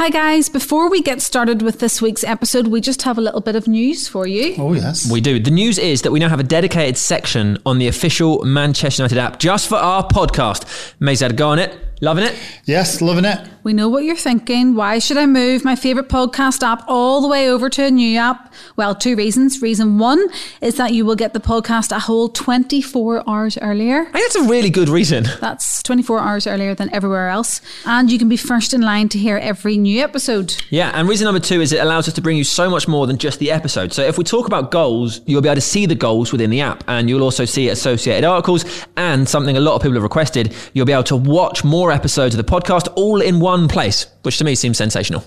[0.00, 0.48] Hi, guys.
[0.48, 3.68] Before we get started with this week's episode, we just have a little bit of
[3.68, 4.54] news for you.
[4.56, 5.12] Oh, yes.
[5.12, 5.38] We do.
[5.38, 9.18] The news is that we now have a dedicated section on the official Manchester United
[9.18, 10.64] app just for our podcast.
[11.00, 11.78] Mazad, go on it.
[12.00, 12.34] Loving it?
[12.64, 13.46] yes, loving it.
[13.62, 14.74] We know what you're thinking.
[14.74, 18.16] Why should I move my favourite podcast app all the way over to a new
[18.16, 18.52] app?
[18.76, 19.60] Well, two reasons.
[19.60, 20.28] Reason one
[20.62, 24.00] is that you will get the podcast a whole 24 hours earlier.
[24.00, 25.26] I think that's a really good reason.
[25.40, 27.60] That's 24 hours earlier than everywhere else.
[27.84, 30.56] And you can be first in line to hear every new episode.
[30.70, 33.06] Yeah, and reason number two is it allows us to bring you so much more
[33.06, 33.92] than just the episode.
[33.92, 36.62] So if we talk about goals, you'll be able to see the goals within the
[36.62, 38.64] app, and you'll also see associated articles
[38.96, 40.54] and something a lot of people have requested.
[40.72, 44.38] You'll be able to watch more episodes of the podcast all in one place, which
[44.38, 45.22] to me seems sensational.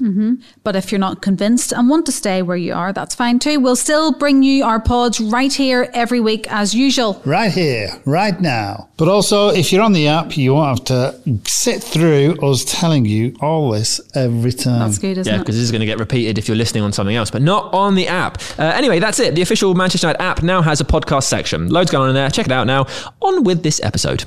[0.63, 3.59] But if you're not convinced and want to stay where you are, that's fine too.
[3.59, 7.22] We'll still bring you our pods right here every week as usual.
[7.26, 8.90] Right here, right now.
[8.98, 13.05] But also, if you're on the app, you won't have to sit through us telling
[13.05, 14.80] you all this every time.
[14.80, 15.40] That's good, isn't Yeah, it?
[15.40, 17.74] because this is going to get repeated if you're listening on something else, but not
[17.74, 18.38] on the app.
[18.57, 19.35] Uh, anyway, that's it.
[19.35, 21.70] The official Manchester United app now has a podcast section.
[21.70, 22.29] Loads going on in there.
[22.29, 22.85] Check it out now.
[23.21, 24.26] On with this episode.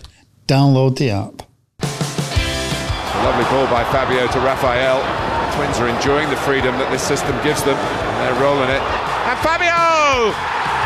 [0.48, 2.15] Download the app.
[3.16, 5.00] A lovely ball by Fabio to Rafael.
[5.00, 7.76] The twins are enjoying the freedom that this system gives them.
[7.80, 8.84] And they're rolling it.
[9.24, 10.36] And Fabio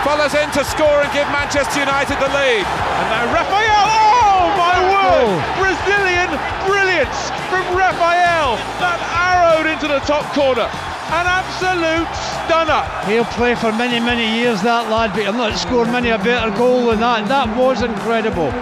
[0.06, 2.62] follows in to score and give Manchester United the lead.
[2.62, 3.84] And now Rafael.
[3.84, 5.26] Oh my word!
[5.26, 5.60] Oh.
[5.60, 6.30] Brazilian
[6.64, 8.56] brilliance from Rafael.
[8.78, 10.70] That arrowed into the top corner.
[11.10, 12.06] An absolute
[12.46, 12.86] stunner.
[13.10, 16.54] He'll play for many, many years, that lad, but he'll not score many a better
[16.56, 17.26] goal than that.
[17.26, 18.54] That was incredible.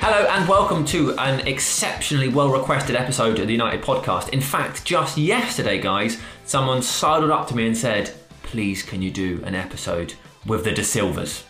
[0.00, 4.28] Hello and welcome to an exceptionally well requested episode of the United podcast.
[4.30, 9.10] In fact, just yesterday, guys, someone sidled up to me and said, Please, can you
[9.10, 10.14] do an episode
[10.46, 11.44] with the Da Silvas?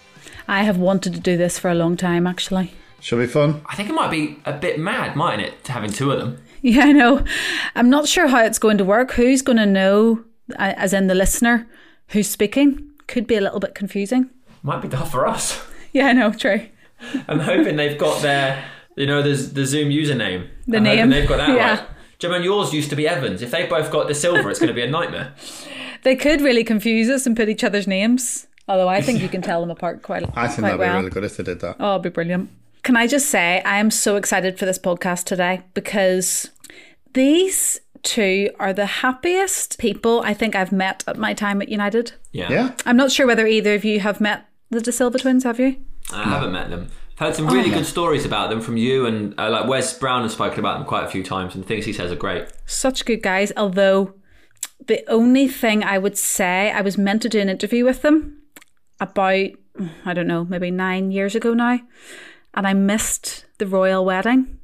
[0.48, 2.72] I have wanted to do this for a long time, actually.
[3.00, 3.62] Should be fun.
[3.66, 6.42] I think it might be a bit mad, mightn't it, to having two of them?
[6.62, 7.24] Yeah, I know.
[7.76, 9.12] I'm not sure how it's going to work.
[9.12, 10.24] Who's going to know,
[10.58, 11.68] uh, as in the listener,
[12.08, 12.90] who's speaking?
[13.06, 14.30] Could be a little bit confusing.
[14.62, 15.64] Might be tough for us.
[15.92, 16.66] Yeah, I know, true.
[17.28, 18.64] I'm hoping they've got their,
[18.96, 20.48] you know, the, the Zoom username.
[20.66, 21.70] The I'm name, They've got that yeah.
[21.78, 21.88] right.
[22.18, 23.42] Do you remember yours used to be Evans?
[23.42, 25.34] If they both got the Silva, it's going to be a nightmare.
[26.02, 28.46] They could really confuse us and put each other's names.
[28.66, 30.92] Although I think you can tell them apart quite, I think quite that'd well.
[30.94, 31.76] be really good if they did that.
[31.80, 32.50] Oh, it'd be brilliant.
[32.82, 36.50] Can I just say, I am so excited for this podcast today because
[37.14, 42.12] these two are the happiest people I think I've met at my time at United.
[42.32, 42.50] Yeah.
[42.50, 42.74] Yeah?
[42.86, 45.76] I'm not sure whether either of you have met the Da Silva twins, have you?
[46.12, 46.88] I haven't met them.
[47.12, 47.74] I've heard some really Oh.
[47.78, 50.86] good stories about them from you, and uh, like Wes Brown has spoken about them
[50.86, 52.46] quite a few times, and the things he says are great.
[52.66, 54.14] Such good guys, although
[54.86, 58.38] the only thing I would say, I was meant to do an interview with them
[59.00, 59.48] about,
[60.04, 61.80] I don't know, maybe nine years ago now,
[62.54, 64.54] and I missed the royal wedding.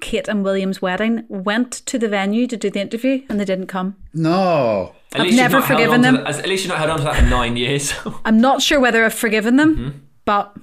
[0.00, 3.68] Kate and William's wedding, went to the venue to do the interview and they didn't
[3.68, 3.96] come.
[4.12, 4.92] No.
[5.14, 6.24] At I've least you've never not held forgiven on to them.
[6.34, 7.94] that- at least you've not held on to that for nine years.
[8.24, 9.98] I'm not sure whether I've forgiven them, Mm-hmm.
[10.24, 10.54] but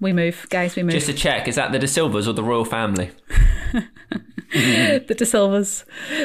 [0.00, 0.92] we move, guys, we move.
[0.92, 3.10] Just to check, is that the Da Silvas or the royal family?
[4.52, 5.84] the Da Silvas.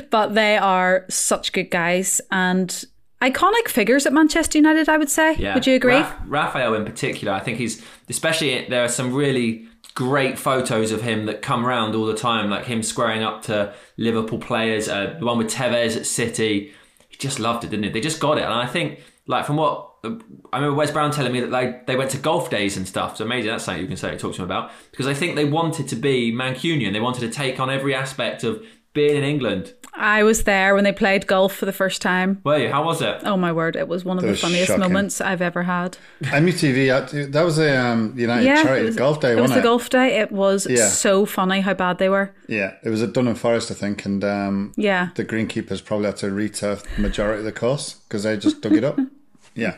[0.09, 2.85] But they are such good guys and
[3.21, 5.35] iconic figures at Manchester United, I would say.
[5.35, 5.53] Yeah.
[5.53, 5.95] Would you agree?
[5.95, 11.01] Raf- Rafael in particular, I think he's especially there are some really great photos of
[11.01, 14.87] him that come around all the time, like him squaring up to Liverpool players.
[14.89, 16.73] Uh, the one with Tevez at City,
[17.09, 17.91] he just loved it, didn't he?
[17.91, 21.31] They just got it, and I think like from what I remember Wes Brown telling
[21.31, 23.17] me that like they went to golf days and stuff.
[23.17, 25.45] So maybe that's something you can say talk to him about because I think they
[25.45, 26.91] wanted to be Mancunian.
[26.93, 28.63] They wanted to take on every aspect of
[28.93, 29.73] being in England.
[29.93, 32.41] I was there when they played golf for the first time.
[32.43, 32.69] Were you?
[32.71, 33.21] How was it?
[33.25, 34.81] Oh my word, it was one of That the funniest shocking.
[34.81, 35.97] moments I've ever had.
[36.23, 39.41] MUTV, uh, that was a um, United Yeah, charity it was, golf day, it was
[39.43, 39.69] wasn't the it?
[39.69, 40.19] golf day.
[40.19, 40.87] It was Yeah.
[40.87, 42.33] so funny how bad they were.
[42.47, 45.09] Yeah, it was at Dunham Forest, I think, and um, Yeah.
[45.15, 48.73] the greenkeepers probably had to returf the majority of the course because they just dug
[48.73, 48.97] it up.
[49.55, 49.75] Yeah.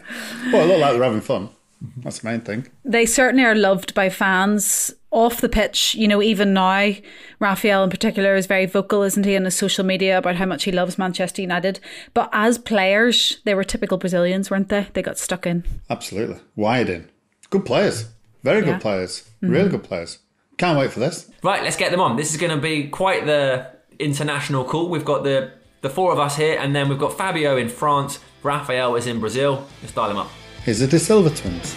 [0.51, 1.49] Well, it looked like they're having fun.
[1.97, 2.67] That's the main thing.
[2.85, 5.95] They certainly are loved by fans off the pitch.
[5.95, 6.93] You know, even now,
[7.39, 10.63] Rafael in particular is very vocal, isn't he, on his social media about how much
[10.63, 11.79] he loves Manchester United.
[12.13, 14.87] But as players, they were typical Brazilians, weren't they?
[14.93, 15.65] They got stuck in.
[15.89, 16.37] Absolutely.
[16.55, 17.09] Wired in.
[17.49, 18.05] Good players.
[18.43, 18.73] Very Yeah.
[18.73, 19.29] good players.
[19.41, 19.71] Really mm-hmm.
[19.71, 20.19] good players.
[20.57, 21.29] Can't wait for this.
[21.43, 22.15] Right, let's get them on.
[22.15, 23.67] This is going to be quite the
[23.99, 24.89] international call.
[24.89, 25.51] We've got the
[25.81, 28.19] the four of us here, and then we've got Fabio in France.
[28.43, 29.65] Rafael is in Brazil.
[29.81, 30.29] Let's dial him up.
[30.65, 31.73] Is it the Silva Twins?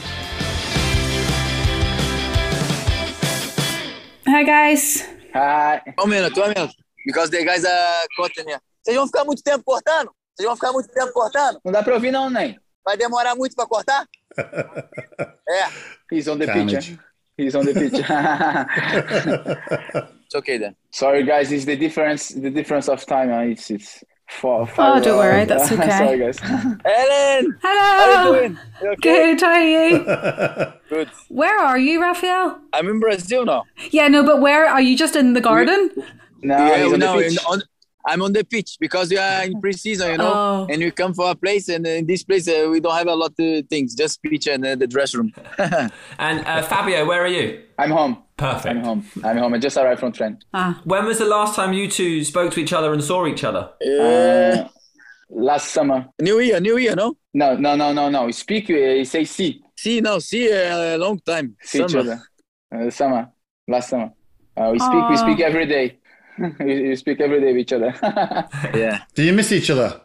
[4.26, 5.06] Hi, guys.
[5.32, 5.80] Hi.
[5.98, 6.72] Um minuto, um minuto.
[7.06, 8.58] Because the guys are cutting here.
[8.84, 10.10] Vocês vão ficar muito tempo cortando?
[10.36, 11.60] Vocês vão ficar muito tempo cortando?
[11.64, 12.58] Não dá pra ouvir não, nem.
[12.84, 14.04] Vai demorar muito pra cortar?
[15.48, 15.68] é.
[16.12, 16.92] He's on the Carnage.
[16.92, 16.98] pitch.
[17.38, 17.94] He's on the pitch.
[20.24, 20.74] it's okay then.
[20.90, 23.32] Sorry guys, it's the difference the difference of time.
[23.32, 25.00] uh, It's it's four, five.
[25.00, 25.48] Oh, don't worry, hours.
[25.48, 25.90] that's okay.
[25.90, 26.38] Sorry, guys.
[26.84, 28.32] Ellen, how Hello.
[28.34, 28.58] you doing?
[28.82, 29.34] You okay?
[29.34, 30.72] Good, how are you?
[30.88, 31.10] Good.
[31.28, 32.58] Where are you, Rafael?
[32.72, 33.64] I'm in Brazil now.
[33.90, 34.96] Yeah, no, but where are you?
[34.96, 35.90] Just in the garden?
[36.42, 37.32] No, yeah, he's on the no, pitch.
[37.32, 37.62] in- on,
[38.08, 40.66] I'm on the pitch because we are in pre-season, you know, Oh.
[40.70, 43.14] and we come for a place, and in this place uh, we don't have a
[43.14, 45.32] lot of things, just pitch and uh, the dress room.
[45.58, 47.62] And uh, Fabio, where are you?
[47.78, 48.22] I'm home.
[48.36, 48.66] Perfect.
[48.76, 49.04] I'm home.
[49.24, 49.54] I'm home.
[49.54, 50.38] I just arrived from train.
[50.52, 53.44] Ah, When was the last time you two spoke to each other and saw each
[53.44, 53.70] other?
[53.82, 54.68] Uh,
[55.30, 56.06] last summer.
[56.20, 57.16] New Year, New Year, no?
[57.32, 58.26] No, no, no, no, no.
[58.26, 58.68] We speak.
[58.70, 59.62] Uh, say see.
[59.76, 61.56] See, no, see uh, a long time.
[61.62, 62.12] See each Summer.
[62.70, 62.86] other.
[62.86, 63.28] Uh, summer.
[63.68, 64.10] Last summer.
[64.56, 65.08] Uh, we speak.
[65.10, 65.98] We speak every day.
[66.60, 67.94] we, we speak every day with each other.
[68.74, 70.00] Yeah, Do you miss each other?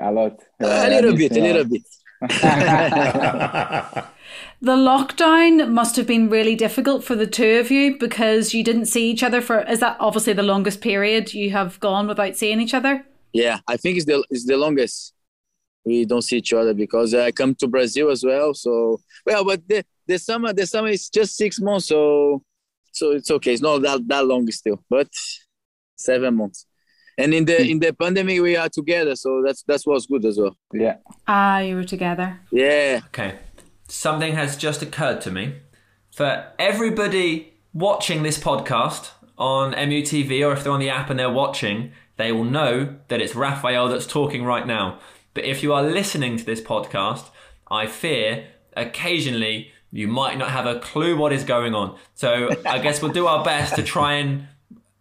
[0.00, 0.40] a lot.
[0.60, 1.82] a Uh, little bit, a uh, little bit.
[4.60, 8.86] the lockdown must have been really difficult for the two of you because you didn't
[8.86, 9.60] see each other for.
[9.60, 13.04] Is that obviously the longest period you have gone without seeing each other?
[13.32, 15.12] Yeah, I think it's the it's the longest
[15.84, 18.54] we don't see each other because I come to Brazil as well.
[18.54, 22.42] So well, but the the summer the summer is just six months, so
[22.92, 23.52] so it's okay.
[23.52, 25.08] It's not that that long still, but
[25.96, 26.66] seven months.
[27.18, 30.38] And in the in the pandemic we are together, so that's that's what's good as
[30.38, 30.56] well.
[30.72, 30.96] Yeah.
[31.26, 32.40] Ah, you were together.
[32.50, 33.38] Yeah, Okay.
[33.88, 35.56] Something has just occurred to me.
[36.10, 41.30] For everybody watching this podcast on MUTV or if they're on the app and they're
[41.30, 44.98] watching, they will know that it's Rafael that's talking right now.
[45.34, 47.28] But if you are listening to this podcast,
[47.70, 48.46] I fear
[48.76, 51.96] occasionally you might not have a clue what is going on.
[52.14, 54.48] So I guess we'll do our best to try and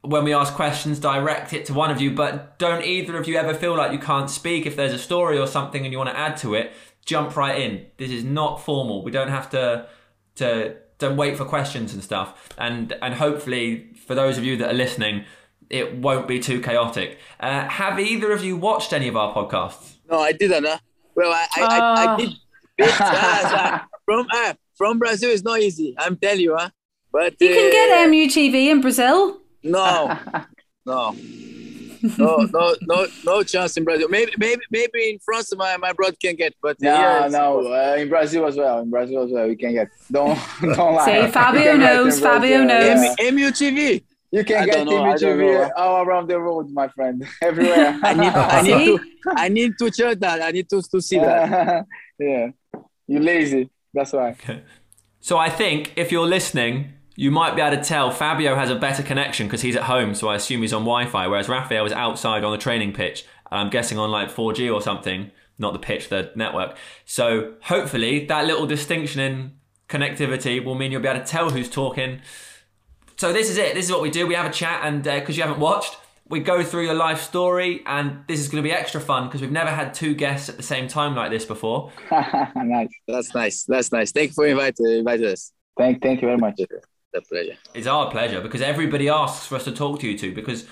[0.01, 3.37] when we ask questions, direct it to one of you, but don't either of you
[3.37, 4.65] ever feel like you can't speak.
[4.65, 6.73] If there's a story or something and you want to add to it,
[7.05, 7.85] jump right in.
[7.97, 9.03] This is not formal.
[9.03, 9.87] We don't have to
[10.35, 12.49] to don't wait for questions and stuff.
[12.57, 15.25] And and hopefully for those of you that are listening,
[15.69, 17.17] it won't be too chaotic.
[17.39, 19.93] Uh, have either of you watched any of our podcasts?
[20.09, 20.65] no, I didn't.
[20.65, 20.77] Huh?
[21.15, 22.17] Well, I I, I, I Oh.
[22.17, 22.33] did
[22.79, 25.29] uh, from uh, from Brazil.
[25.31, 25.95] It's not easy.
[25.97, 26.69] I'm telling you, huh?
[27.11, 29.39] But You can uh, get MUTV in Brazil.
[29.63, 30.17] No,
[30.85, 31.15] no,
[32.17, 34.07] no, no, no, no chance in Brazil.
[34.09, 37.73] Maybe, maybe, maybe in France, my, my brother can get, but No, here it's- no.
[37.73, 38.79] Uh, in Brazil as well.
[38.79, 39.47] In Brazil as well.
[39.47, 39.89] We can get.
[40.11, 41.05] Don't don't lie.
[41.05, 42.85] See, You Fabio can get in knows, Fabio knows.
[43.03, 43.15] yeah.
[43.27, 44.03] M- MUTV.
[44.31, 47.25] You can I get don't know, I TV all around the world, my friend.
[47.41, 47.97] Everywhere.
[48.03, 50.41] I need, I need to, I need to check that.
[50.41, 51.85] I need to, to see that.
[52.19, 52.47] yeah.
[53.07, 53.69] You lazy.
[53.93, 54.35] That's why.
[55.21, 58.75] So I think if you're listening, you might be able to tell Fabio has a
[58.75, 61.93] better connection because he's at home, so I assume he's on Wi-Fi, whereas Rafael is
[61.93, 63.25] outside on the training pitch.
[63.51, 66.75] I'm guessing on like 4G or something, not the pitch, the network.
[67.05, 69.53] So hopefully that little distinction in
[69.87, 72.21] connectivity will mean you'll be able to tell who's talking.
[73.17, 73.75] So this is it.
[73.75, 74.27] This is what we do.
[74.27, 75.97] We have a chat, and uh, because you haven't watched,
[76.27, 79.39] we go through your life story, and this is going to be extra fun because
[79.39, 81.93] we've never had two guests at the same time like this before.
[82.11, 82.89] nice.
[83.07, 83.63] That's nice.
[83.63, 84.11] That's nice.
[84.11, 85.53] Thank you for inviting, inviting us.
[85.77, 86.59] Thank thank you very much.
[87.15, 87.57] The pleasure.
[87.73, 90.65] It's our pleasure because everybody asks for us to talk to you two because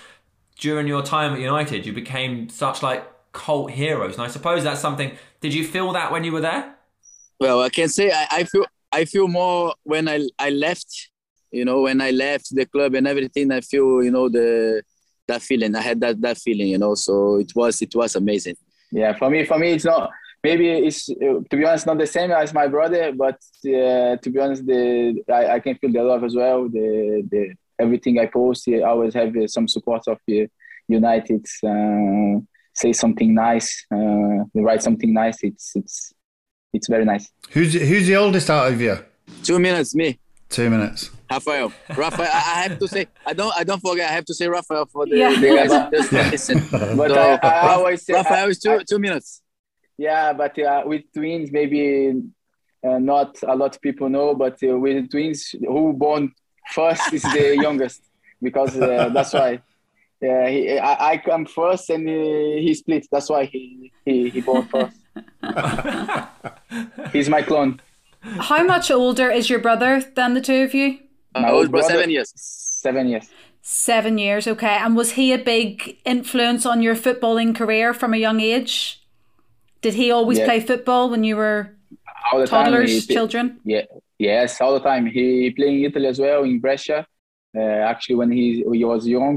[0.60, 4.16] during your time at United you became such like cult heroes.
[4.16, 6.76] And I suppose that's something did you feel that when you were there?
[7.40, 11.10] Well, I can say I, I feel I feel more when I I left.
[11.52, 14.84] You know, when I left the club and everything, I feel you know the
[15.30, 15.76] that feeling.
[15.78, 16.68] I had that that feeling.
[16.68, 18.58] You know, so it was it was amazing.
[18.92, 20.12] Yeah, for me, for me, it's not.
[20.44, 23.36] Maybe it's uh, to be honest not the same as my brother, but
[23.66, 26.68] uh, to be honest, the I, I can feel the love as well.
[26.68, 30.46] The the everything I post, I always have uh, some support of uh,
[30.88, 31.46] United.
[31.66, 32.42] Uh,
[32.76, 35.38] say something nice, uh, write something nice.
[35.44, 36.12] It's it's
[36.74, 37.30] it's very nice.
[37.52, 38.98] Who's who's the oldest out of you?
[39.44, 40.20] Two minutes, me.
[40.50, 41.10] Two minutes.
[41.32, 44.10] Rafael, Rafael, I I have to say, I don't, I don't forget.
[44.10, 45.40] I have to say Rafael for the, Yeah.
[45.40, 46.58] the guys that just listen.
[46.98, 49.42] But So, I, I always say, Rafael I- is two, two minutes.
[49.98, 52.14] Yeah, but uh, with twins, maybe
[52.84, 56.34] uh, not a lot of people know, but uh, with twins, who born
[56.72, 58.02] first is the youngest
[58.42, 59.62] because uh, that's why.
[60.22, 63.06] Yeah, he, I, I come first and he, he split.
[63.12, 64.96] That's why he, he, he born first.
[67.12, 67.82] He's my clone.
[68.22, 71.00] How much older is your brother than the two of you?
[71.36, 72.32] My I old brother- seven years.
[72.38, 73.30] Seven years.
[73.62, 74.78] Seven years, okay.
[74.80, 79.03] And was he a big influence on your footballing career from a young age?
[79.84, 80.46] Did he always Yeah.
[80.50, 81.60] play football when you were
[82.32, 82.66] All the time.
[82.72, 83.46] toddlers, he- children?
[83.66, 83.84] Yeah,
[84.18, 85.06] yes, all the time.
[85.06, 87.00] He played in Italy as well in Brescia.
[87.56, 87.60] Uh,
[87.92, 88.46] actually, when he
[88.80, 89.36] he was young,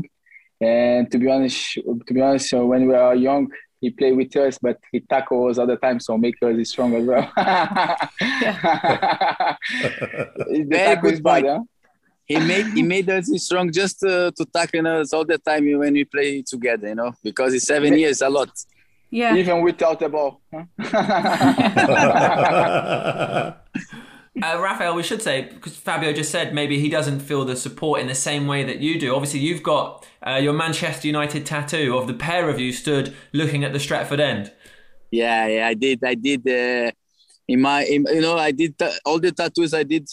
[0.61, 1.59] and to be honest,
[2.07, 3.45] to be honest, uh, when we were young,
[3.83, 6.91] he played with us, but he tackles us all the time, so make us strong
[6.99, 7.27] as well.
[10.75, 11.61] Very good is bad, huh?
[12.27, 15.93] he made he made us strong just uh, to tackle us all the time when
[15.93, 16.89] we play together.
[16.89, 18.51] You know, because it's seven years a lot.
[19.11, 19.37] Yeah.
[19.37, 20.41] Even without the ball.
[20.53, 20.65] Huh?
[24.43, 28.01] Uh, Rafael, we should say because Fabio just said maybe he doesn't feel the support
[28.03, 29.15] in the same way that you do.
[29.15, 33.65] Obviously, you've got uh, your Manchester United tattoo of the pair of you stood looking
[33.65, 34.53] at the Stretford end.
[35.11, 36.05] Yeah, yeah, I did.
[36.05, 36.47] I did.
[36.47, 36.91] Uh,
[37.49, 40.09] in my, in, you know, I did ta- all the tattoos I did.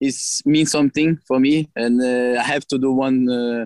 [0.00, 3.64] Is mean something for me, and uh, I have to do one uh,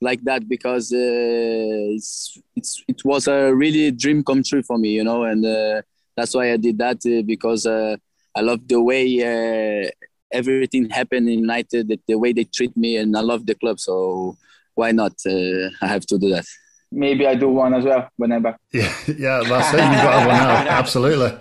[0.00, 4.90] like that because uh, it's it's it was a really dream come true for me,
[4.90, 5.82] you know, and uh,
[6.16, 7.96] that's why I did that uh, because uh,
[8.34, 9.90] I love the way uh,
[10.32, 13.80] everything happened in United, the, the way they treat me, and I love the club.
[13.80, 14.36] So
[14.74, 15.12] why not?
[15.26, 16.46] Uh, I have to do that.
[16.90, 18.58] Maybe I do one as well when I'm back.
[18.72, 19.80] Yeah, yeah, that's it.
[19.80, 20.78] You've got one now.
[20.78, 21.38] Absolutely.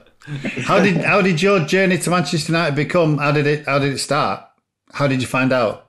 [0.64, 3.18] How did how did your journey to Manchester United become?
[3.18, 4.44] How did it how did it start?
[4.92, 5.87] How did you find out?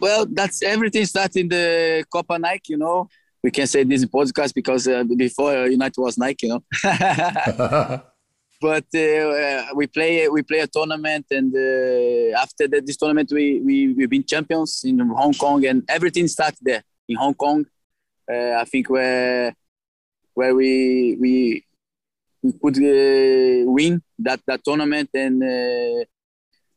[0.00, 3.08] Well, that's everything started in the Copa Nike, you know.
[3.42, 6.62] We can say this in podcast because uh, before uh, United was Nike, you know.
[8.60, 13.60] but uh, we play we play a tournament, and uh, after that, this tournament, we
[13.60, 17.64] we we've been champions in Hong Kong, and everything started there in Hong Kong.
[18.30, 19.54] Uh, I think where
[20.34, 21.64] where we we
[22.42, 26.04] we could uh, win that that tournament, and uh,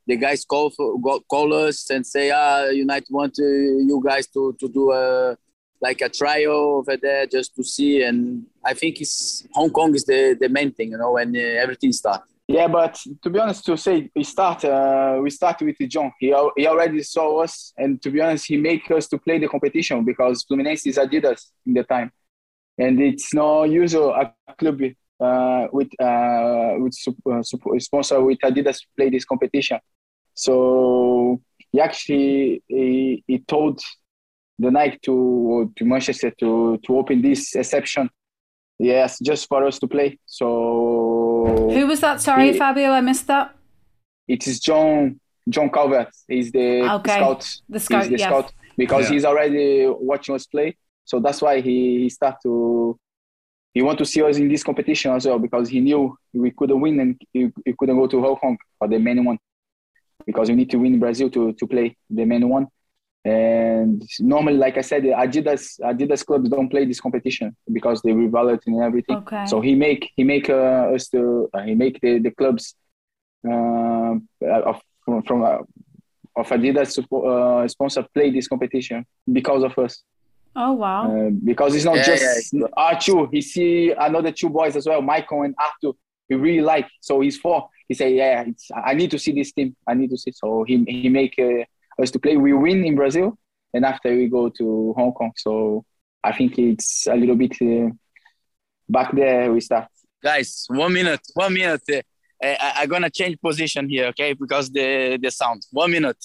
[0.08, 0.98] the guys call for,
[1.29, 5.38] call us and say, "Ah, United want uh, you guys to to do a
[5.81, 10.05] like a trial over there just to see." And I think it's Hong Kong is
[10.05, 12.31] the the main thing, you know, when uh, everything starts.
[12.48, 16.12] Yeah, but to be honest, to say we start, uh, we started with John.
[16.20, 19.48] He, he already saw us, and to be honest, he make us to play the
[19.48, 22.12] competition because Fluminense is Adidas in the time,
[22.77, 24.81] and it's no usual a club
[25.21, 29.79] uh, with uh, with sup- uh, sup- sponsor with Adidas to play this competition.
[30.33, 33.79] So he actually he, he told
[34.59, 38.09] the Nike to to Manchester to to open this exception.
[38.79, 40.17] Yes, just for us to play.
[40.25, 42.19] So Who was that?
[42.21, 43.55] Sorry, He- Fabio, I missed that.
[44.27, 46.09] it is John John Calvert.
[46.27, 47.11] He's the Okay.
[47.13, 47.47] scout.
[47.69, 48.27] The scout, He's the yes.
[48.29, 49.13] scout because Yeah.
[49.13, 50.75] he's already watching us play.
[51.05, 52.97] So that's why he, he start to
[53.73, 56.79] he want to see us in this competition as well because he knew we couldn't
[56.79, 59.39] win and he, he couldn't go to Hong Kong for the main one
[60.25, 62.67] because you need to win Brazil to, to play the main one.
[63.23, 68.55] And normally, like I said, Adidas Adidas clubs don't play this competition because they revalue
[68.55, 69.17] it and everything.
[69.17, 69.45] Okay.
[69.45, 72.73] So he make he make uh, us to uh, he make the the clubs
[73.47, 75.59] uh, of from, from uh,
[76.35, 80.01] of Adidas uh, sponsor play this competition because of us.
[80.55, 81.10] Oh wow.
[81.10, 83.27] Uh, because it's not Yeah, just our two.
[83.31, 85.98] He see another two boys as well, Michael and Arthur.
[86.27, 86.89] He really like.
[87.01, 87.70] So he's four.
[87.88, 89.75] He say, yeah, it's, I need to see this team.
[89.88, 90.31] I need to see.
[90.31, 92.38] So he he make uh, us to play.
[92.38, 93.38] We win in Brazil,
[93.74, 95.31] and after we go to Hong Kong.
[95.38, 95.86] So
[96.24, 97.89] I think it's a little bit uh,
[98.89, 99.51] back there.
[99.53, 99.88] We start.
[100.22, 101.84] Guys, one minute, one minute.
[101.89, 102.01] Uh,
[102.43, 104.34] I, I'm gonna change position here, okay?
[104.34, 105.65] Because the the sound.
[105.72, 106.24] One minute.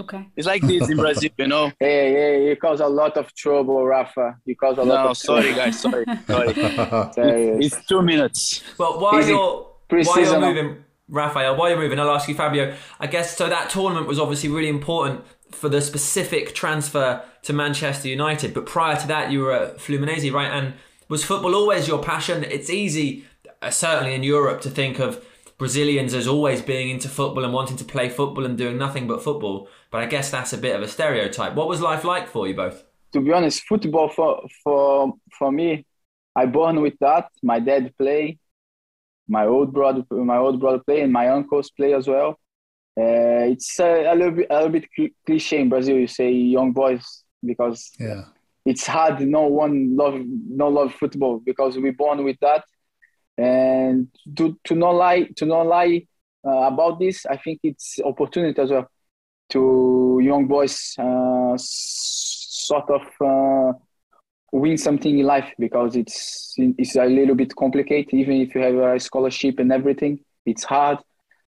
[0.00, 0.26] Okay.
[0.36, 1.72] It's like this in Brazil, you know.
[1.80, 4.36] Hey, hey, you cause a lot of trouble, Rafa.
[4.44, 6.52] You cause a lot No, of sorry, guys, sorry, sorry.
[6.54, 7.12] trouble.
[7.16, 8.62] It's two minutes.
[8.78, 9.30] Well, while Easy.
[9.30, 12.74] you're while you're moving, Rafael, while you're moving, I'll ask you, Fabio.
[13.00, 13.48] I guess so.
[13.48, 18.52] That tournament was obviously really important for the specific transfer to Manchester United.
[18.52, 20.50] But prior to that, you were at Fluminense, right?
[20.50, 20.74] And
[21.08, 22.44] was football always your passion?
[22.44, 23.24] It's easy,
[23.62, 25.24] uh, certainly in Europe, to think of
[25.58, 29.22] Brazilians as always being into football and wanting to play football and doing nothing but
[29.22, 29.68] football.
[29.90, 31.54] But I guess that's a bit of a stereotype.
[31.54, 32.84] What was life like for you both?
[33.12, 35.86] to be honest, football for for for me,
[36.36, 37.26] I born with that.
[37.42, 38.38] My dad play,
[39.26, 42.38] my old brother, my old brother play, and my uncles play as well.
[43.00, 45.96] Uh, it's a, a little bit a little bit cl- cliche in Brazil.
[45.96, 48.24] You say young boys because Yeah.
[48.66, 49.20] it's hard.
[49.20, 50.20] No one love
[50.62, 52.64] no love football because we born with that.
[53.38, 56.02] And to to not lie to not lie
[56.46, 58.88] uh, about this, I think it's opportunity as well
[59.50, 63.72] to young boys uh, sort of uh,
[64.52, 68.14] win something in life because it's it's a little bit complicated.
[68.14, 70.98] Even if you have a scholarship and everything, it's hard.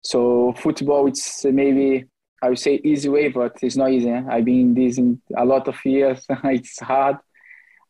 [0.02, 2.06] So football, it's maybe
[2.42, 4.10] I would say easy way, but it's not easy.
[4.10, 4.24] eh?
[4.30, 6.26] I've been in this in a lot of years.
[6.46, 7.18] it's hard,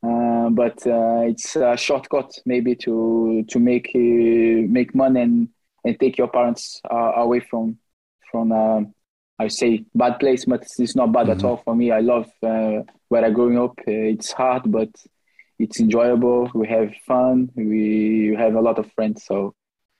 [0.02, 5.50] uh, but uh, it's a shortcut maybe to to make uh, make money and,
[5.84, 7.78] and take your parents uh, away from
[8.32, 8.82] from uh,
[9.40, 11.92] I say bad place, but it's not bad at all for me.
[11.92, 13.80] I love uh, where I growing up.
[13.80, 14.90] Uh, it's hard, but
[15.58, 16.52] it's enjoyable.
[16.54, 17.50] We have fun.
[17.56, 19.24] We have a lot of friends.
[19.26, 19.54] So,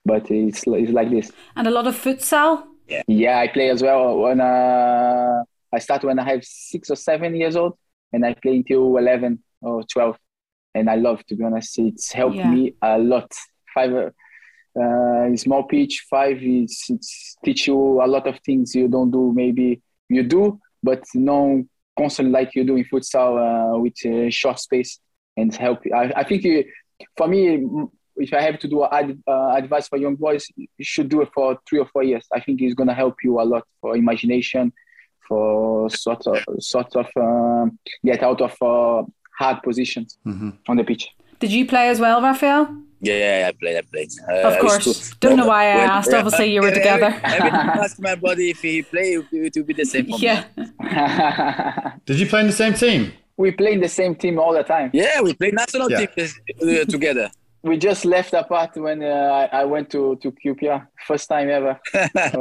[0.06, 1.32] but it's it's like this.
[1.56, 2.64] And a lot of futsal.
[2.88, 6.96] Yeah, yeah I play as well When uh, I start when I have six or
[6.96, 7.78] seven years old,
[8.12, 10.18] and I play until eleven or twelve,
[10.76, 11.80] and I love to be honest.
[11.80, 12.52] It's helped Yeah.
[12.52, 13.32] me a lot.
[13.74, 16.06] Five, uh, small pitch.
[16.10, 19.32] Five, it's, it's teach you a lot of things you don't do.
[19.34, 21.64] Maybe you do, but no
[21.98, 23.38] constantly like you do in futsal
[23.76, 25.00] uh, with uh, short space
[25.36, 25.80] and help.
[25.94, 26.64] I, I think you,
[27.18, 27.62] for me,
[28.16, 31.30] if I have to do ad, uh, advice for young boys, you should do it
[31.34, 32.26] for three or four years.
[32.34, 34.72] I think it's gonna help you a lot for imagination,
[35.28, 39.04] for sort of sort of um, get out of uh,
[39.42, 40.10] hard positions
[40.70, 41.04] on the pitch.
[41.40, 42.64] Did you play as well, Rafael?
[43.02, 43.78] Yeah, I played.
[43.78, 44.10] I played.
[44.30, 44.84] Uh, Of course.
[44.86, 46.12] to- Don't know why I When- asked.
[46.12, 47.12] yeah, Obviously, you were every- together.
[47.24, 50.18] Every time I ask my brother if he played, it would be the same for
[50.20, 50.26] me.
[50.28, 50.44] yeah.
[52.06, 53.02] Did you play in the same team?
[53.38, 54.90] we play in the same team all the time.
[54.94, 56.06] Yeah, we play national Yeah.
[56.06, 56.28] team
[56.62, 57.28] uh, together.
[57.70, 60.80] We just left apart when uh, I, I went to to QPR
[61.10, 61.74] first time ever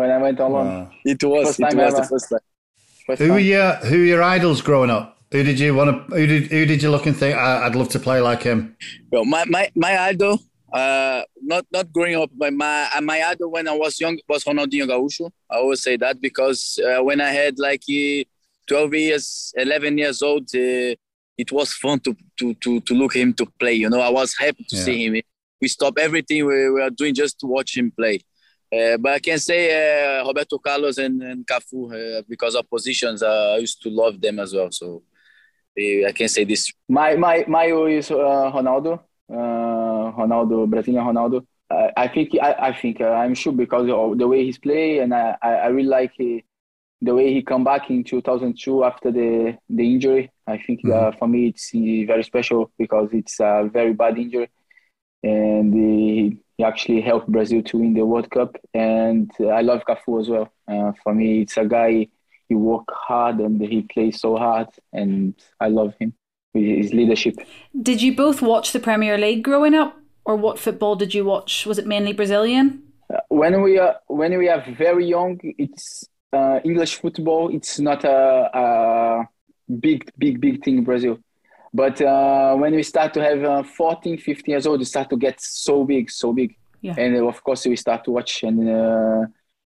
[0.00, 0.68] when I went alone.
[0.68, 0.90] Wow.
[1.12, 1.46] It was.
[1.46, 2.44] First it time was the first time.
[3.06, 5.17] First Who were your Who were your idols growing up?
[5.32, 6.14] Who did you want to?
[6.16, 8.76] Who did Who did you look and think I, I'd love to play like him?
[9.10, 10.38] Well, my my my idol,
[10.72, 14.44] uh, not not growing up, but my uh, my idol when I was young was
[14.44, 15.30] Ronaldinho Gaúcho.
[15.50, 18.24] I always say that because uh, when I had like uh,
[18.66, 20.94] 12 years, 11 years old, uh,
[21.36, 23.74] it was fun to, to to to look him to play.
[23.74, 24.82] You know, I was happy to Yeah.
[24.84, 25.22] see him.
[25.60, 28.20] We stopped everything we were doing just to watch him play.
[28.72, 29.60] Uh, but I can say
[30.20, 33.22] uh, Roberto Carlos and, and Cafu uh, because of positions.
[33.22, 34.70] Uh, I used to love them as well.
[34.70, 35.02] So
[35.78, 36.72] I can say this.
[36.88, 41.46] My my my is uh, Ronaldo, uh, Ronaldo, Brazilian Ronaldo.
[41.70, 44.98] Uh, I think I, I think uh, I'm sure because of the way he's play,
[44.98, 46.40] and I, I, I really like uh,
[47.02, 50.30] the way he come back in 2002 after the the injury.
[50.46, 54.48] I think uh, for me it's uh, very special because it's a very bad injury,
[55.22, 58.56] and he, he actually helped Brazil to win the World Cup.
[58.74, 60.52] And I love Cafu as well.
[60.66, 62.08] Uh, for me, it's a guy.
[62.48, 66.14] He work hard and he plays so hard, and I love him
[66.54, 67.34] with his leadership.
[67.80, 71.66] Did you both watch the Premier League growing up, or what football did you watch?
[71.66, 72.82] Was it mainly Brazilian?
[73.28, 78.50] when we are when we are very young it's uh, english football it's not a,
[78.62, 79.28] a
[79.80, 81.18] big big big thing in brazil
[81.72, 85.16] but uh, when we start to have uh, 14 15 years old it start to
[85.16, 86.96] get so big so big Yeah.
[86.98, 88.60] and uh, of course we start to watch and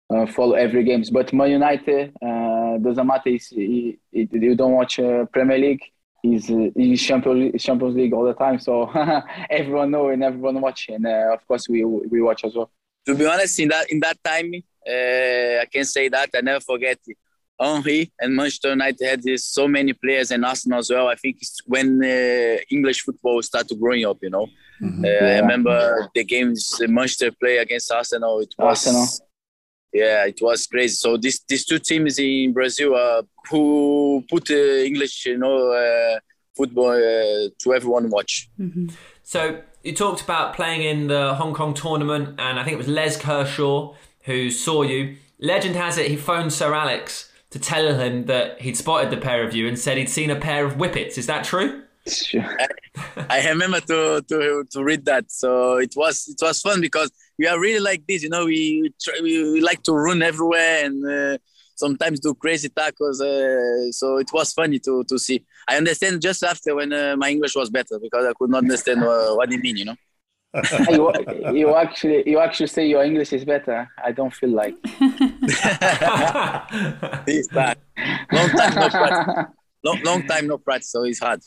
[0.10, 4.56] uh, uh, follow every games but man united uh, doesn't matter it's, it, it, you
[4.56, 5.82] don't watch uh, premier league
[6.24, 8.92] is uh, is Champions Champions League all the time, so
[9.50, 12.72] everyone know and everyone watch, and uh, of course we we watch as well.
[13.06, 14.52] to be honest, in that in that time,
[14.88, 17.18] uh, I can say that I never forget it.
[17.60, 21.08] Henry and Manchester United had this, so many players and Arsenal as well.
[21.08, 24.18] I think it's when uh, English football started growing up.
[24.22, 24.48] You know,
[24.84, 28.40] uh, I remember the games uh, Manchester play against Arsenal.
[28.40, 29.08] It was Arsenal.
[29.94, 30.96] Yeah, it was crazy.
[30.96, 36.20] So these these two teams in Brazil uh, who put uh, English, you know, uh,
[36.56, 38.50] football uh, to everyone watch.
[39.24, 42.88] So you talked about playing in the Hong Kong tournament, and I think it was
[42.88, 45.16] Les Kershaw who saw you.
[45.40, 49.48] Legend has it he phoned Sir Alex to tell him that he'd spotted the pair
[49.48, 51.18] of you and said he'd seen a pair of whippets.
[51.18, 51.84] Is that true?
[53.30, 55.32] I remember to, to to read that.
[55.32, 58.46] So it was it was fun because we are really like this, you know.
[58.46, 61.38] We try, we, we like to run everywhere and uh,
[61.76, 63.22] sometimes do crazy tackles.
[63.22, 65.44] Uh, so it was funny to to see.
[65.68, 69.04] I understand just after when uh, my English was better because I could not understand
[69.04, 69.96] uh, what they mean, you know.
[70.90, 71.14] you,
[71.54, 73.90] you actually you actually say your English is better.
[74.04, 74.76] I don't feel like.
[77.26, 77.76] This time,
[78.32, 79.46] long time no practice.
[79.84, 81.42] Long, long time no practice, so it's hard.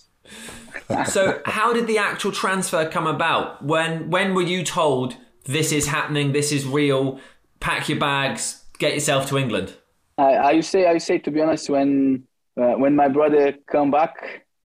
[1.07, 3.65] so how did the actual transfer come about?
[3.65, 5.17] When when were you told
[5.53, 7.21] this is happening, this is real,
[7.61, 9.75] pack your bags, get yourself to England?
[10.19, 12.25] I, I say I say to be honest when
[12.61, 14.15] uh, when my brother come back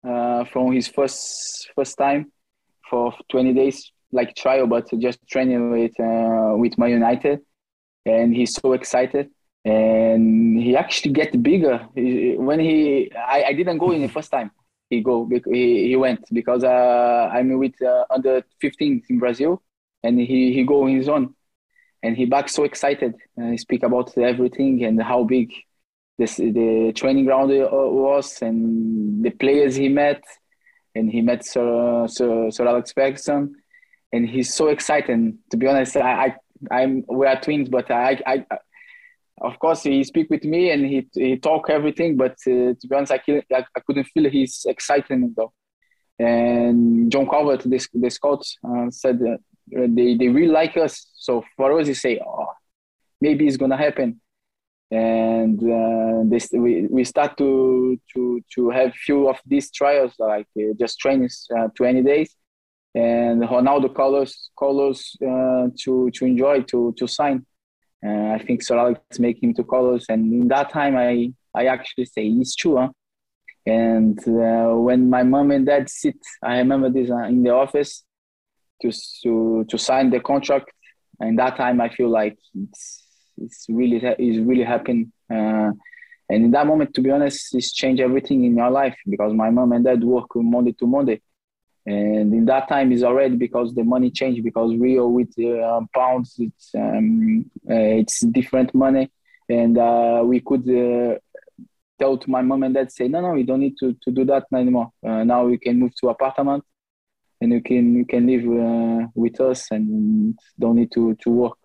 [0.07, 2.31] uh, from his first first time
[2.89, 7.39] for 20 days like trial but just training with uh, with my United
[8.05, 9.29] and he's so excited
[9.63, 14.31] and he actually get bigger He- when he I, I didn't go in the first
[14.31, 14.51] time
[14.89, 19.61] he go he, he went because uh, I'm with uh, under 15 in Brazil
[20.05, 21.33] and he he go on his own.
[22.03, 23.15] And he back so excited.
[23.35, 25.51] And he speak about everything and how big
[26.19, 30.23] this the training ground uh, was and the players he met.
[30.93, 33.55] And he met Sir, Sir, Sir Alex Ferguson.
[34.13, 35.19] And he's so excited.
[35.51, 36.35] To be honest I, I
[36.71, 38.45] I'm we are twins but I, I
[39.41, 42.95] of course he speak with me and he he talk everything but uh, to be
[42.95, 45.51] honest I, couldn't- I, couldn't feel his excitement though.
[46.17, 49.37] And John Calvert the, the scout uh, said uh,
[49.67, 51.07] they, they really like us.
[51.15, 52.47] So for us he say oh
[53.21, 54.21] maybe it's gonna happen.
[54.91, 60.47] And uh, this, we, we start to to to have few of these trials like
[60.57, 62.35] uh, just trainings uh, 20 days.
[62.93, 67.45] And Ronaldo called us call us uh, to to enjoy to to sign.
[68.05, 71.33] Uh, I think Sir Alex make him to call us and in that time I
[71.55, 72.89] I actually say it's true huh?
[73.65, 78.03] and uh, when my mom and dad sit I remember this in the office
[78.81, 78.91] to
[79.23, 80.71] to to sign the contract
[81.19, 83.03] and that time I feel like it's
[83.37, 85.11] it's really it's really happened.
[85.29, 85.71] Uh,
[86.27, 89.49] and in that moment, to be honest, it's changed everything in your life because my
[89.49, 91.21] mom and dad work Monday to Monday.
[91.85, 96.35] And in that time is already because the money changed because Rio with uh, pounds,
[96.39, 99.11] it's um, uh, it's different money,
[99.47, 101.19] and uh, we could uh,
[101.99, 104.25] tell to my mom and dad say no no we don't need to, to do
[104.25, 104.91] that anymore.
[105.05, 106.63] Uh, now we can move to apartment,
[107.41, 111.57] and you can you can live with us and don't need to to work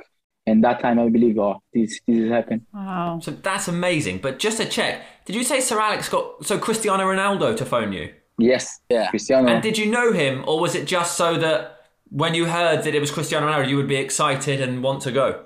[0.46, 2.62] and that time I believe, oh, this this has happened.
[2.72, 3.20] Wow.
[3.22, 4.18] So that's amazing.
[4.18, 7.92] But just to check, did you say Sir Alex got so Cristiano Ronaldo to phone
[7.92, 8.12] you?
[8.38, 8.80] Yes.
[8.88, 9.10] Yeah.
[9.10, 9.48] Cristiano.
[9.48, 11.76] And did you know him, or was it just so that
[12.08, 15.12] when you heard that it was Cristiano Ronaldo, you would be excited and want to
[15.12, 15.44] go?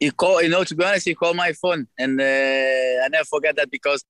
[0.00, 3.24] He called, you know, to be honest, he called my phone, and uh, I never
[3.24, 4.02] forget that because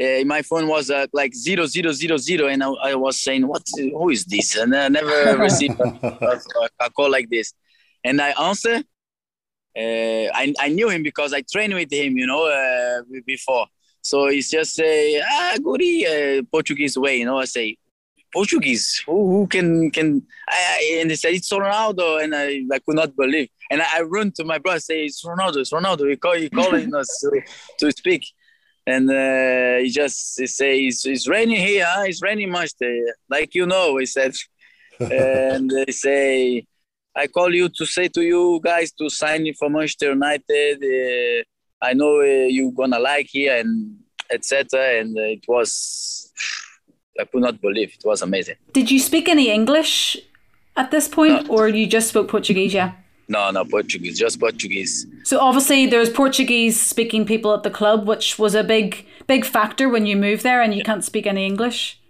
[0.00, 3.46] uh, my phone was uh, like zero zero zero zero, and I, I, was saying,
[3.46, 3.62] "What?
[3.76, 6.40] Who is this?" And I never received a,
[6.80, 7.52] a, call like this.
[8.02, 12.46] And I answer, uh, I, I knew him because I trained with him, you know,
[12.46, 13.66] uh, before.
[14.00, 17.38] So he's just say, ah, uh, Portuguese way, you know.
[17.38, 17.76] I say,
[18.32, 20.22] Portuguese, who, who can can?
[20.48, 23.48] I, and they said it's Ronaldo, and I, I could not believe.
[23.70, 26.08] And I, I run to my brother, say it's Ronaldo, it's Ronaldo.
[26.08, 27.42] He call, he calling us to,
[27.78, 28.24] to speak,
[28.86, 33.14] and uh, he just he say it's, it's raining here, it's raining much, there.
[33.28, 33.96] like you know.
[33.96, 34.34] He said,
[35.00, 36.66] and they say
[37.14, 40.78] I call you to say to you guys to sign for Manchester United.
[40.82, 41.44] Uh,
[41.84, 43.98] I know uh, you're gonna like here and
[44.32, 45.00] etc.
[45.00, 46.32] And uh, it was,
[47.20, 48.56] I could not believe it was amazing.
[48.72, 50.16] Did you speak any English
[50.76, 51.54] at this point, no.
[51.54, 52.72] or you just spoke Portuguese?
[52.72, 52.92] Yeah.
[53.28, 55.06] No, no Portuguese, just Portuguese.
[55.24, 60.06] So obviously, there's Portuguese-speaking people at the club, which was a big, big factor when
[60.06, 60.84] you moved there, and you yeah.
[60.84, 62.00] can't speak any English.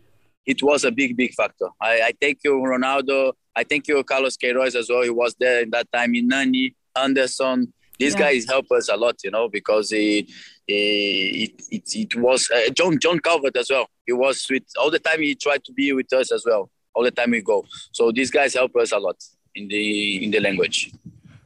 [0.46, 1.68] It was a big, big factor.
[1.80, 5.02] I, I thank you, Ronaldo I think you Carlos Queiroz as well.
[5.02, 6.14] He was there in that time.
[6.14, 7.72] In Nani, Anderson.
[7.98, 8.20] These yeah.
[8.20, 10.28] guys help us a lot, you know, because he,
[10.66, 13.88] he, it, it, it was uh, John John Calvert as well.
[14.06, 15.20] He was with all the time.
[15.20, 16.70] He tried to be with us as well.
[16.94, 17.64] All the time we go.
[17.92, 19.16] So these guys help us a lot
[19.54, 20.92] in the in the language.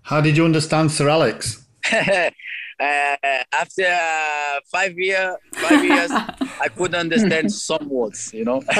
[0.06, 1.66] How did you understand Sir Alex?
[1.92, 2.30] uh,
[2.78, 6.10] after uh, five year, five years,
[6.60, 8.62] I could understand some words, you know.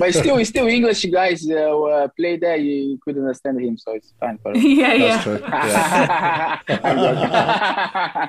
[0.00, 2.56] but still, still English guys uh, uh, play there.
[2.56, 4.60] You, you could understand him, so it's fine for him.
[4.60, 6.58] yeah, yeah.
[6.68, 8.28] yeah.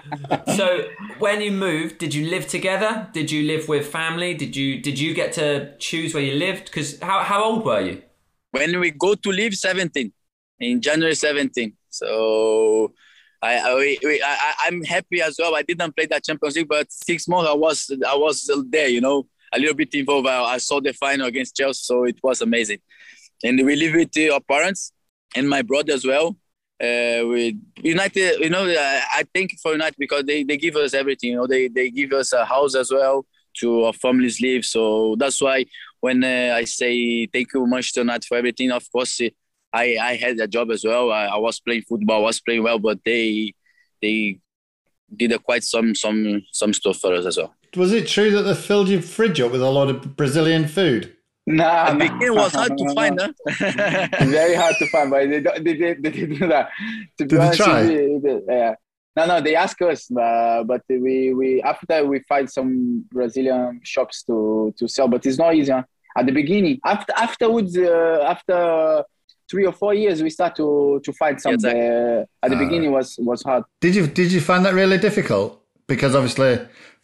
[0.56, 0.84] so,
[1.18, 3.10] when you moved, did you live together?
[3.12, 4.36] Did you live with family?
[4.36, 6.66] Did you did you get to choose where you lived?
[6.66, 8.04] Because how how old were you?
[8.52, 10.14] When we go to leave seventeen
[10.60, 11.74] in January seventeen.
[11.90, 12.94] So.
[13.44, 15.56] I, I, we, I, I'm happy as well.
[15.56, 19.02] I didn't play that Champions League, but six months I was I was there, you
[19.02, 20.28] know a little bit involved.
[20.28, 22.80] I, I saw the final against Chelsea, so it was amazing.
[23.44, 24.94] And we live with our parents
[25.36, 26.38] and my brother as well.
[26.82, 30.94] Uh, with United, you know, I, I thank for United because they, they give us
[30.94, 31.32] everything.
[31.32, 33.26] You know, they, they give us a house as well
[33.58, 34.66] to our families live.
[34.66, 35.66] So that's why
[36.02, 39.22] when uh, I say thank you Manchester United for everything, of course,
[39.74, 41.12] I, I had a job as well.
[41.12, 43.54] I, I was playing football, I was playing well, but they
[44.02, 44.40] they
[45.16, 48.44] did a quite some some some stuff for us as well was it true that
[48.44, 51.16] they filled your fridge up with a lot of Brazilian food?
[51.48, 52.20] Nah, nah.
[52.22, 53.32] it was hard to find, huh?
[54.26, 56.70] Very hard to find, but they they they, they did do that.
[57.18, 57.84] To be did honest, try?
[57.84, 58.76] They, they, yeah.
[59.16, 64.24] No, no, they ask us, uh, but we we after we find some Brazilian shops
[64.24, 65.72] to to sell, but it's not easy.
[65.72, 65.84] Huh?
[66.18, 69.04] At the beginning, after afterwards, uh, after
[69.50, 71.52] three or four years, we start to to find some.
[71.52, 71.88] Yeah, exactly.
[71.88, 73.64] uh, at the uh, beginning, was was hard.
[73.80, 75.62] Did you did you find that really difficult?
[75.88, 76.60] Because obviously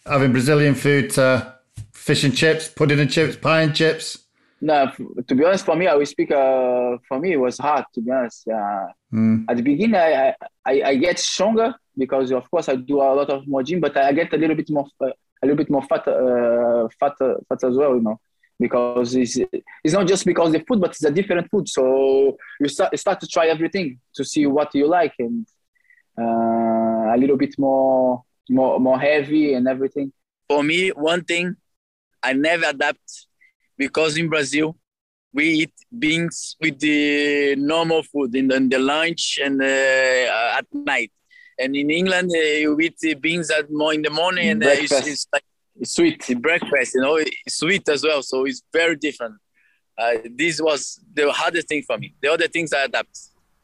[0.05, 1.55] having Brazilian food to
[1.93, 4.27] fish and chips, pudding and chips, pie and chips?
[4.59, 4.91] No,
[5.27, 6.31] to be honest, for me, I will speak.
[6.31, 7.85] Uh, for me, it was hard.
[7.93, 9.45] To be honest, uh, mm.
[9.47, 10.33] at the beginning, I,
[10.65, 13.95] I I get stronger because, of course, I do a lot of more gym, but
[13.95, 17.35] I get a little bit more uh, a little bit more fat, uh, fat, uh,
[17.47, 17.95] fat as well.
[17.95, 18.19] You know,
[18.59, 19.37] because it's
[19.83, 21.67] it's not just because the food, but it's a different food.
[21.69, 25.45] So you start you start to try everything to see what you like and
[26.19, 30.11] uh, a little bit more more more heavy and everything?
[30.49, 31.55] For me, one thing
[32.23, 33.27] I never adapt
[33.77, 34.77] because in Brazil
[35.33, 40.65] we eat beans with the normal food in the, in the lunch and uh, at
[40.73, 41.11] night.
[41.59, 44.91] And in England, uh, you eat beans at more in the morning and uh, it's,
[44.91, 45.43] it's like
[45.83, 46.41] sweet.
[46.41, 48.21] breakfast, you know, sweet as well.
[48.21, 49.35] So it's very different.
[49.97, 52.13] Uh, this was the hardest thing for me.
[52.21, 53.19] The other things I adapt.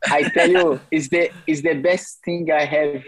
[0.06, 3.04] I tell you, it's the it's the best thing I have.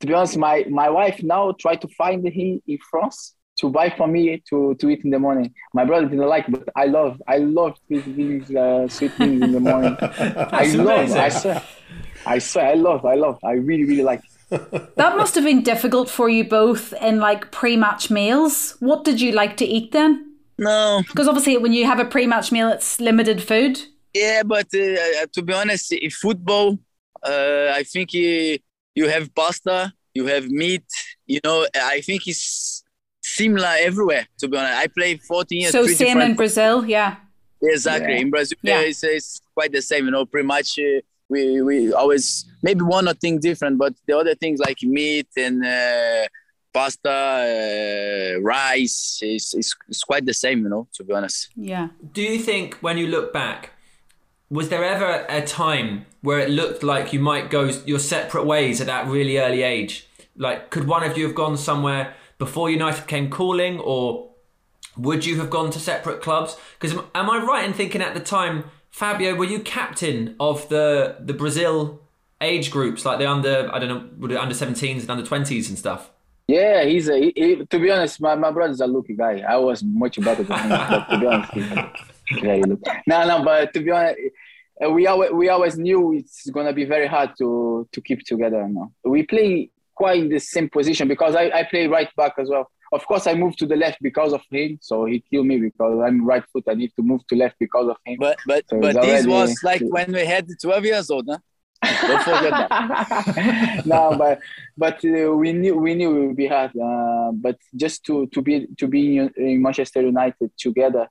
[0.00, 3.90] To be honest, my my wife now try to find him in France to buy
[3.90, 5.52] for me to, to eat in the morning.
[5.74, 9.52] My brother didn't like, but I love I love these things, uh, sweet things in
[9.52, 9.96] the morning.
[10.00, 11.10] I love.
[11.12, 11.62] I swear,
[12.26, 13.04] I swear, I love.
[13.04, 13.38] I love.
[13.44, 14.22] I really really like.
[14.50, 18.76] That must have been difficult for you both in like pre-match meals.
[18.80, 20.24] What did you like to eat then?
[20.58, 23.78] No, Because obviously, when you have a pre-match meal, it's limited food.
[24.14, 26.78] yeah, but uh, to be honest, in football,
[27.22, 28.58] uh, I think uh,
[28.94, 30.84] you have pasta, you have meat.
[31.26, 32.82] You know, I think it's
[33.22, 34.26] similar everywhere.
[34.40, 35.72] To be honest, I played 14 years.
[35.72, 37.16] So same different in Brazil, yeah.
[37.62, 38.14] Exactly.
[38.14, 38.20] Yeah.
[38.20, 38.80] In Brazil, Yeah.
[38.80, 40.06] it's, it's quite the same.
[40.06, 44.16] You know, pretty much uh, we we always maybe one or thing different, but the
[44.16, 46.26] other things like meat and uh,
[46.72, 47.10] pasta,
[48.36, 50.62] uh, rice, is is it's quite the same.
[50.62, 51.50] You know, to be honest.
[51.56, 51.88] Yeah.
[52.12, 53.72] Do you think when you look back,
[54.50, 58.80] was there ever a time where it looked like you might go your separate ways
[58.80, 60.06] at that really early age?
[60.36, 64.30] Like, could one of you have gone somewhere before United came calling, or
[64.96, 66.56] would you have gone to separate clubs?
[66.78, 68.64] Because am I right in thinking at the time,
[68.98, 72.00] Fabio, were you captain of the the Brazil
[72.40, 76.10] age groups, like the under I don't know, under 17s and under 20s and stuff?
[76.48, 77.16] Yeah, he's a.
[77.16, 79.44] He, to be honest, my, my brother's a lucky guy.
[79.48, 80.70] I was much better than him.
[81.10, 81.26] to be
[82.50, 82.82] honest.
[83.06, 84.18] No, no, but to be honest,
[84.84, 88.66] uh, we always we always knew it's gonna be very hard to to keep together.
[88.66, 92.48] No, we play quite in the same position because I, I play right back as
[92.48, 92.68] well.
[92.92, 96.00] Of course, I moved to the left because of him, so he killed me because
[96.06, 96.64] I'm right foot.
[96.68, 98.16] I need to move to left because of him.
[98.18, 101.38] But but So but this already- was like when we had 12 years old, huh?
[102.08, 103.82] Don't forget that.
[103.86, 104.40] no, but
[104.76, 106.72] but uh, we knew we knew it would be hard.
[106.76, 111.06] Uh, but just to to be to be in, in Manchester United together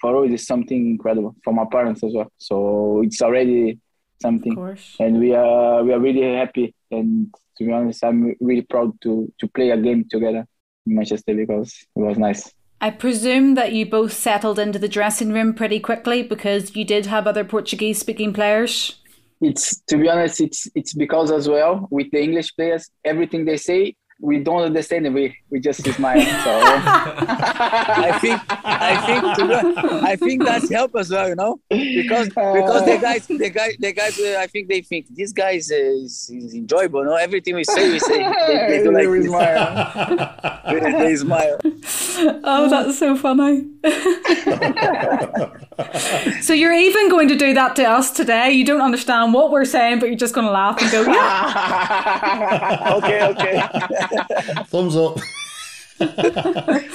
[0.00, 2.30] for us is something incredible for my parents as well.
[2.38, 3.78] So it's already Of
[4.20, 4.96] something, course.
[4.98, 6.74] and we are we are really happy.
[6.90, 10.46] And to be honest, I'm really proud to to play a game together in
[10.94, 12.52] Manchester because it was nice.
[12.80, 17.06] I presume that you both settled into the dressing room pretty quickly because you did
[17.06, 18.96] have other Portuguese speaking players.
[19.40, 23.56] it's to be honest it's it's because as well with the english players everything they
[23.56, 29.48] say we don't understand it we we just smile so I think I think to
[29.48, 33.50] be honest, I think that's help as well, you know, because because the guys the
[33.50, 37.04] guy the guys uh, I think they think this guy is, uh, is, is enjoyable.
[37.04, 39.28] No, everything we say we say they, they do like we this.
[39.28, 40.62] smile.
[40.70, 41.58] they, they smile.
[42.44, 43.66] Oh, that's so funny.
[46.42, 48.50] so you're even going to do that to us today.
[48.50, 52.94] You don't understand what we're saying, but you're just going to laugh and go, yeah.
[52.96, 53.62] okay okay
[54.66, 55.18] Thumbs up.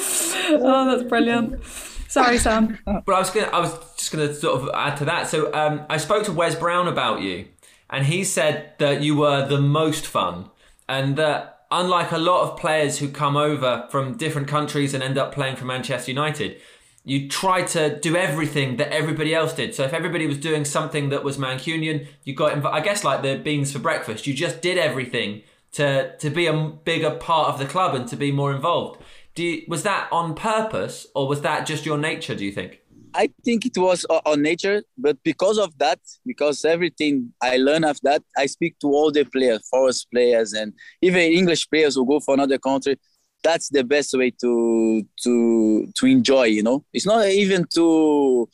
[0.47, 1.63] Oh, that's brilliant.
[2.07, 2.77] Sorry, Sam.
[2.85, 5.27] But I was gonna, I was just gonna sort of add to that.
[5.27, 7.47] So um, I spoke to Wes Brown about you,
[7.89, 10.49] and he said that you were the most fun,
[10.87, 15.17] and that unlike a lot of players who come over from different countries and end
[15.17, 16.61] up playing for Manchester United,
[17.03, 19.75] you try to do everything that everybody else did.
[19.75, 23.23] So if everybody was doing something that was Mancunian, you got inv- I guess like
[23.23, 24.25] the beans for breakfast.
[24.27, 25.41] You just did everything
[25.75, 29.01] to to be a bigger part of the club and to be more involved.
[29.37, 32.35] You, was that on purpose or was that just your nature?
[32.35, 32.81] Do you think?
[33.13, 37.85] I think it was uh, on nature, but because of that, because everything I learned
[37.85, 42.05] of that, I speak to all the players, forest players, and even English players who
[42.05, 42.97] go for another country.
[43.43, 46.45] That's the best way to to to enjoy.
[46.45, 48.49] You know, it's not even to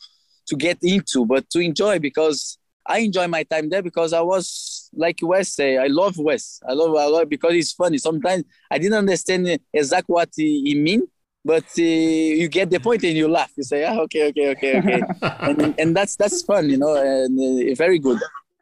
[0.48, 2.58] to get into, but to enjoy because
[2.88, 6.60] I enjoy my time there because I was like Wes say, I love Wes.
[6.68, 7.98] I love I love because it's funny.
[7.98, 11.08] Sometimes I didn't understand exactly what he, he mean,
[11.44, 13.52] but uh, you get the point and you laugh.
[13.56, 15.02] You say, ah, okay, okay, okay, okay,
[15.42, 18.20] and and that's that's fun, you know, and uh, very good.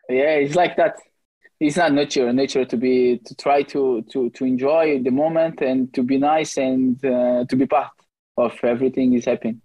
[0.10, 0.96] yeah it's like that
[1.60, 5.94] it's not nature nature to be to try to to to enjoy the moment and
[5.94, 7.92] to be nice and uh, to be part
[8.38, 9.62] of everything is happening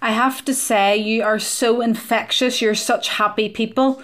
[0.00, 2.60] I have to say, you are so infectious.
[2.62, 4.00] You're such happy people.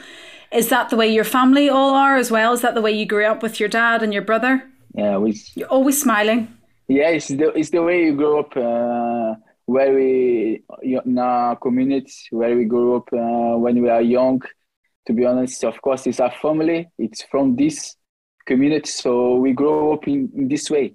[0.53, 2.53] Is that the way your family all are as well?
[2.53, 4.63] Is that the way you grew up with your dad and your brother?
[4.95, 6.49] yeah we You're always smiling.
[6.89, 8.57] Yeah, it's the it's the way you grow up.
[8.57, 9.35] Uh,
[9.69, 14.41] where we in our community, where we grew up uh, when we are young.
[15.07, 16.89] To be honest, of course, it's our family.
[16.99, 17.97] It's from this
[18.47, 20.95] community, so we grow up in, in this way.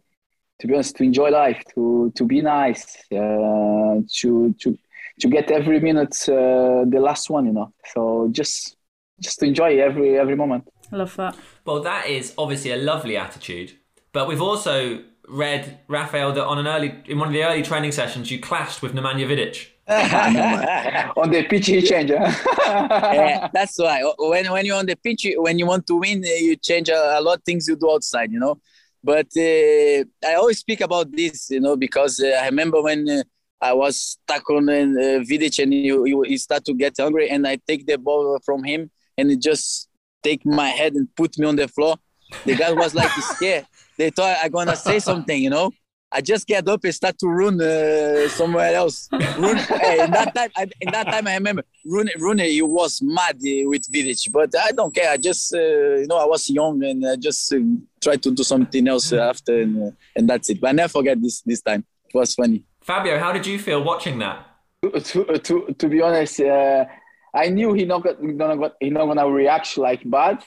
[0.60, 4.78] To be honest, to enjoy life, to to be nice, uh, to to
[5.20, 7.72] to get every minute uh, the last one, you know.
[7.94, 8.76] So just
[9.24, 10.68] just to enjoy every every moment.
[10.92, 11.36] I love that.
[11.66, 13.74] Well, that is obviously a lovely attitude,
[14.12, 17.92] but we've also read Rafael that on an early in one of the early training
[17.92, 19.70] sessions you clashed with Nemanja Vidic.
[21.18, 22.10] on the pitch he change.
[22.10, 24.02] yeah, that's why.
[24.18, 27.22] When when you're on the pitch, when you want to win, you change a, a
[27.22, 28.60] lot of things you do outside, you know.
[29.04, 33.24] But uh, I always speak about this, you know, because uh, I remember when uh,
[33.60, 37.46] I was stuck on uh, Vidic and you, you, you start to get hungry, and
[37.46, 39.90] I take the ball from him and it just
[40.22, 41.98] take my head and put me on the floor.
[42.46, 43.66] The guy was like scared.
[43.98, 45.72] They thought I gonna say something, you know.
[46.16, 49.10] I just get up and start to run uh, somewhere else.
[49.12, 53.38] Run, in that time, I, in that time, I remember Rune, Rune, he was mad
[53.38, 55.10] uh, with Vidic, but I don't care.
[55.10, 57.58] I just, uh, you know, I was young and I just uh,
[58.00, 60.62] tried to do something else after, and, uh, and that's it.
[60.62, 61.84] But I never forget this this time.
[62.08, 62.64] It was funny.
[62.82, 64.46] Fabio, how did you feel watching that?
[64.84, 66.86] To to to, to be honest, uh,
[67.34, 70.44] I knew he not gonna he not gonna react like bad,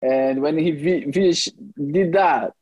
[0.00, 2.54] and when he did that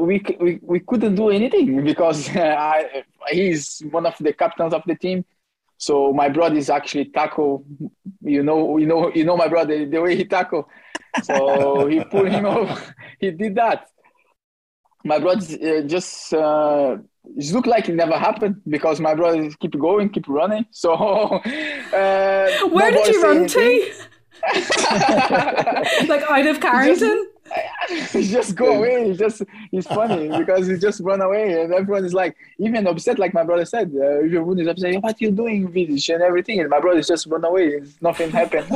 [0.00, 4.94] we, we, we couldn't do anything because I, he's one of the captains of the
[4.94, 5.24] team.
[5.80, 7.64] So my brother is actually tackle.
[8.20, 10.68] You know, you know, you know my brother the way he tackle.
[11.22, 12.92] So he pulled him off.
[13.20, 13.86] He did that.
[15.04, 16.96] My brother uh, just uh,
[17.36, 20.66] it looked like it never happened because my brother keep going, keep running.
[20.72, 23.92] So uh, where did you run to?
[26.08, 27.26] like out of Carrington?
[28.12, 29.08] he just go away.
[29.08, 33.18] He's just he's funny because he just run away, and everyone is like even upset.
[33.18, 35.02] Like my brother said, uh, everyone is upset.
[35.02, 36.60] What are you doing, Vidic, and everything.
[36.60, 37.80] And my brother just run away.
[38.00, 38.68] Nothing happened.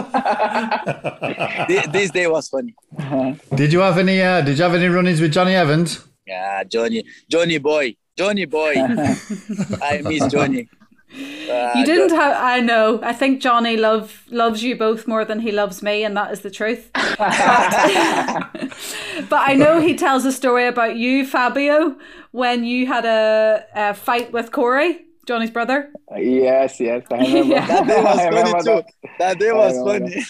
[1.93, 2.75] this day was funny.
[2.99, 3.35] Uh-huh.
[3.55, 4.21] Did you have any?
[4.21, 6.07] Uh, did you have any run-ins with Johnny Evans?
[6.27, 8.75] Yeah, Johnny, Johnny boy, Johnny boy.
[8.77, 10.69] I miss Johnny.
[11.15, 12.37] Uh, you didn't have.
[12.39, 13.01] I know.
[13.03, 16.41] I think Johnny love loves you both more than he loves me, and that is
[16.41, 16.91] the truth.
[16.95, 17.19] but,
[19.29, 21.97] but I know he tells a story about you, Fabio,
[22.31, 25.93] when you had a, a fight with Corry, Johnny's brother.
[26.17, 27.55] yes, yes, I remember.
[27.55, 27.67] Yeah.
[27.67, 28.83] That day was funny too.
[29.19, 30.25] That day was funny.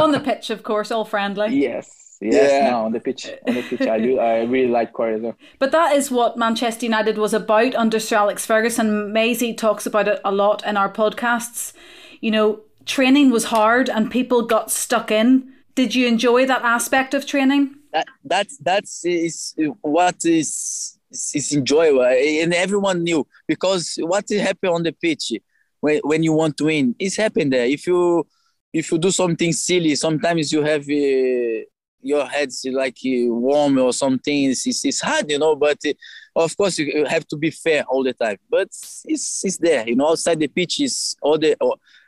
[0.00, 1.54] On the pitch, of course, all friendly.
[1.56, 2.01] Yes.
[2.22, 2.70] Yes, yeah.
[2.70, 4.18] no, on the pitch, on the pitch, I do.
[4.18, 5.34] I really like Quaresma.
[5.58, 9.12] But that is what Manchester United was about under Sir Alex Ferguson.
[9.12, 11.72] Maysie talks about it a lot in our podcasts.
[12.20, 15.52] You know, training was hard and people got stuck in.
[15.74, 17.74] Did you enjoy that aspect of training?
[17.92, 24.82] That that's that's is what is is enjoyable, and everyone knew because what happened on
[24.84, 25.32] the pitch
[25.80, 27.66] when when you want to win, it's happened there.
[27.66, 28.26] If you
[28.72, 30.88] if you do something silly, sometimes you have.
[30.88, 31.66] Uh,
[32.02, 34.50] your head's like warm or something.
[34.50, 35.56] It's, it's, hard, you know.
[35.56, 35.92] But uh,
[36.36, 38.38] of course, you have to be fair all the time.
[38.50, 38.68] But
[39.04, 40.08] it's it's there, you know.
[40.08, 41.56] Outside the pitch is all the.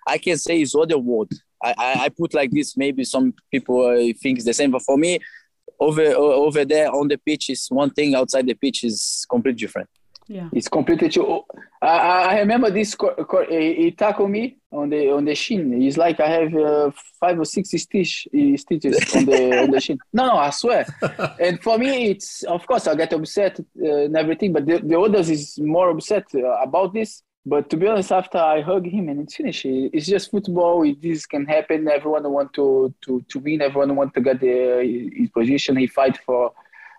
[0.07, 1.33] I can say it's all the world.
[1.63, 2.77] I, I, I put like this.
[2.77, 5.21] Maybe some people uh, think it's the same, but for me,
[5.81, 8.15] over over there on the pitch is one thing.
[8.15, 9.89] Outside the pitch is completely different.
[10.27, 11.43] Yeah, it's completely true.
[11.83, 12.97] I, I remember this.
[13.51, 15.83] He tackled me on the on the shin.
[15.83, 19.99] It's like I have uh, five or six stitch, stitches on the on the shin.
[20.13, 20.87] No, no, I swear.
[21.41, 24.99] and for me, it's of course I get upset uh, and everything, but the, the
[24.99, 27.23] others is more upset uh, about this.
[27.47, 30.91] But to be honest, after I hug him and it's finished, it's just football.
[31.03, 31.87] This can happen.
[31.87, 33.61] Everyone want to to to win.
[33.61, 35.77] Everyone want to get the, his position.
[35.77, 36.53] He fight for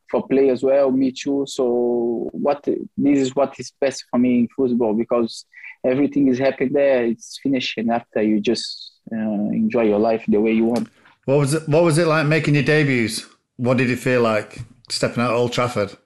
[0.09, 0.91] for play as well.
[0.91, 1.45] Me too.
[1.47, 5.45] So what this is what is best for me in football because
[5.85, 7.05] everything is happening there.
[7.05, 10.89] It's finished, and after you just uh, enjoy your life the way you want.
[11.25, 11.67] What was it?
[11.67, 13.25] What was it like making your debuts?
[13.57, 15.97] What did it feel like stepping out of Old Trafford?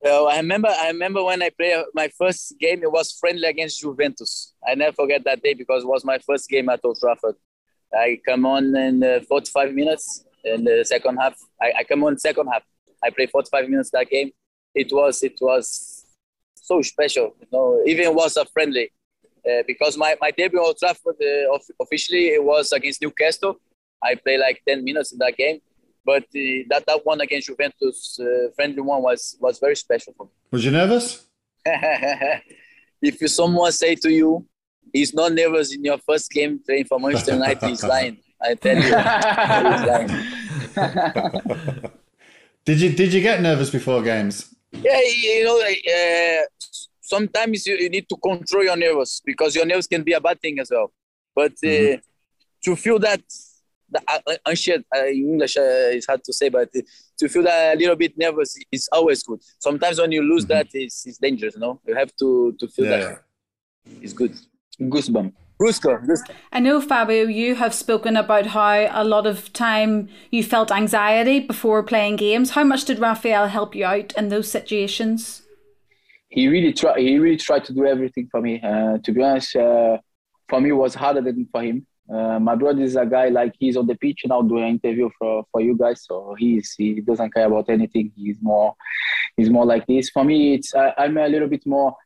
[0.00, 0.68] Well, I remember.
[0.68, 2.82] I remember when I played my first game.
[2.82, 4.54] It was friendly against Juventus.
[4.66, 7.36] I never forget that day because it was my first game at Old Trafford.
[7.94, 11.34] I come on in uh, 45 minutes in the second half.
[11.60, 12.62] I, I come on second half.
[13.06, 14.30] I played 45 minutes that game.
[14.74, 16.04] It was it was
[16.54, 17.34] so special.
[17.40, 18.90] You know, even was a friendly
[19.48, 23.60] uh, because my, my debut Old Trafford uh, officially it was against Newcastle.
[24.02, 25.60] I played like 10 minutes in that game,
[26.04, 30.24] but uh, that that one against Juventus uh, friendly one was was very special for
[30.26, 30.32] me.
[30.50, 31.26] Was you nervous?
[31.66, 34.46] if you, someone say to you,
[34.92, 38.18] he's not nervous in your first game playing for Manchester United, he's lying.
[38.40, 38.92] I tell you, he's
[40.82, 41.90] lying.
[42.66, 44.54] did you did you get nervous before games?
[44.72, 46.42] Yeah, you know, uh,
[47.00, 50.40] sometimes you, you, need to control your nerves because your nerves can be a bad
[50.40, 50.92] thing as well.
[51.34, 52.00] But uh, mm-hmm.
[52.64, 53.22] to feel that,
[53.88, 56.68] the, uh, anxious, uh, in English uh, it's hard to say, but
[57.18, 59.40] to feel that a little bit nervous is always good.
[59.60, 60.54] Sometimes when you lose mm-hmm.
[60.54, 61.54] that, it's, it's dangerous.
[61.54, 62.98] You know, you have to to feel yeah.
[62.98, 63.22] that.
[64.02, 64.34] It's good.
[64.80, 65.32] goosebump.
[65.58, 66.34] Brusca, Brusca.
[66.52, 71.40] I know, Fabio, you have spoken about how a lot of time you felt anxiety
[71.40, 72.50] before playing games.
[72.50, 75.42] How much did Rafael help you out in those situations?
[76.28, 76.98] He really tried.
[76.98, 78.60] He really tried to do everything for me.
[78.60, 79.96] Uh, to be honest, uh,
[80.48, 81.86] for me it was harder than for him.
[82.12, 85.08] Uh, my brother is a guy like he's on the pitch now doing an interview
[85.18, 88.12] for, for you guys, so he's he doesn't care about anything.
[88.14, 88.74] He's more
[89.36, 90.10] he's more like this.
[90.10, 91.96] For me, it's I, I'm a little bit more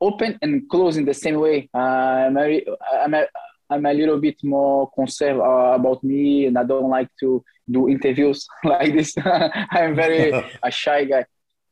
[0.00, 1.68] open and close in the same way.
[1.74, 2.64] Uh, I'm, a,
[3.04, 3.26] I'm, a,
[3.70, 7.88] I'm a little bit more concerned uh, about me, and I don't like to do
[7.88, 9.14] interviews like this.
[9.24, 10.32] I'm very
[10.62, 11.24] a shy guy.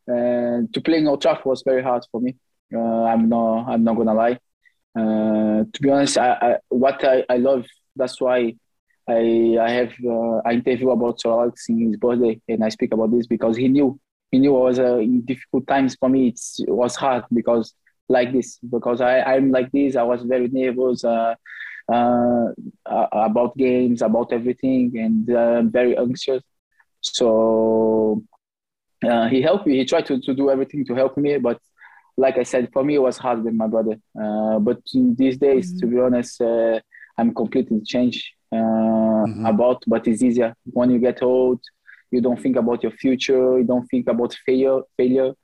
[0.06, 2.36] And to play in Old Trafford was very hard for me.
[2.72, 3.68] Uh, I'm not.
[3.68, 4.38] I'm not gonna lie.
[4.96, 7.66] Uh, to be honest, I, I, what I, I love.
[7.96, 8.54] That's why
[9.08, 12.92] I I have uh, an interview about Sir Alex in his birthday, and I speak
[12.92, 13.98] about this because he knew
[14.30, 16.28] he knew I was uh, in difficult times for me.
[16.28, 17.74] It's, it was hard because
[18.08, 19.96] like this because I, I'm like this.
[19.96, 21.34] I was very nervous uh,
[21.92, 22.52] uh,
[22.86, 26.42] about games, about everything, and uh, very anxious.
[27.00, 28.22] So
[29.04, 29.76] uh, he helped me.
[29.76, 31.60] He tried to, to do everything to help me, but
[32.16, 33.96] like I said, for me it was harder than my brother.
[34.20, 35.80] Uh, but these days, mm-hmm.
[35.80, 36.80] to be honest, uh,
[37.18, 39.46] I'm completely changed mm-hmm.
[39.46, 39.82] about.
[39.86, 41.60] But it's easier when you get old.
[42.10, 43.58] You don't think about your future.
[43.58, 44.80] You don't think about failure.
[44.96, 45.34] Failure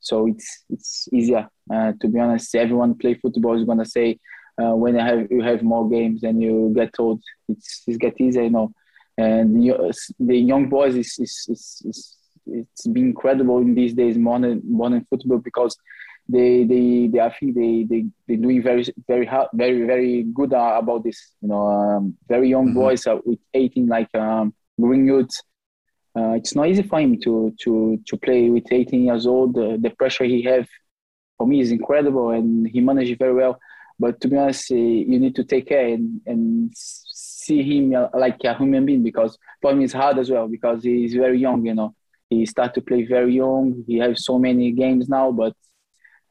[0.00, 1.48] so it's it's easier.
[1.72, 4.18] Uh, to be honest, everyone play football is gonna say
[4.60, 8.20] uh, when you have you have more games and you get old, it's it's get
[8.20, 8.72] easier, you know.
[9.18, 14.16] And you, the young boys is is, is, is it's been incredible in these days
[14.16, 15.76] modern modern football because
[16.28, 20.52] they they, they I think they they they doing very very hard very very good
[20.52, 21.34] uh, about this.
[21.42, 22.80] You know, um, very young mm-hmm.
[22.80, 25.30] boys uh, with 18 like um, Greenwood
[26.16, 29.54] uh, it's not easy for him to to to play with 18 years old.
[29.54, 30.66] The, pressure he have
[31.38, 33.58] for me is incredible, and he managed very well.
[33.98, 38.08] But to be honest, uh, you need to take care and, and see him uh,
[38.14, 41.64] like a human being because for me it's hard as well because he's very young.
[41.64, 41.94] You know,
[42.28, 43.84] he start to play very young.
[43.86, 45.54] He has so many games now, but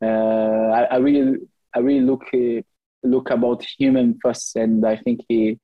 [0.02, 1.38] uh, I, I, really
[1.74, 2.62] I really look uh,
[3.04, 5.58] look about human first, and I think he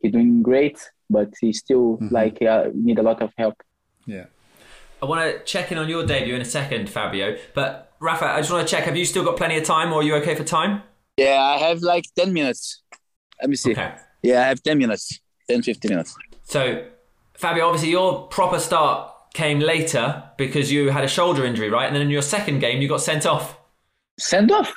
[0.00, 0.78] he doing great
[1.10, 2.14] but he still mm-hmm.
[2.14, 3.54] like uh, need a lot of help.
[4.06, 4.26] Yeah.
[5.02, 7.36] I want to check in on your debut in a second, Fabio.
[7.54, 10.00] But Rafa, I just want to check: have you still got plenty of time, or
[10.00, 10.82] are you okay for time?
[11.16, 12.82] Yeah, I have like ten minutes.
[13.40, 13.72] Let me see.
[13.72, 13.94] Okay.
[14.22, 16.16] Yeah, I have ten minutes, 10, 15 minutes.
[16.44, 16.84] So,
[17.34, 21.86] Fabio, obviously your proper start came later because you had a shoulder injury, right?
[21.86, 23.56] And then in your second game, you got sent off.
[24.18, 24.74] Sent off?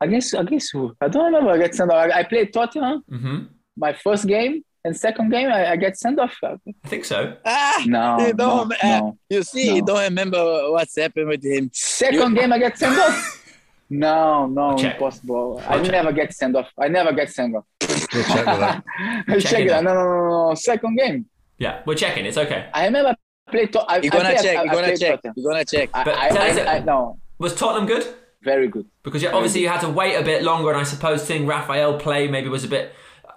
[0.00, 0.94] I Against against who?
[1.00, 1.50] I don't remember.
[1.50, 2.10] I got sent off.
[2.12, 3.02] I, played Tottenham.
[3.10, 3.38] Mm-hmm.
[3.76, 6.34] My first game, and second game I, I get sent off.
[6.42, 7.36] I think so.
[7.44, 8.68] Ah, no, you don't.
[8.68, 9.74] No, uh, no, you see, no.
[9.76, 11.70] you don't remember what's happened with him.
[11.74, 12.40] Second you...
[12.40, 13.34] game I get sent off.
[13.90, 15.62] No, no, impossible.
[15.66, 15.92] I check.
[15.92, 16.70] never get sent off.
[16.78, 17.64] I never get sent off.
[17.80, 18.84] We'll check that.
[19.40, 19.68] check it.
[19.68, 20.54] No, no, no, no.
[20.56, 21.24] Second game.
[21.56, 22.26] Yeah, we're checking.
[22.26, 22.68] It's okay.
[22.74, 23.16] I remember
[23.50, 23.72] played.
[23.72, 24.64] To- I, you're gonna I check.
[24.66, 25.10] you're gonna check.
[25.22, 25.34] Tottenham.
[25.38, 25.90] You're gonna check.
[25.90, 27.18] But I, I, I, no.
[27.38, 28.06] Was Tottenham good?
[28.42, 28.84] Very good.
[29.02, 32.28] Because obviously you had to wait a bit longer, and I suppose seeing Rafael play
[32.28, 32.92] maybe was a bit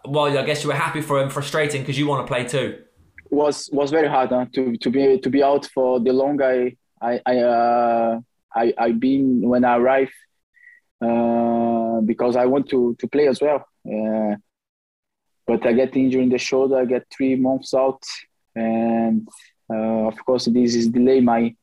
[0.06, 2.84] well, I guess you were happy for him, frustrating because you want to play too.
[3.30, 4.46] Was was very hard huh?
[4.54, 8.20] to to be to be out for the long I I I uh,
[8.56, 10.14] I I been when I arrived
[11.02, 13.66] uh, because I want to to play as well.
[13.86, 14.36] Uh,
[15.48, 16.78] but I get injured in the shoulder.
[16.78, 18.04] I get three months out,
[18.56, 19.28] and
[19.70, 21.56] uh, of course this is delay my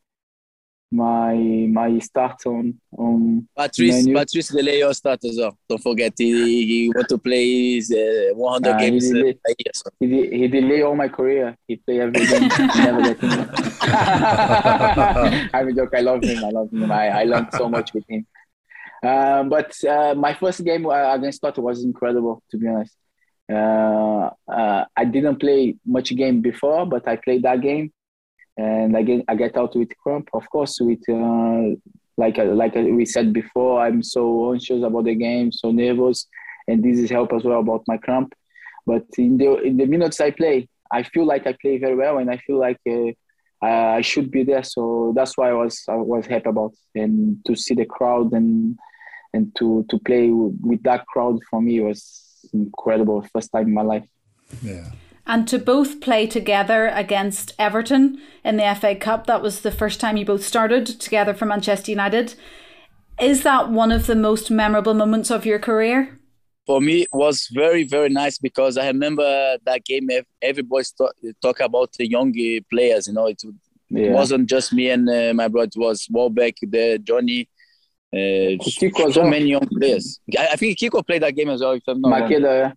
[0.91, 1.35] my
[1.71, 4.15] my start on on Patrice menu.
[4.15, 5.57] Patrice delay your start as well.
[5.69, 9.73] Don't forget he, he want to play his uh, 100 uh, games he delay, year.
[9.75, 9.91] So.
[10.01, 11.57] He, he delay all my career.
[11.67, 12.49] He play every game.
[12.77, 13.51] never get him.
[15.53, 15.95] I'm a joke.
[15.95, 16.45] I love him.
[16.45, 16.91] I love him.
[16.91, 18.27] I, I learned so much with him.
[19.05, 22.43] Um, but uh, my first game uh, against Tottenham was incredible.
[22.51, 22.97] To be honest,
[23.53, 27.93] uh, uh, I didn't play much game before, but I played that game
[28.59, 30.29] and again I get out with cramp.
[30.35, 31.77] Of course, with uh,
[32.17, 36.27] like uh, like we said before, I'm so anxious about the game, so nervous,
[36.67, 38.35] and this is help as well about my cramp.
[38.85, 42.19] But in the in the minutes I play, I feel like I play very well,
[42.19, 43.13] and I feel like uh,
[43.63, 44.65] I should be there.
[44.65, 48.77] So that's why I was I was happy about and to see the crowd and
[49.33, 53.25] and to to play with that crowd for me was incredible.
[53.33, 54.07] First time in my life.
[54.63, 54.91] Yeah
[55.29, 59.27] and to both play together against Everton in the FA Cup.
[59.27, 62.35] That was the first time you both started together for Manchester United.
[63.21, 66.19] Is that one of the most memorable moments of your career?
[66.67, 70.09] For me, it was very, very nice because I remember that game.
[70.41, 72.33] Everybody talk, talk about the young
[72.71, 73.07] players.
[73.07, 73.43] You know, it,
[73.91, 74.13] yeah.
[74.13, 75.71] wasn't just me and uh, my brother.
[75.75, 77.49] It was Welbeck, the Johnny,
[78.11, 80.21] Uh, Kiko so many young players.
[80.39, 81.73] I, I, think Kiko played that game as well.
[81.73, 82.73] If I'm not Macheda,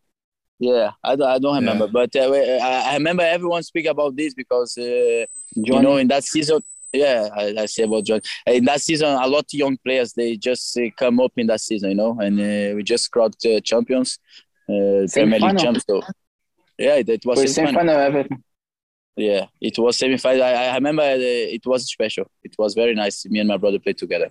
[0.62, 1.92] yeah, I don't, I don't remember, yeah.
[1.92, 6.24] but uh, I, I, remember everyone speak about this because uh, you know in that
[6.24, 6.62] season,
[6.94, 8.22] yeah, I, I say about John.
[8.46, 11.62] In that season, a lot of young players they just uh, come up in that
[11.62, 14.20] season, you know, and uh, we just crowned uh, champions,
[14.70, 15.84] uh, Premier League champions.
[15.90, 16.00] So
[16.78, 18.26] yeah, it, it was semi final.
[19.16, 20.44] Yeah, it was semi final.
[20.44, 22.30] I, I remember uh, it was special.
[22.44, 23.26] It was very nice.
[23.26, 24.30] Me and my brother played together.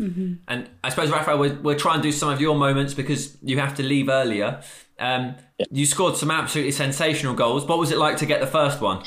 [0.00, 0.34] Mm-hmm.
[0.46, 3.58] And I suppose, Rafael, we'll, we'll try and do some of your moments because you
[3.58, 4.62] have to leave earlier.
[4.98, 5.66] Um, yeah.
[5.70, 7.66] You scored some absolutely sensational goals.
[7.66, 9.04] What was it like to get the first one?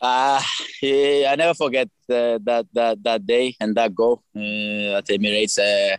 [0.00, 0.42] Uh,
[0.82, 5.58] yeah, I never forget uh, that that that day and that goal uh, at Emirates.
[5.58, 5.96] Uh,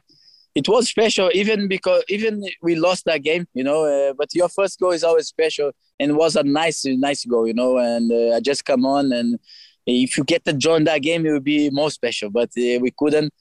[0.53, 3.85] it was special, even because even we lost that game, you know.
[3.85, 7.47] Uh, but your first goal is always special, and it was a nice, nice goal,
[7.47, 7.77] you know.
[7.77, 9.39] And uh, I just come on, and
[9.85, 12.29] if you get to join that game, it would be more special.
[12.29, 13.33] But we couldn't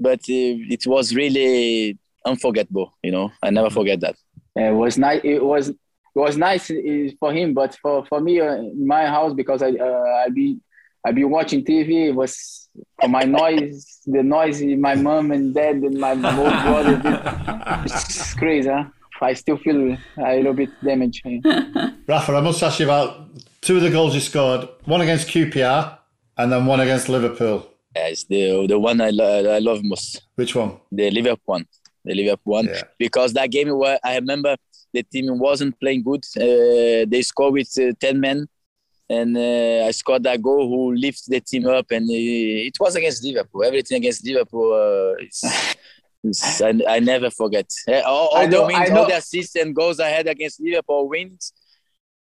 [0.00, 2.96] but uh, it was really unforgettable.
[3.02, 3.74] You know, I never mm-hmm.
[3.74, 4.16] forget that.
[4.56, 5.20] It was nice.
[5.24, 5.76] It was it
[6.14, 6.74] was nice uh,
[7.18, 10.58] for him, but for for me uh, in my house because I uh, I be
[11.04, 12.08] I be watching TV.
[12.08, 12.68] It was
[13.00, 17.82] for my noise, the noise my mom and dad and my old brother.
[17.84, 18.68] It's crazy.
[18.68, 18.84] Huh?
[19.20, 21.22] I still feel a little bit damaged.
[22.06, 23.28] Rafa, I must ask you about
[23.62, 24.68] two of the goals you scored.
[24.84, 25.98] One against QPR
[26.36, 27.70] and then one against Liverpool.
[27.96, 30.22] Yeah, it's the the one I, lo- I love most.
[30.34, 30.78] Which one?
[30.90, 31.66] The Liverpool one.
[32.04, 32.66] The Liverpool one.
[32.66, 32.82] Yeah.
[32.98, 34.56] Because that game where I remember
[34.92, 36.24] the team wasn't playing good.
[36.36, 38.46] Uh, they scored with uh, ten men,
[39.08, 42.94] and uh, I scored that goal who lifts the team up, and uh, it was
[42.94, 43.64] against Liverpool.
[43.64, 44.72] Everything against Liverpool.
[44.72, 45.24] Uh,
[46.62, 47.70] I, I never forget.
[47.86, 51.52] Uh, all, all the wins, all the assists and goals I had against Liverpool wins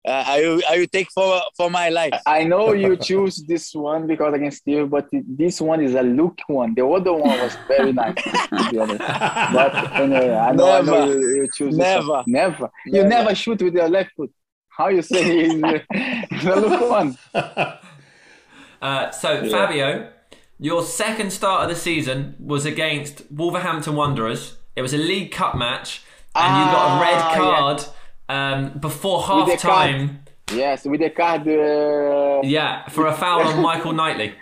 [0.04, 2.12] uh, I will, I will take for for my life.
[2.26, 6.40] I know you choose this one because against Steve, but this one is a look
[6.48, 6.74] one.
[6.74, 8.14] The other one was very nice.
[8.50, 12.70] but anyway, I know, never, I know you, you choose never, never, never.
[12.86, 14.32] You never shoot with your left foot.
[14.68, 17.16] How you say is the look one?
[18.82, 19.48] Uh, so yeah.
[19.48, 20.10] Fabio,
[20.58, 24.56] your second start of the season was against Wolverhampton Wanderers.
[24.74, 26.02] It was a League Cup match,
[26.34, 27.82] and ah, you got a red ah, card.
[27.82, 27.92] Yeah
[28.28, 30.20] um, before half time.
[30.52, 31.48] Yes, with the card.
[31.48, 32.40] Uh...
[32.42, 34.34] Yeah, for a foul on Michael Kightly.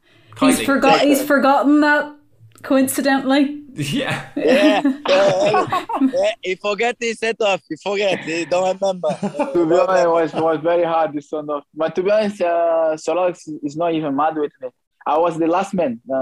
[0.40, 1.00] He's forgot.
[1.00, 2.14] He's forgotten that
[2.62, 3.62] coincidentally.
[3.76, 4.30] Yeah.
[4.34, 4.80] Yeah.
[6.00, 6.32] yeah.
[6.40, 7.60] He forget his set off.
[7.68, 8.20] He forget.
[8.20, 9.10] He don't remember.
[9.20, 11.64] to be honest, it was, was very hard this son off.
[11.74, 14.68] But to be honest, uh, Solos is not even mad with me.
[15.06, 16.00] I was the last man.
[16.10, 16.14] Uh,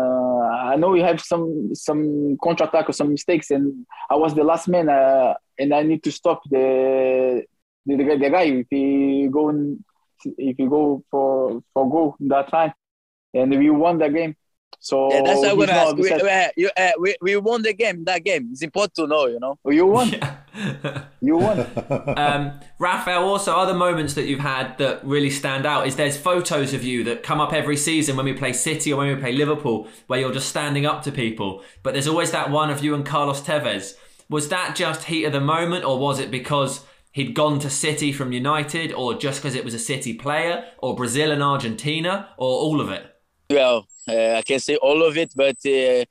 [0.73, 4.45] I know we have some some counter attack or some mistakes, and I was the
[4.45, 7.45] last man, uh, and I need to stop the
[7.87, 9.51] the, the, the guy if he go
[10.25, 12.73] if he go for for goal that time,
[13.33, 14.37] and we won the game.
[14.85, 15.97] So yeah, that's what I'm gonna ask.
[15.97, 18.05] We, uh, you, uh, we, we won the game.
[18.05, 18.51] That game.
[18.53, 19.59] It's important to know, you know.
[19.65, 20.11] Oh, you won.
[20.11, 21.05] Yeah.
[21.23, 21.67] you won.
[22.19, 26.75] um, Rafael, also other moments that you've had that really stand out is there's photos
[26.75, 29.33] of you that come up every season when we play City or when we play
[29.33, 31.63] Liverpool, where you're just standing up to people.
[31.83, 33.95] But there's always that one of you and Carlos Tevez.
[34.29, 36.85] Was that just heat of the moment, or was it because?
[37.15, 40.97] he'd gone to City from United, or just because it was a City player, or
[40.97, 43.05] Brazil and Argentina, or all of it?
[43.49, 46.05] Well, uh, I can say all of it, but uh,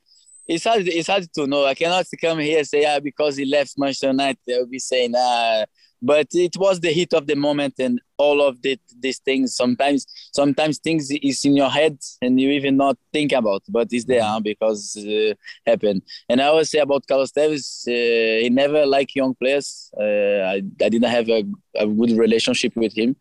[0.47, 0.87] it's hard.
[0.87, 1.65] It's hard to know.
[1.65, 5.13] I cannot come here and say, ah, because he left Manchester United, I'll be saying,
[5.15, 5.65] ah.
[6.05, 9.55] But it was the heat of the moment and all of the, these things.
[9.55, 14.03] Sometimes, sometimes things is in your head and you even not think about, but it's
[14.03, 15.33] there huh, because uh,
[15.65, 16.01] happened.
[16.27, 19.89] And I always say about Carlos Tevez, uh, he never liked young players.
[19.97, 20.03] Uh,
[20.53, 21.43] I, I didn't have a,
[21.75, 23.15] a good relationship with him.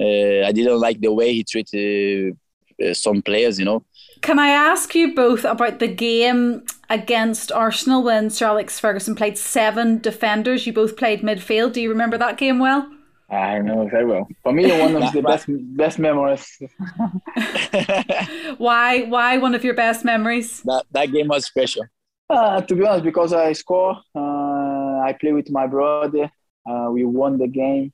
[0.00, 2.36] Uh, I didn't like the way he treated
[2.84, 3.84] uh, some players, you know.
[4.24, 9.36] Can I ask you both about the game against Arsenal when Sir Alex Ferguson played
[9.36, 10.66] seven defenders?
[10.66, 11.74] You both played midfield.
[11.74, 12.90] Do you remember that game well?
[13.28, 14.26] I know very well.
[14.42, 15.44] For me, one of the best
[15.76, 16.58] best memories.
[18.56, 19.02] why?
[19.02, 20.62] Why one of your best memories?
[20.62, 21.84] That that game was special.
[22.30, 26.30] Uh, to be honest, because I score, uh, I play with my brother.
[26.66, 27.92] Uh, we won the game,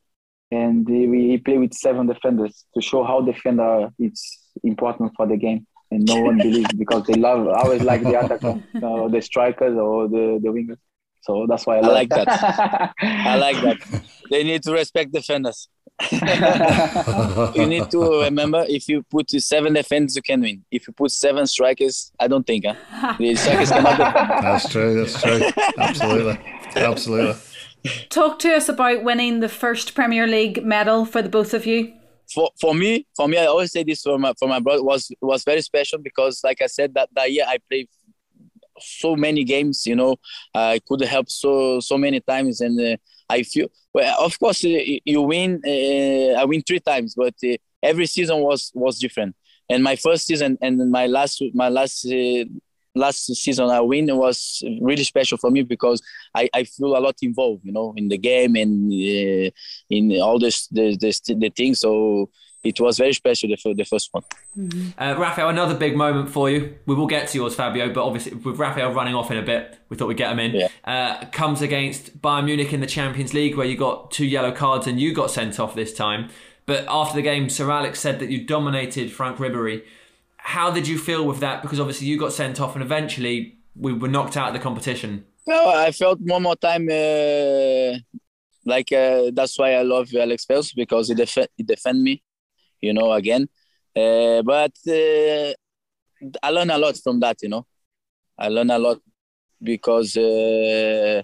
[0.52, 5.66] and we play with seven defenders to show how defender is important for the game
[5.90, 9.76] and no one believes because they love I always like the attacker, uh, the strikers
[9.76, 10.78] or the, the wingers.
[11.22, 12.94] So that's why I, I like that.
[13.02, 14.02] I like that.
[14.30, 15.68] They need to respect defenders.
[16.10, 20.64] you need to remember if you put seven defenders, you can win.
[20.70, 22.64] If you put seven strikers, I don't think.
[22.64, 23.16] Huh?
[23.18, 24.44] The strikers cannot defend.
[24.44, 24.94] That's true.
[24.94, 25.64] That's true.
[25.76, 26.38] Absolutely.
[26.74, 27.40] Absolutely.
[28.08, 31.92] Talk to us about winning the first Premier League medal for the both of you
[32.32, 35.10] for, for me, for me, I always say this for my for my brother was
[35.20, 37.88] was very special because, like I said, that that year I played
[38.78, 39.86] so many games.
[39.86, 40.16] You know,
[40.54, 42.96] I could help so so many times, and uh,
[43.28, 44.24] I feel well.
[44.24, 44.68] Of course, uh,
[45.04, 45.60] you win.
[45.66, 49.36] Uh, I win three times, but uh, every season was was different.
[49.68, 52.44] And my first season and my last my last uh,
[52.94, 56.02] last season I win was really special for me because
[56.34, 59.50] I, I feel a lot involved, you know, in the game and uh,
[59.90, 61.80] in all this the, the the things.
[61.80, 62.30] So
[62.62, 64.22] it was very special the, the first one.
[64.58, 65.02] Mm-hmm.
[65.02, 66.74] Uh, Rafael, another big moment for you.
[66.86, 69.78] We will get to yours, Fabio, but obviously with Rafael running off in a bit,
[69.88, 70.52] we thought we'd get him in.
[70.54, 70.68] Yeah.
[70.84, 74.86] Uh, comes against Bayern Munich in the Champions League, where you got two yellow cards
[74.86, 76.28] and you got sent off this time.
[76.66, 79.82] But after the game, Sir Alex said that you dominated Franck Ribéry.
[80.42, 81.62] How did you feel with that?
[81.62, 85.24] Because obviously you got sent off, and eventually we were knocked out of the competition.
[85.46, 87.98] No, I felt one more time uh,
[88.64, 92.22] like uh, that's why I love Alex Phelps because he, def- he defend me,
[92.80, 93.48] you know, again.
[93.96, 95.52] Uh, but uh,
[96.42, 97.66] I learned a lot from that, you know.
[98.38, 98.98] I learned a lot
[99.62, 101.22] because uh,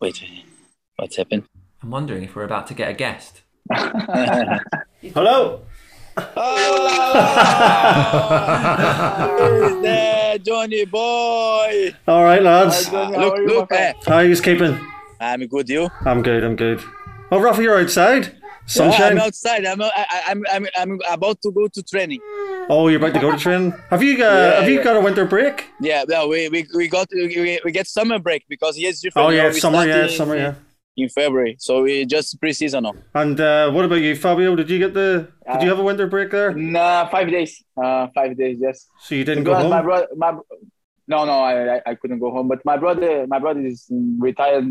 [0.00, 0.24] wait,
[0.96, 1.44] what's happened?
[1.82, 3.42] I'm wondering if we're about to get a guest.
[5.14, 5.62] Hello.
[6.16, 7.80] Oh,
[9.82, 11.94] there, Johnny boy.
[12.06, 12.90] All right, lads.
[12.92, 13.72] look, look,
[14.06, 14.78] How are you keeping?
[15.20, 15.68] I'm good.
[15.68, 15.88] You?
[16.04, 16.42] I'm good.
[16.44, 16.82] I'm good.
[17.30, 18.24] Oh, Rafa, you're outside.
[18.24, 19.12] Yeah, Sunshine.
[19.12, 19.64] I'm outside.
[19.64, 22.20] I'm, I, I'm, I'm, I'm about to go to training.
[22.68, 23.72] oh, you're about to go to training.
[23.90, 24.54] Have you uh, got?
[24.60, 24.84] have you yeah.
[24.84, 25.68] got a winter break?
[25.80, 29.26] Yeah, no, we, we, we got we, we get summer break because oh, it's different.
[29.26, 29.82] Oh you know, yeah, summer.
[29.82, 30.36] start Yeah, summer.
[30.36, 30.54] Yeah.
[30.94, 32.92] In February, so we just pre-season now.
[33.14, 34.54] And uh, what about you, Fabio?
[34.54, 35.32] Did you get the?
[35.50, 36.52] Did you have a winter break there?
[36.52, 37.64] Nah, five days.
[37.82, 38.58] Uh, five days.
[38.60, 38.88] Yes.
[39.00, 39.86] So you didn't To be go honest, My home.
[39.86, 40.32] brother, my
[41.08, 42.48] no, no, I, I, couldn't go home.
[42.48, 43.86] But my brother, my brother is
[44.18, 44.66] retired.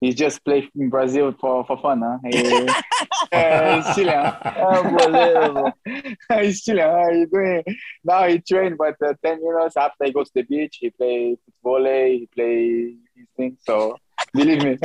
[0.00, 2.02] He's just played in Brazil for, for fun.
[2.02, 2.18] Huh?
[2.24, 2.68] He,
[3.32, 4.26] uh, he's Chilean.
[4.44, 5.72] Unbelievable.
[6.40, 6.90] he's Chilean.
[6.90, 7.12] Huh?
[7.12, 7.64] He's doing
[8.04, 8.28] now.
[8.28, 12.18] He trained, but uh, ten minutes after he goes to the beach, he play volley.
[12.18, 13.56] He play his thing.
[13.64, 13.96] So
[14.34, 14.78] believe me.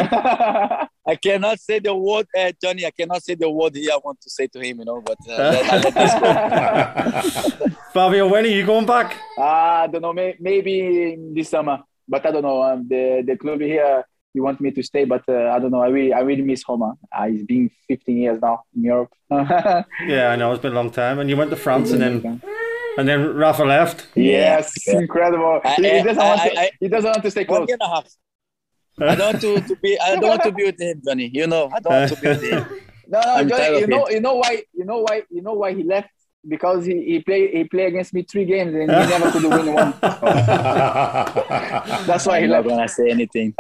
[1.06, 2.86] I cannot say the word, uh, Johnny.
[2.86, 3.92] I cannot say the word here.
[3.94, 5.02] I want to say to him, you know.
[5.02, 6.14] But uh, let, let this
[7.64, 7.76] go.
[7.94, 9.18] Fabio, when are you going back?
[9.38, 10.14] I don't know.
[10.14, 12.64] May, maybe in this summer, but I don't know.
[12.64, 15.82] Um, the the club here, he want me to stay, but uh, I don't know.
[15.82, 16.82] I really I really miss home.
[16.82, 16.94] huh?
[17.24, 19.12] Uh, it's been 15 years now in Europe.
[20.08, 21.20] Yeah, I know it's been a long time.
[21.20, 22.42] And you went to France, and then
[22.98, 24.08] and then Rafa left.
[24.16, 25.00] yes, Yeah.
[25.00, 25.60] incredible.
[25.66, 27.58] I- he, he doesn't I- want to, I- I- he doesn't want to stay One
[27.60, 27.68] close.
[27.68, 28.08] year and a half.
[29.00, 30.00] I don't want to, to be.
[30.00, 31.30] I don't want to be with him, Johnny.
[31.34, 32.66] You know, I don't want to be with him.
[33.06, 34.14] No, no, I'm Johnny, you know, it.
[34.14, 36.10] you know why, you know why, you know why he left
[36.48, 39.74] because he he play he play against me three games and he never could win
[39.74, 39.94] one.
[42.08, 42.70] That's why he I'm not left.
[42.70, 43.54] gonna say anything.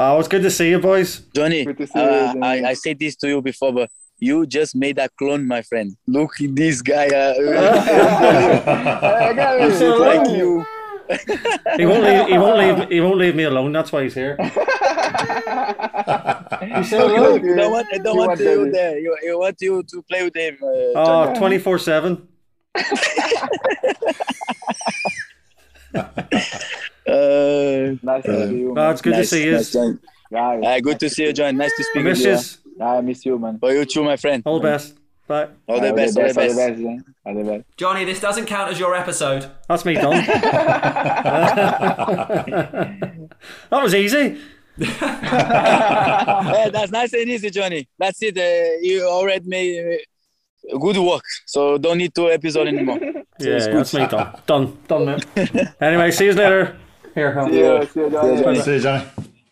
[0.00, 1.20] Oh, it's good to see you, boys.
[1.34, 2.64] Johnny, Good to see you, uh, Johnny.
[2.64, 5.96] I, I said this to you before, but you just made a clone, my friend.
[6.06, 7.06] Look at this guy.
[7.08, 7.34] Uh,
[9.28, 9.70] I got it.
[9.72, 10.64] He's like you.
[11.76, 12.26] He won't leave.
[12.28, 12.88] He won't leave.
[12.90, 13.72] He won't leave me alone.
[13.72, 14.36] That's why he's here.
[14.38, 14.44] He
[16.84, 17.36] said hello.
[17.36, 18.98] I don't want, I don't You want want you there.
[18.98, 20.56] You, you want you to play with him.
[20.62, 21.38] Uh, Oh, Johnny.
[21.38, 22.28] 24 7.
[27.08, 28.70] Uh, Nice to see you.
[28.70, 28.92] Oh, Man.
[28.92, 29.52] it's good nice, to see you.
[29.52, 29.98] nice, John.
[30.34, 31.56] Uh, good to see you, John.
[31.56, 32.72] Nice to I speak with miss you.
[32.78, 32.84] you.
[32.84, 33.58] I miss you, man.
[33.58, 34.42] For you too, my friend.
[34.44, 34.94] All the best.
[35.28, 35.48] Bye.
[35.68, 36.18] All the best.
[36.18, 36.56] All the best.
[36.56, 36.82] best.
[37.26, 37.64] All the best.
[37.76, 39.48] Johnny, this doesn't count as your episode.
[39.68, 40.24] That's me done.
[43.70, 44.38] that was easy.
[44.78, 47.88] Yeah, that's nice and easy, Johnny.
[47.98, 48.38] That's it.
[48.38, 50.00] Uh, you already made
[50.72, 52.98] uh, good work, so don't need two episodes anymore.
[53.00, 53.76] So Yeah, it's good.
[53.76, 54.40] that's me done.
[54.46, 54.78] Done.
[54.88, 55.20] Done, man.
[55.80, 56.76] anyway, see you later.
[57.14, 57.34] Here.
[57.50, 58.60] See you, see you, Johnny.
[58.60, 59.04] See you, Johnny.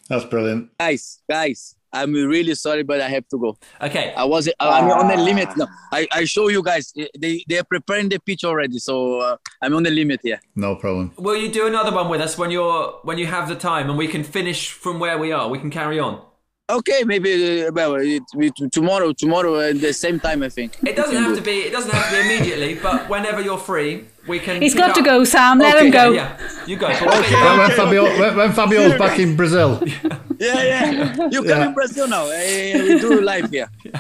[0.09, 0.71] That's brilliant.
[0.79, 3.57] Guys, guys, I'm really sorry, but I have to go.
[3.81, 5.69] Okay, I was I'm on the limit now.
[5.93, 6.93] I, I show you guys.
[7.19, 10.41] They they are preparing the pitch already, so uh, I'm on the limit here.
[10.55, 11.13] No problem.
[11.17, 13.99] will you do another one with us when you're when you have the time and
[13.99, 15.49] we can finish from where we are?
[15.49, 16.21] We can carry on.
[16.69, 20.77] Okay, maybe uh, well, it, we, tomorrow, tomorrow at the same time, I think.
[20.83, 21.59] It doesn't have to be.
[21.69, 24.61] It doesn't have to be immediately, but whenever you're free, we can.
[24.63, 25.59] He's pick got to go, Sam.
[25.59, 26.13] Let Okay, him go.
[26.13, 26.89] Yeah, you go.
[26.89, 29.83] But we'll get you When, Fabio, when, when Fabio's back in Brazil,
[30.39, 31.29] Yeah, yeah.
[31.31, 31.67] You come Yeah.
[31.69, 32.27] in Brazil now.
[32.29, 33.69] Eh, we do live here.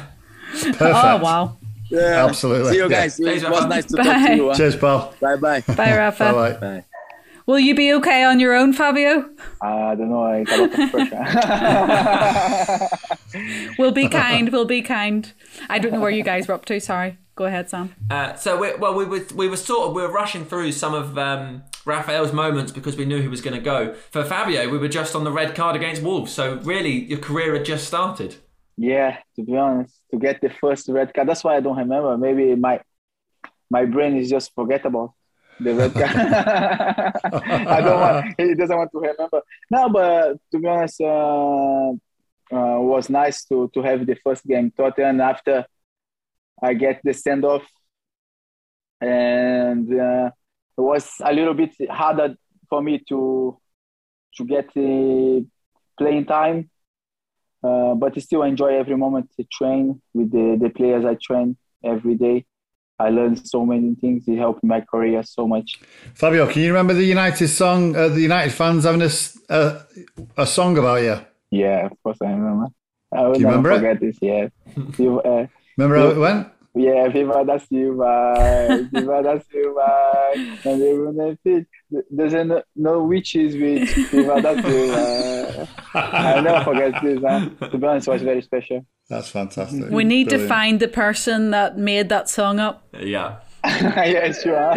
[0.52, 0.80] perfect.
[0.80, 1.56] Oh wow.
[1.90, 2.26] Yeah.
[2.26, 2.72] Absolutely.
[2.72, 3.04] See you Yeah.
[3.04, 4.48] It was nice to talk to you.
[4.48, 4.54] Huh?
[4.54, 5.14] Cheers, pal.
[5.20, 5.60] Bye bye.
[5.60, 6.32] Bye, Rafa.
[6.32, 6.84] Bye bye.
[7.47, 9.30] Will you be okay on your own, Fabio?
[9.62, 10.24] I don't know.
[10.24, 12.88] I got a lot of pressure.
[13.78, 14.51] We'll be kind.
[14.51, 15.32] We'll be kind.
[15.68, 16.80] I don't know where you guys were up to.
[16.80, 17.18] Sorry.
[17.34, 17.94] Go ahead, Sam.
[18.11, 20.94] Uh, so we, well, we were we were sort of we were rushing through some
[20.94, 23.94] of um, Rafael's moments because we knew he was going to go.
[24.11, 27.53] For Fabio, we were just on the red card against Wolves, so really your career
[27.55, 28.36] had just started.
[28.78, 31.28] yeah, to be honest, to get the first red card.
[31.28, 32.16] That's why I don't remember.
[32.16, 32.80] Maybe my
[33.70, 35.14] my brain is just forgettable.
[35.61, 36.07] The card.
[37.68, 38.34] I don't want.
[38.38, 39.42] He doesn't want to remember.
[39.70, 41.90] No, but to be honest, uh,
[42.52, 45.64] uh, was nice to to have the first game Tottenham after
[46.62, 47.66] I get the send off,
[49.00, 50.30] and uh,
[50.78, 52.36] it was a little bit harder
[52.68, 53.59] for me to
[54.36, 55.46] to get the
[55.98, 56.70] playing time.
[57.62, 61.57] Uh, but I still enjoy every moment to train with the, the players I train
[61.82, 62.44] every day.
[62.99, 64.26] I learned so many things.
[64.26, 65.78] It helped my career so much.
[66.14, 67.94] Fabio, can you remember the United song?
[67.94, 69.11] Uh, the United fans having a,
[69.53, 69.82] uh,
[70.36, 71.18] a song about you.
[71.51, 72.66] Yeah, of course I remember.
[73.14, 74.16] I will Do you never remember forget this.
[74.20, 74.49] Yeah.
[74.99, 76.49] You, uh, Remember how it went?
[76.76, 81.66] Yeah, Viva da Silva, Viva da Silva, and everyone fit.
[82.10, 85.68] There's no, no witches with Viva da Silva.
[85.94, 87.20] I'll never forget this.
[87.20, 87.68] Huh?
[87.68, 88.86] To be honest, it was very special.
[89.08, 89.90] That's fantastic.
[89.90, 92.86] We need to find the person that made that song up.
[92.92, 93.38] Yeah.
[93.64, 94.56] yeah, sure.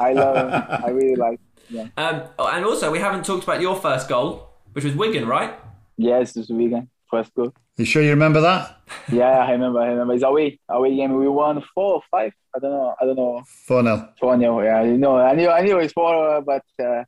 [0.00, 0.84] I love it.
[0.84, 1.40] I really like.
[1.70, 1.86] Yeah.
[1.96, 5.54] Um, and also, we haven't talked about your first goal, which was Wigan, right?
[5.96, 7.52] Yes, this weekend first goal.
[7.78, 8.80] You sure you remember that?
[9.12, 9.80] Yeah, I remember.
[9.80, 10.12] I remember.
[10.12, 11.14] It's away, away game.
[11.14, 12.32] We won four or five.
[12.54, 12.94] I don't know.
[13.00, 13.44] I don't know.
[13.66, 14.08] 4 0.
[14.18, 14.64] Four nil.
[14.64, 15.16] Yeah, you know.
[15.16, 15.48] I knew.
[15.48, 17.04] I knew it's four, but uh,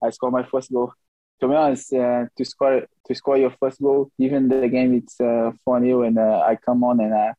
[0.00, 0.92] I scored my first goal.
[1.40, 5.20] To be honest, uh, to score to score your first goal, even the game it's
[5.20, 7.32] uh, four nil, and uh, I come on and uh,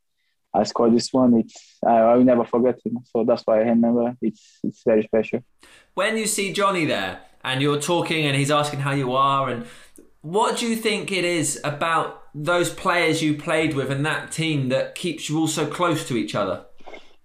[0.54, 1.36] I score this one.
[1.40, 2.92] It's I, I will never forget it.
[3.06, 4.16] So that's why I remember.
[4.22, 5.46] It's it's very special.
[5.94, 9.66] When you see Johnny there and you're talking and he's asking how you are, and
[10.22, 14.70] what do you think it is about those players you played with and that team
[14.70, 16.66] that keeps you all so close to each other?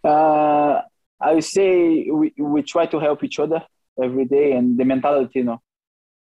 [0.02, 0.80] Uh,
[1.20, 3.62] I would say we, we try to help each other
[4.02, 5.60] every day, and the mentality, you know,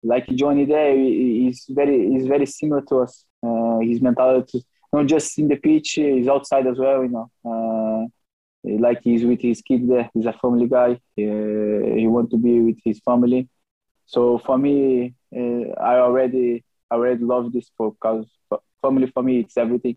[0.02, 3.24] like Johnny there, he- he's very he's very similar to us.
[3.42, 7.02] Uh, his mentality, not just in the pitch, he's outside as well.
[7.02, 8.06] You know, uh,
[8.64, 10.10] like he's with his kid there.
[10.14, 10.92] He's a family guy.
[11.18, 13.48] Uh, he want to be with his family.
[14.10, 18.26] So for me, uh, I already I already love this book because
[18.82, 19.96] family for me it's everything.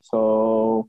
[0.00, 0.88] So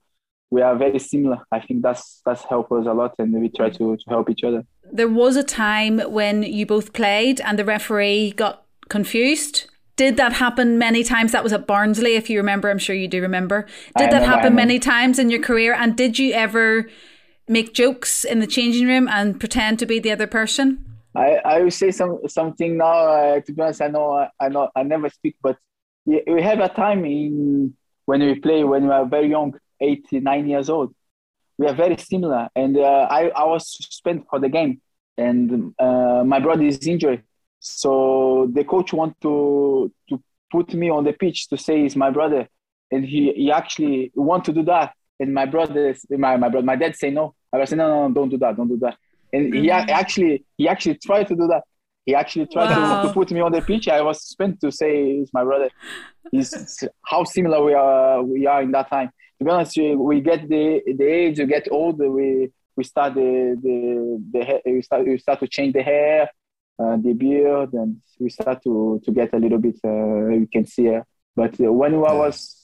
[0.50, 1.40] we are very similar.
[1.52, 4.46] I think that's that's helped us a lot, and we try to, to help each
[4.46, 4.64] other.
[4.90, 9.66] There was a time when you both played and the referee got confused.
[9.98, 11.34] Did that happen many times?
[11.34, 12.70] That was at Barnsley, if you remember.
[12.70, 13.64] I'm sure you do remember.
[13.98, 15.74] Did I that remember, happen many times in your career?
[15.74, 16.90] And did you ever
[17.50, 20.86] make jokes in the changing room and pretend to be the other person?
[21.16, 22.94] I, I will say some something now.
[22.94, 25.58] Uh, to be honest, I know I know I never speak, but
[26.06, 27.74] we have a time in
[28.06, 30.94] when we play when we are very young, eight nine years old.
[31.58, 34.82] We are very similar, and uh, I I was suspended for the game,
[35.18, 37.24] and uh, my brother is injured,
[37.60, 42.10] so the coach want to to put me on the pitch to say he's my
[42.10, 42.48] brother,
[42.90, 46.78] and he he actually want to do that, and my brother my my brother my
[46.78, 47.36] dad say no.
[47.54, 48.98] I was saying no no no don't do that don't do that
[49.34, 51.64] and he actually he actually tried to do that.
[52.06, 53.02] He actually tried Wow.
[53.02, 53.88] to, to put me on the pitch.
[53.88, 55.70] I was spent to say it's my brother.
[56.32, 59.10] He's how similar we are we are in that time.
[59.40, 63.14] To be honest, we, we get the the age, we get older, we we start
[63.16, 66.30] the the, the hair, we start we start to change the hair,
[66.80, 69.78] uh, the beard, and we start to to get a little bit.
[69.84, 71.02] Uh, you can see, uh,
[71.36, 72.58] but uh, when I was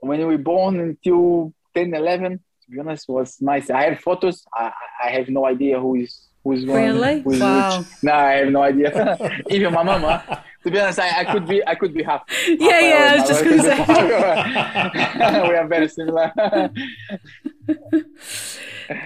[0.00, 2.40] when we were born until 10, 11, to
[2.72, 3.70] be honest, was nice.
[3.70, 4.44] I have photos.
[4.54, 4.72] I,
[5.04, 6.76] I have no idea who is who's one.
[6.76, 7.20] Really?
[7.20, 7.78] Who's Wow.
[7.78, 7.86] which.
[8.02, 9.40] No, I have no idea.
[9.50, 10.44] Even my mama.
[10.64, 12.22] To be honest, I, I could be I could be half.
[12.48, 13.78] Yeah, yeah, I was just going to say.
[15.48, 16.32] we are very similar.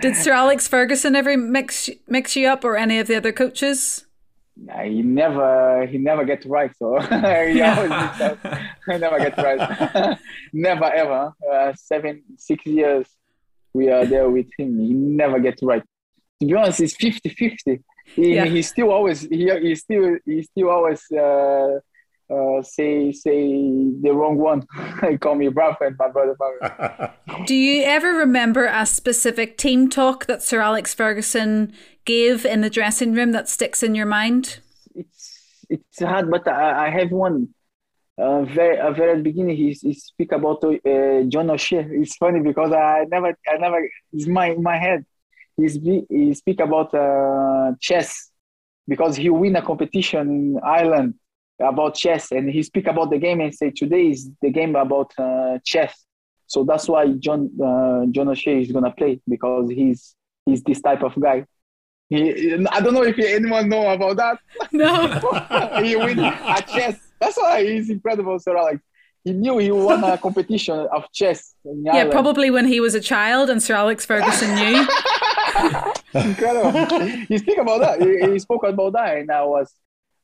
[0.03, 4.05] Did Sir Alex Ferguson ever mix mix you up or any of the other coaches?
[4.85, 6.73] He never he never get right.
[6.77, 7.91] So he always
[8.89, 10.19] mix never get right.
[10.53, 11.33] never ever.
[11.51, 13.07] Uh, seven six years
[13.77, 14.71] we are there with him.
[14.79, 15.83] He never gets right.
[16.41, 17.83] To be honest, it's 50-50.
[18.15, 18.45] He, Yeah.
[18.45, 21.79] he still always he, he still he still always uh,
[22.37, 23.41] uh, say say
[24.05, 24.61] the wrong one.
[25.11, 26.35] he call me brother and my brother.
[26.41, 27.13] brother.
[27.47, 31.73] Do you ever remember a specific team talk that Sir Alex Ferguson
[32.05, 34.61] gave in the dressing room that sticks in your mind?
[34.95, 37.49] it's it's hard, but I, I have one.
[38.19, 41.87] Uh, very uh, very at the beginning, he, he speak about uh, John O'Shea.
[41.91, 45.05] It's funny because I never I never it's my in my head.
[45.57, 48.31] He speak, he speak about uh, chess
[48.89, 51.15] because he win a competition in Ireland
[51.61, 55.13] about chess, and he speak about the game and say today is the game about
[55.19, 56.07] uh, chess.
[56.47, 60.15] So that's why John uh, John O'Shea is gonna play because he's
[60.47, 61.45] he's this type of guy.
[62.09, 64.39] He, I don't know if anyone know about that
[64.73, 65.09] No.
[65.83, 66.99] he win a chess.
[67.27, 68.81] That's why he's incredible, Sir Alex.
[69.25, 71.57] He knew he won a competition of chess.
[71.65, 72.13] In yeah, Ireland.
[72.13, 74.87] probably when he was a child and Sir Alex Ferguson knew.
[76.15, 77.09] Incredible.
[77.29, 78.01] you speak about that.
[78.01, 79.75] You, you spoke about that, and I was,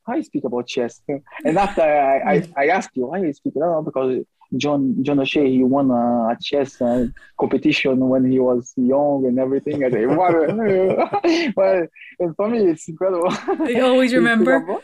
[0.06, 1.00] how you speak about chess?
[1.44, 3.56] And after I, I, I asked you, why you speak?
[3.56, 4.24] No, because
[4.56, 7.06] John John O'Shea he won a, a chess uh,
[7.38, 9.84] competition when he was young and everything.
[9.84, 10.32] I say, what?
[11.56, 11.86] well,
[12.20, 13.32] and for me, it's incredible.
[13.66, 14.80] You always remember.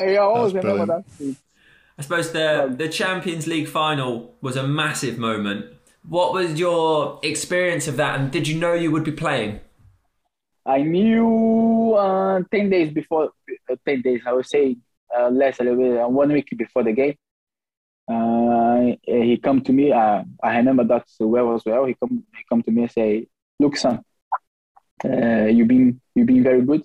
[0.00, 1.18] I always That's remember brilliant.
[1.18, 1.36] that.
[2.02, 5.66] I suppose the the Champions League final was a massive moment.
[6.02, 9.60] What was your experience of that, and did you know you would be playing?
[10.66, 13.30] I knew uh, 10 days before,
[13.70, 14.76] uh, 10 days, I would say
[15.16, 17.14] uh, less a little bit, uh, one week before the game.
[18.08, 21.84] Uh, he come to me, uh, I remember that well as well.
[21.84, 23.28] He come, he come to me and say,
[23.60, 24.02] look, son,
[25.04, 26.82] uh, you've been, you've been very good.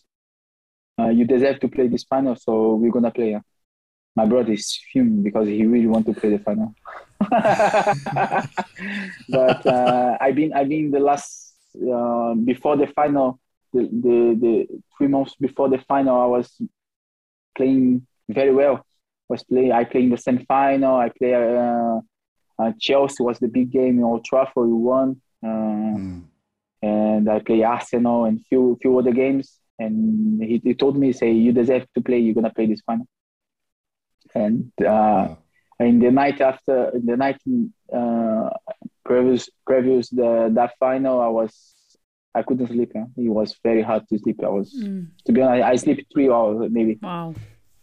[1.00, 3.40] Uh, you deserve to play this final, so we're gonna play.
[4.18, 6.74] Uh." My brother is fuming because he really want to play the final.
[9.30, 13.40] but uh, I've been, I've been the last uh, before the final,
[13.74, 16.62] the, the the three months before the final, I was
[17.56, 18.86] playing very well.
[19.30, 20.96] Was playing, I played in the semi final.
[20.96, 22.00] I play uh,
[22.60, 24.68] uh, Chelsea was the big game in Old Trafford.
[24.68, 25.98] We won, uh,
[26.82, 29.60] and I play Arsenal and few few other games.
[29.80, 32.20] And he, he told me, say, you deserve to play.
[32.20, 33.08] You're gonna play this final.
[34.36, 35.36] And uh,
[35.80, 37.40] in the night after, in the night
[37.94, 38.50] uh,
[39.06, 41.74] previous previous the that final, I was
[42.36, 42.92] I couldn't sleep.
[42.96, 43.06] Huh?
[43.18, 44.44] It was very hard to sleep.
[44.44, 44.72] I was
[45.26, 47.00] to be honest, I sleep three hours maybe.
[47.02, 47.34] Wow.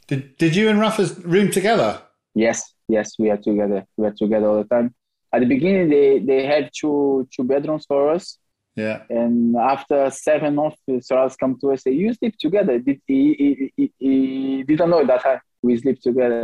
[0.06, 2.00] Did Did you and Rafa's room together?
[2.34, 3.86] Yes, yes, we are together.
[3.96, 4.94] We are together all the time.
[5.32, 8.38] At the beginning, they they had two two bedrooms for us,
[8.76, 9.02] Yeah.
[9.08, 13.72] and after seven months, Soros come to us say, "You sleep together." Did he, he,
[13.76, 15.22] he, he didn't know that
[15.64, 16.42] we sleep together.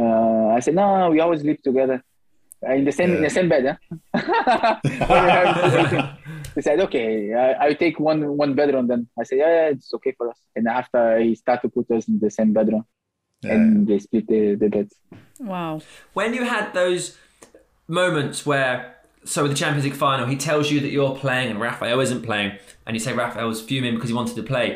[0.00, 1.98] Uh, I said, "No, we always sleep together
[2.66, 3.76] Uh, in the same in the same bed." Huh?
[5.10, 6.06] When
[6.56, 7.08] he said, "Okay,
[7.44, 10.40] I, I take one one bedroom." Then I said, "Yeah, yeah, it's okay for us."
[10.56, 12.84] And after he started to put us in the same bedroom,
[13.52, 14.88] and they split the, the bed.
[15.38, 15.80] Wow.
[16.18, 17.02] When you had those
[17.86, 18.94] moments where,
[19.24, 22.22] so with the Champions League final, he tells you that you're playing and Rafael isn't
[22.22, 22.52] playing,
[22.86, 24.66] and you say Rafael was fuming because he wanted to play.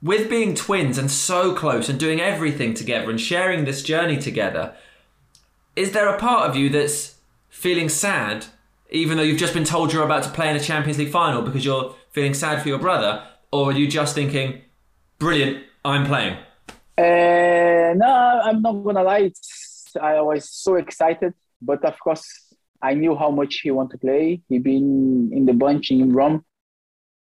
[0.00, 4.74] With being twins and so close and doing everything together and sharing this journey together,
[5.74, 7.16] is there a part of you that's
[7.48, 8.46] feeling sad,
[8.90, 11.42] even though you've just been told you're about to play in a Champions League final
[11.42, 13.24] because you're feeling sad for your brother?
[13.50, 14.62] Or are you just thinking,
[15.18, 16.36] brilliant, I'm playing?
[16.96, 19.18] Uh, no, I'm not gonna lie.
[19.30, 23.98] It's, I was so excited, but of course, I knew how much he wanted to
[23.98, 24.42] play.
[24.48, 26.44] He been in the bunch in Rome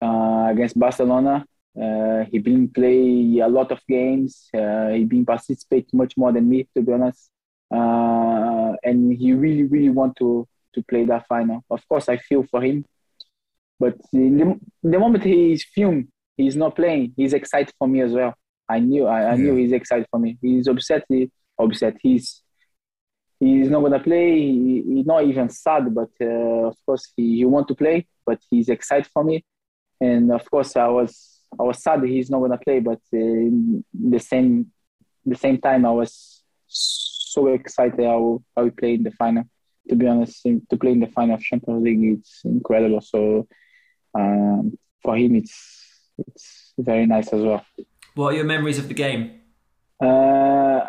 [0.02, 1.46] uh, against Barcelona.
[1.80, 4.48] Uh, he been play a lot of games.
[4.52, 7.30] Uh, he been participate much more than me, to be honest.
[7.72, 11.64] Uh, and he really, really want to to play that final.
[11.70, 12.84] Of course, I feel for him,
[13.80, 17.14] but in the, the moment he's film, he's not playing.
[17.16, 18.34] He's excited for me as well.
[18.68, 20.38] I knew I, I knew he's excited for me.
[20.42, 21.04] He's upset.
[21.08, 21.96] He, upset.
[22.02, 22.42] He's
[23.40, 24.38] he's not gonna play.
[24.38, 28.06] He, he's not even sad, but uh, of course he, he want to play.
[28.26, 29.44] But he's excited for me,
[30.00, 32.80] and of course I was I was sad he's not gonna play.
[32.80, 34.66] But uh, in the same
[35.24, 39.44] the same time I was so excited how how we play in the final.
[39.88, 43.00] To be honest, in- to play in the final of Champions League, it's incredible.
[43.00, 43.46] So
[44.14, 45.56] um, for him, it's
[46.26, 47.64] it's very nice as well.
[48.14, 49.40] What are your memories of the game?
[50.02, 50.80] Uh,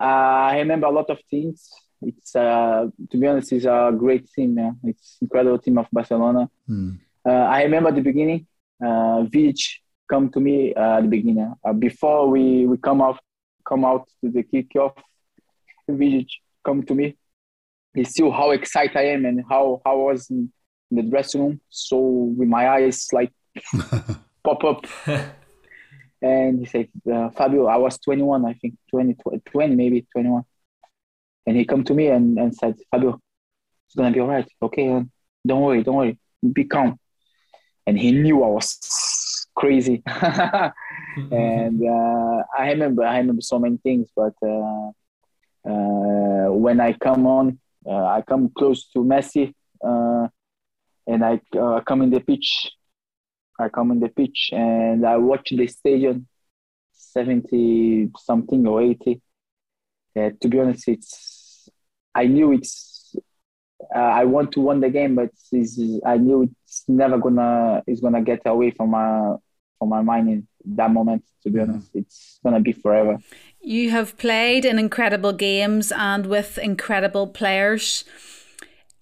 [0.00, 1.68] I remember a lot of things.
[2.00, 4.56] It's uh, to be honest, it's a great team.
[4.58, 4.72] Yeah.
[4.84, 6.48] It's incredible team of Barcelona.
[7.26, 8.46] Uh, I remember the beginning.
[8.80, 9.58] Uh, Vidic
[10.08, 13.18] come to me uh, at the beginning uh, before we, we come out
[13.66, 14.94] come out to the kickoff.
[15.90, 16.28] Vidic
[16.64, 17.16] come to me.
[17.94, 20.52] He see how excited I am and how how I was in,
[20.90, 21.60] in the dressing room.
[21.68, 23.32] So with my eyes like
[24.44, 24.86] pop up.
[26.20, 30.42] And he said, uh, Fabio, I was 21, I think, 20, 20 maybe 21.
[31.46, 33.20] And he come to me and, and said, Fabio,
[33.86, 34.48] it's going to be all right.
[34.60, 35.04] Okay,
[35.46, 36.18] don't worry, don't worry.
[36.52, 36.98] Be calm.
[37.86, 38.78] And he knew I was
[39.58, 40.02] crazy.
[40.06, 44.90] and uh, I remember, I remember so many things, but uh,
[45.68, 49.54] uh, when I come on, uh, I come close to Messi
[49.84, 50.28] uh,
[51.06, 52.70] and I uh, come in the pitch
[53.58, 56.28] I come in the pitch and I watch the stadium,
[56.92, 59.20] seventy something or eighty.
[60.16, 61.68] Uh, to be honest, it's
[62.14, 63.16] I knew it's
[63.94, 68.00] uh, I want to win the game, but it's, I knew it's never gonna it's
[68.00, 69.34] gonna get away from my
[69.78, 71.24] from my mind in that moment.
[71.42, 73.18] To be honest, it's gonna be forever.
[73.60, 78.04] You have played in incredible games and with incredible players.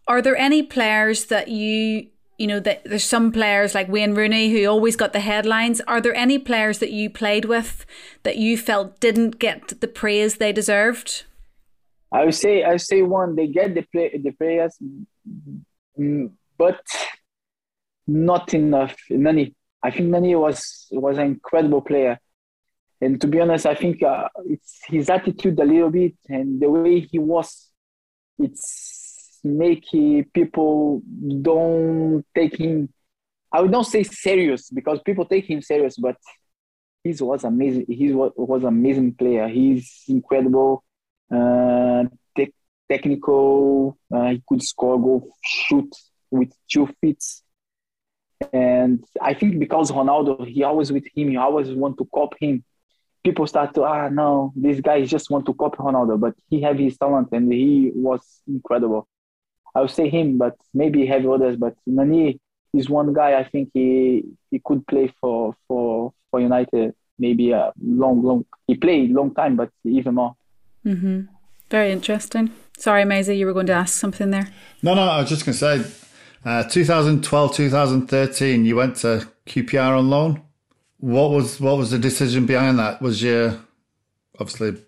[0.07, 2.09] Are there any players that you
[2.39, 5.81] you know, that there's some players like Wayne Rooney who always got the headlines.
[5.83, 7.87] Are there any players that you played with
[8.25, 11.25] that you felt didn't get the praise they deserved?
[12.13, 14.79] I would say I would say one they get the play the prayers,
[15.99, 16.81] mm, but
[18.07, 18.95] not enough.
[19.11, 19.55] Nani,
[19.87, 22.19] I think Nani was was an incredible player,
[23.01, 26.69] and to be honest, I think uh, it's his attitude a little bit and the
[26.69, 27.71] way he was.
[28.39, 29.85] It's make
[30.35, 31.03] people
[31.41, 32.89] don't take him.
[33.53, 36.17] I would not say serious because people take him serious, but
[37.05, 37.87] he was amazing.
[37.89, 39.47] He was was amazing player.
[39.47, 40.83] He's incredible
[41.33, 42.03] uh,
[42.37, 42.55] te-
[42.91, 43.97] technical.
[44.13, 45.91] Uh, he could score, go shoot
[46.31, 47.23] with two feet.
[48.53, 52.65] And I think because Ronaldo, he always with him, he always want to copy him.
[53.25, 56.79] People start to ah no, this guy just want to copy Ronaldo, but he have
[56.79, 59.09] his talent and he was incredible.
[59.75, 61.57] I would say him, but maybe have others.
[61.57, 62.41] But Nani
[62.73, 67.73] is one guy I think he he could play for for for United maybe a
[67.83, 68.45] long long.
[68.67, 70.37] He played long time, but even more.
[70.85, 71.23] Mm-hmm.
[71.71, 72.53] Very interesting.
[72.79, 74.49] Sorry, Maysie, you were going to ask something there.
[74.83, 76.06] No, no, I was just going to say,
[76.47, 80.43] uh, 2012, 2013, you went to QPR on loan.
[80.99, 83.03] What was what was the decision behind that?
[83.03, 83.61] Was you
[84.39, 84.83] obviously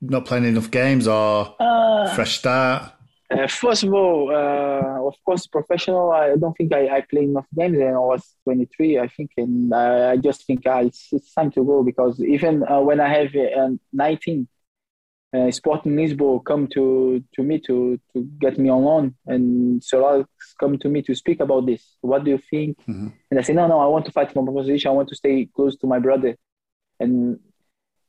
[0.00, 2.92] not playing enough games or uh, fresh start?
[3.30, 6.10] Uh, first of all, uh, of course, professional.
[6.10, 9.72] I don't think I, I played enough games, and I was 23, I think, and
[9.72, 13.34] I just think uh, it's, it's time to go because even uh, when I have
[13.36, 14.48] uh, 19,
[15.32, 20.00] uh, Sporting Lisbon come to, to me to, to get me on loan, and so
[20.00, 20.26] Solar
[20.60, 21.96] come to me to speak about this.
[22.02, 22.78] What do you think?
[22.82, 23.08] Mm-hmm.
[23.30, 24.90] And I say, no, no, I want to fight for my position.
[24.90, 26.36] I want to stay close to my brother.
[27.00, 27.40] And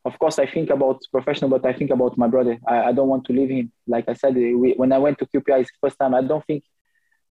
[0.03, 2.57] of course, I think about professional, but I think about my brother.
[2.67, 3.71] I, I don't want to leave him.
[3.87, 6.13] Like I said, we, when I went to QPR first time.
[6.13, 6.63] I don't think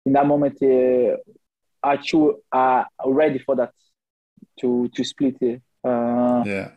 [0.06, 1.18] in that moment uh,
[1.86, 3.74] Achu are ready for that
[4.62, 5.38] to to split.
[5.84, 6.72] Uh, yeah.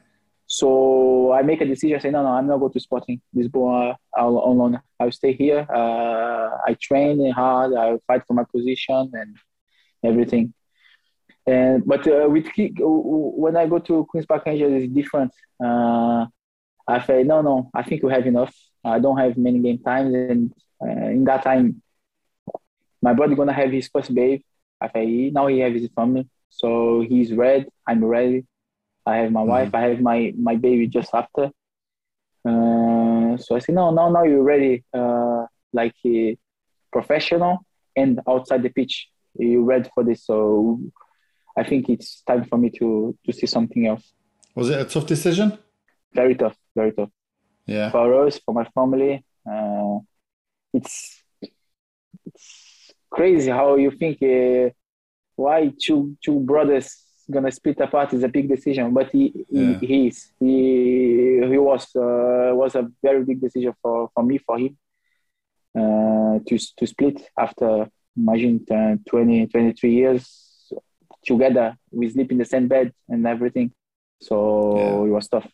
[0.52, 1.96] So I make a decision.
[1.96, 4.78] I say, no, no, I'm not going to Sporting Lisbon alone.
[5.00, 5.66] I'll stay here.
[5.74, 7.72] Uh, I train hard.
[7.72, 9.34] I fight for my position and
[10.04, 10.52] everything.
[11.46, 12.48] And but uh, with
[12.84, 15.32] when I go to Queens Park Rangers, it's different.
[15.58, 16.26] Uh,
[16.86, 18.54] I say, no, no, I think we have enough.
[18.84, 20.52] I don't have many game times, and
[20.84, 21.80] uh, in that time,
[23.00, 24.44] my brother gonna have his first baby.
[24.82, 27.66] I say, now he has his family, so he's ready.
[27.86, 28.44] I'm ready.
[29.06, 29.48] I have my mm-hmm.
[29.48, 29.74] wife.
[29.74, 31.50] I have my my baby just after.
[32.44, 34.84] Uh, so I said, no, no, now you're ready.
[34.92, 36.34] Uh, like uh,
[36.92, 37.64] professional
[37.96, 40.24] and outside the pitch, you're ready for this.
[40.24, 40.80] So
[41.56, 44.12] I think it's time for me to to see something else.
[44.54, 45.58] Was it a tough decision?
[46.14, 47.10] Very tough, very tough.
[47.66, 47.90] Yeah.
[47.90, 49.98] For us, for my family, uh,
[50.74, 51.22] it's
[52.26, 54.70] it's crazy how you think uh,
[55.36, 57.02] why two two brothers
[57.32, 59.78] gonna split apart is a big decision, but he yeah.
[59.80, 64.38] he, he is he he was uh, was a very big decision for, for me
[64.38, 64.76] for him
[65.74, 70.72] uh, to to split after imagine uh, 20 23 years
[71.24, 73.72] together we sleep in the same bed and everything
[74.20, 75.08] so yeah.
[75.08, 75.48] it was tough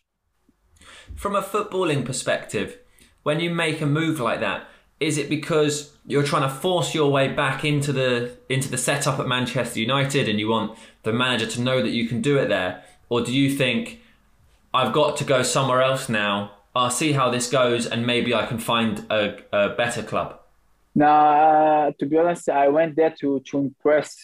[1.15, 2.79] from a footballing perspective
[3.23, 4.67] when you make a move like that
[4.99, 9.19] is it because you're trying to force your way back into the into the setup
[9.19, 12.49] at Manchester United and you want the manager to know that you can do it
[12.49, 12.83] there?
[13.09, 14.01] Or do you think
[14.73, 18.45] I've got to go somewhere else now I'll see how this goes and maybe I
[18.45, 20.39] can find a, a better club
[20.95, 24.15] Nah, to be honest I went there to to impress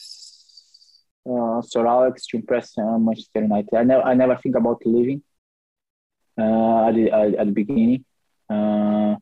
[1.29, 3.73] uh, Sir Alex to impress uh, Manchester United.
[3.73, 5.23] I never I never think about leaving
[6.37, 8.05] uh, at, the, at the beginning.
[8.49, 9.15] Uh,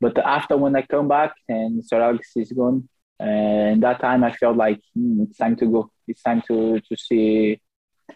[0.00, 2.88] but after when I come back and Sir Alex is gone,
[3.18, 5.90] and that time I felt like hmm, it's time to go.
[6.08, 7.60] It's time to to see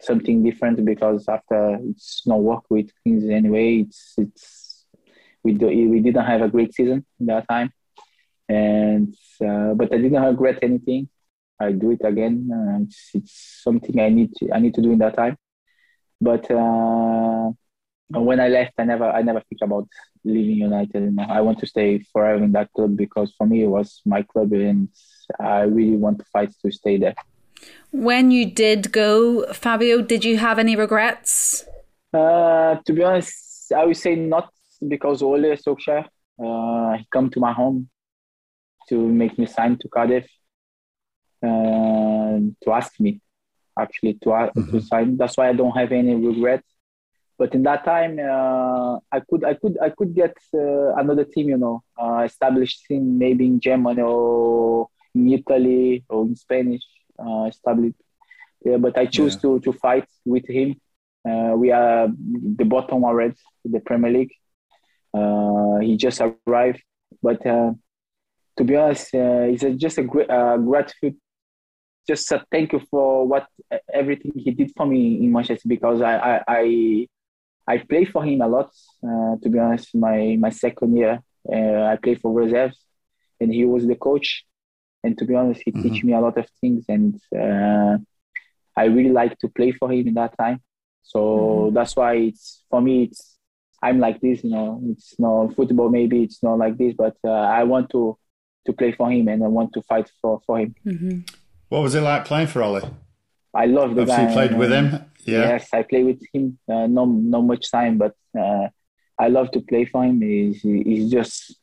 [0.01, 3.81] something different because after it's not work with things anyway.
[3.81, 4.87] It's it's
[5.43, 7.71] we do, we didn't have a great season that time,
[8.49, 9.15] and
[9.47, 11.09] uh, but I didn't regret anything.
[11.61, 12.51] I do it again.
[12.53, 15.37] Uh, it's, it's something I need to I need to do in that time.
[16.21, 17.51] But uh,
[18.11, 19.89] when I left, I never I never think about
[20.25, 21.17] leaving United.
[21.19, 24.53] I want to stay forever in that club because for me it was my club,
[24.53, 24.89] and
[25.41, 27.15] I really want to fight to stay there.
[27.91, 31.65] When you did go, Fabio, did you have any regrets?
[32.13, 34.51] Uh, to be honest, I would say not
[34.87, 36.07] because Ole Solskjaer
[36.43, 37.89] uh, he come to my home
[38.89, 40.27] to make me sign to Cardiff
[41.43, 43.21] uh, to ask me
[43.79, 44.71] actually to, mm-hmm.
[44.71, 45.17] to sign.
[45.17, 46.74] That's why I don't have any regrets
[47.39, 51.49] but in that time uh, i could i could i could get uh, another team
[51.49, 56.83] you know uh, established team maybe in germany or in Italy or in Spanish
[57.19, 57.97] uh, established.
[58.65, 59.41] Yeah, but I choose Yeah.
[59.43, 60.75] to to fight with him.
[61.29, 62.09] Uh, we are
[62.57, 64.33] the bottom already, in the Premier League.
[65.15, 66.83] Uh, he just arrived,
[67.23, 67.73] but uh,
[68.57, 71.17] to be honest, uh, it's a, just a great uh, gratitude.
[72.07, 73.47] Just a thank you for what
[73.93, 77.09] everything he did for me in Manchester because I I I,
[77.67, 78.71] I played for him a lot.
[79.03, 81.21] Uh, to be honest, my my second year
[81.53, 82.79] uh, I played for reserves,
[83.41, 84.45] and he was the coach.
[85.03, 87.99] And to be honest, he teach me a lot of things, and uh,
[88.77, 90.63] I really like to play for him in that time.
[91.03, 93.05] So that's why it's for me.
[93.05, 93.37] It's
[93.83, 94.81] I'm like this, you know.
[94.93, 95.91] It's not football.
[95.91, 98.17] Maybe it's not like this, but uh, I want to
[98.67, 100.75] to play for him and I want to fight for for him.
[101.69, 102.81] What was it like playing for Ole?
[103.55, 104.29] I love the Obviously, guy.
[104.31, 105.05] you played with him.
[105.27, 105.49] Yeah.
[105.49, 106.59] Yes, I play with him.
[106.69, 108.69] Uh, no, not much time, but uh,
[109.19, 110.21] I love to play for him.
[110.21, 111.57] He's, he's just,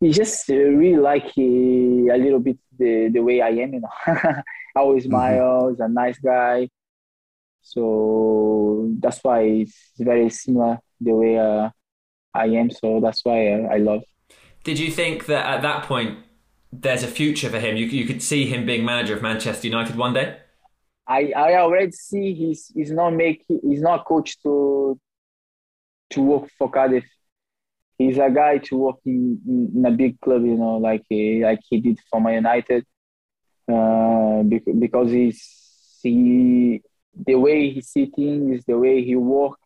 [0.00, 3.74] he just uh, really like he, a little bit the, the way I am.
[3.74, 4.32] You know,
[4.76, 6.68] always smiles, a nice guy.
[7.62, 11.70] So that's why it's very similar the way uh,
[12.32, 12.70] I am.
[12.70, 14.02] So that's why uh, I love.
[14.64, 16.18] Did you think that at that point
[16.72, 17.76] there's a future for him?
[17.76, 20.38] You, you could see him being manager of Manchester United one day?
[21.08, 24.98] I, I already see he's he's not making he's not coach to
[26.10, 27.04] to work for Cardiff.
[27.98, 29.40] He's a guy to work in,
[29.74, 32.84] in a big club, you know, like he, like he did for Man United.
[33.68, 34.42] Uh,
[34.78, 36.82] because he's he
[37.26, 39.58] the way he see things, the way he work,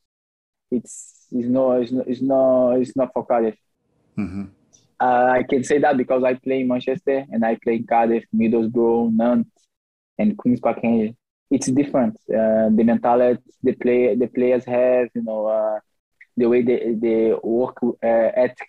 [0.70, 3.57] it's it's not it's not it's not, it's not for Cardiff.
[4.16, 4.45] hmm
[5.01, 8.24] Uh, I can say that because I play in Manchester and I play in Cardiff,
[8.34, 9.51] Middlesbrough, Nantes,
[10.18, 11.14] and Queens Park Rangers.
[11.51, 12.16] It's different.
[12.28, 15.78] Uh, the mentality the play the players have, you know, uh,
[16.36, 18.68] the way they they work uh, ethic,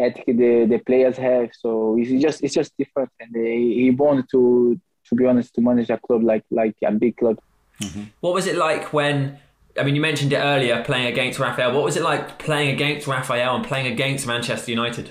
[0.00, 1.50] ethic the, the players have.
[1.52, 3.10] So it's just it's just different.
[3.20, 6.92] And they, he wanted to to be honest to manage a club like like a
[6.92, 7.38] big club.
[8.20, 9.38] What was it like when?
[9.78, 11.74] I mean, you mentioned it earlier, playing against Rafael.
[11.74, 15.10] What was it like playing against Rafael and playing against Manchester United?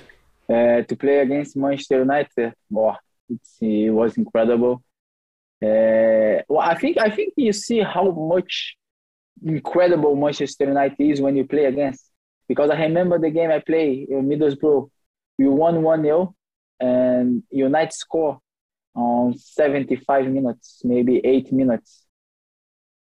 [0.50, 2.98] Uh, to play against Manchester United, wow,
[3.30, 4.82] it's, it was incredible.
[5.64, 8.76] Uh, well, I think I think you see how much
[9.46, 12.10] incredible Manchester United is when you play against.
[12.48, 14.90] Because I remember the game I played in Middlesbrough,
[15.38, 16.36] we won one 0
[16.80, 18.40] and United score
[18.96, 22.06] on seventy five minutes, maybe eight minutes.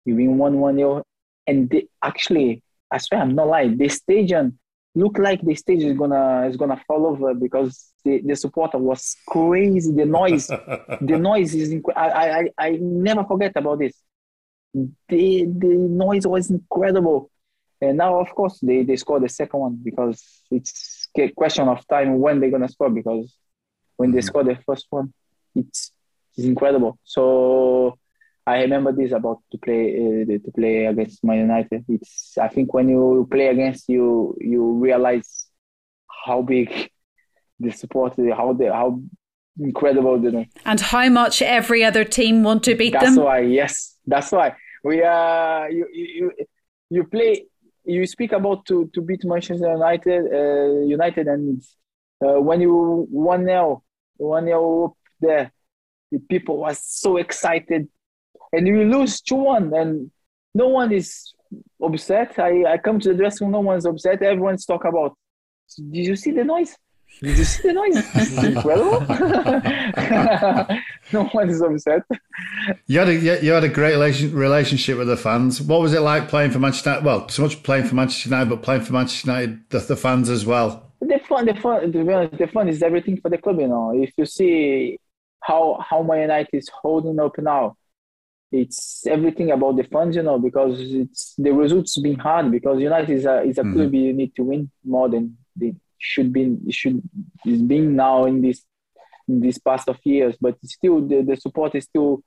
[0.05, 1.05] You win one one 0
[1.47, 3.77] and they, actually, I swear I'm not lying.
[3.77, 4.59] The stadium
[4.95, 9.17] look like the stage is gonna is gonna fall over because the, the supporter was
[9.27, 9.93] crazy.
[9.93, 10.47] The noise,
[11.01, 11.73] the noise is.
[11.73, 13.95] Inc- I, I I never forget about this.
[14.75, 17.31] The the noise was incredible,
[17.81, 21.87] and now of course they they scored the second one because it's a question of
[21.89, 23.37] time when they're gonna score because
[23.97, 24.27] when they mm-hmm.
[24.27, 25.13] score the first one,
[25.55, 25.93] it's
[26.37, 26.99] it's incredible.
[27.05, 27.99] So.
[28.47, 31.85] I remember this about to play uh, to play against Man United.
[31.89, 35.47] It's I think when you play against you, you realize
[36.25, 36.91] how big
[37.61, 39.01] the support, how the how
[39.61, 40.47] incredible the.
[40.65, 43.25] And how much every other team want to beat That's them.
[43.25, 45.71] why, yes, that's why we are.
[45.71, 46.33] You you
[46.91, 47.47] you play.
[47.85, 51.63] You speak about to to beat Manchester United, uh, United, and
[52.25, 53.83] uh, when you one 0
[54.17, 55.53] one 0 up there,
[56.11, 57.89] the people was so excited
[58.53, 60.11] and we lose 2 1 and
[60.55, 61.35] no one is
[61.83, 62.39] upset.
[62.39, 64.23] I, I come to the dressing room, no one's upset.
[64.23, 65.17] Everyone's talk about
[65.77, 66.77] did you see the noise?
[67.21, 67.97] Did you see the noise?
[68.15, 69.01] It's incredible.
[71.13, 72.03] no one is upset.
[72.87, 75.61] You had a you you had a great relation, relationship with the fans.
[75.61, 77.07] What was it like playing for Manchester United?
[77.07, 80.31] Well, so much playing for Manchester United, but playing for Manchester United, the, the fans
[80.31, 80.93] as well.
[81.01, 83.61] The fun, the fun, to be honest, the fun is everything for the club.
[83.61, 84.99] You know, if you see
[85.41, 87.77] how how Man United is holding up now,
[88.53, 90.17] it's everything about the funds.
[90.17, 93.95] You know, because it's the results been hard because United is a is a club
[93.95, 97.03] you need to win more than they should be should
[97.47, 98.65] is being now in this
[99.29, 100.37] in this past of years.
[100.41, 102.23] But still, the, the support is still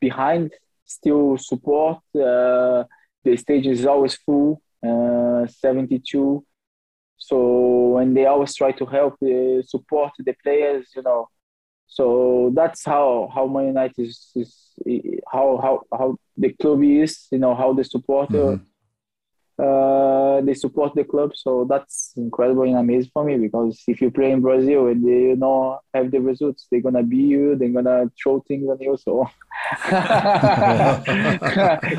[0.00, 0.52] behind.
[0.84, 1.98] Still support.
[2.14, 2.84] Uh,
[3.24, 4.60] the stage is always full.
[4.84, 6.44] Uh, Seventy two.
[7.16, 11.28] So and they always try to help uh, support the players, you know.
[11.86, 14.69] So that's how how Man United is, is
[15.32, 18.60] how how how the club is, you know, how the supporter
[19.60, 21.32] uh, they support the club.
[21.34, 25.22] So that's incredible and amazing for me because if you play in Brazil and they
[25.30, 28.96] you know have the results, they're gonna beat you, they're gonna throw things on you.
[28.96, 29.28] So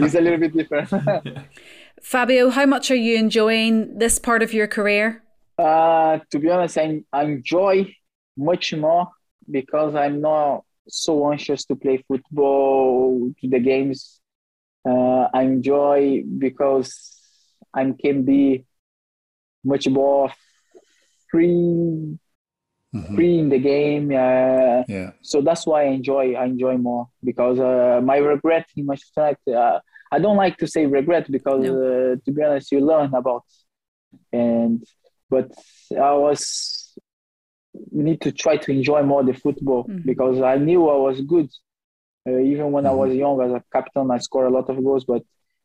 [0.03, 0.89] it's a little bit different.
[2.01, 5.21] Fabio, how much are you enjoying this part of your career?
[5.57, 7.95] Uh, to be honest, I, I enjoy
[8.35, 9.09] much more
[9.49, 14.19] because I'm not so anxious to play football to the games.
[14.87, 16.89] Uh, I enjoy because
[17.73, 18.65] I can be
[19.63, 20.31] much more
[21.29, 22.17] free,
[22.93, 23.15] Mhm.
[23.15, 24.11] free in the game.
[24.11, 25.11] Uh, Yeah.
[25.21, 26.33] so that's why I enjoy.
[26.33, 29.53] I enjoy more because uh, my regret in Manchester United.
[29.55, 29.79] Uh,
[30.11, 33.45] I don't like to say regret because, uh, to be honest, you learn about,
[34.33, 34.83] and
[35.29, 35.49] but
[35.95, 36.41] I was
[37.91, 40.05] need to try to enjoy more the football Mhm.
[40.05, 41.49] because I knew I was good.
[42.27, 42.97] Uh, even when I Mhm.
[42.97, 45.05] was young as a captain, I scored a lot of goals.
[45.05, 45.23] But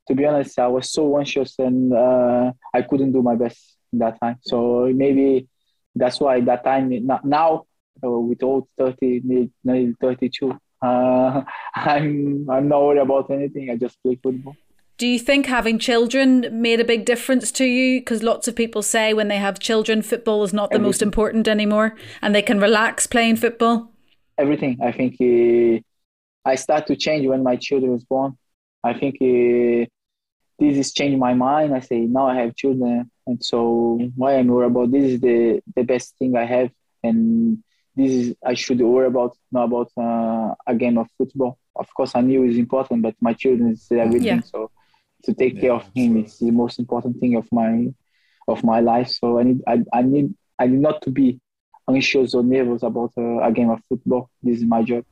[0.08, 3.58] to be honest, I was so anxious and uh, I couldn't do my best
[3.92, 4.36] in that time.
[4.42, 5.48] So maybe
[5.94, 6.90] that's why that time
[7.24, 7.64] now
[8.04, 10.52] uh, with old 30, nearly- nearly 32,
[10.82, 11.42] uh,
[11.74, 13.70] I'm I'm not worried about anything.
[13.70, 14.56] I just play football.
[14.98, 18.01] Do you think having children made a big difference to you?
[18.01, 21.47] Because lots of people say when they have children, football is not the most important
[21.47, 23.90] anymore and they can relax playing football.
[24.39, 24.78] everything.
[24.82, 25.81] I think uh,
[26.44, 28.36] I start to change when my children was born.
[28.85, 29.86] I think uh,
[30.59, 31.74] this has changed my mind.
[31.74, 35.62] I say now I have children, and so why I'm worried about this is the
[35.74, 36.70] the best thing I have,
[37.02, 37.62] and
[37.97, 41.59] this is I should worry about not about uh, a game of football.
[41.74, 44.39] Of course, I knew it's important, but my children is everything.
[44.39, 44.40] Yeah.
[44.40, 44.70] So
[45.24, 47.88] to take care of him is the most important thing of my
[48.48, 49.09] of my life.
[49.09, 51.40] So I need I, I need I need not to be
[51.88, 54.30] anxious or nervous about uh, a game of football.
[54.43, 55.05] This is my job.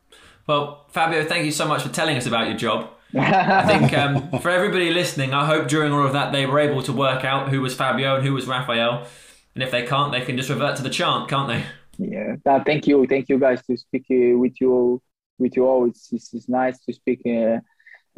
[0.47, 2.91] Well, Fabio, thank you so much for telling us about your job.
[3.17, 6.83] I think um, for everybody listening, I hope during all of that they were able
[6.83, 9.07] to work out who was Fabio and who was Rafael.
[9.55, 11.65] And if they can't, they can just revert to the chant, can't they?
[11.97, 15.01] Yeah, uh, thank you, thank you guys to speak uh, with you
[15.39, 15.87] with you all.
[15.87, 17.21] It's it's, it's nice to speak.
[17.25, 17.61] Uh,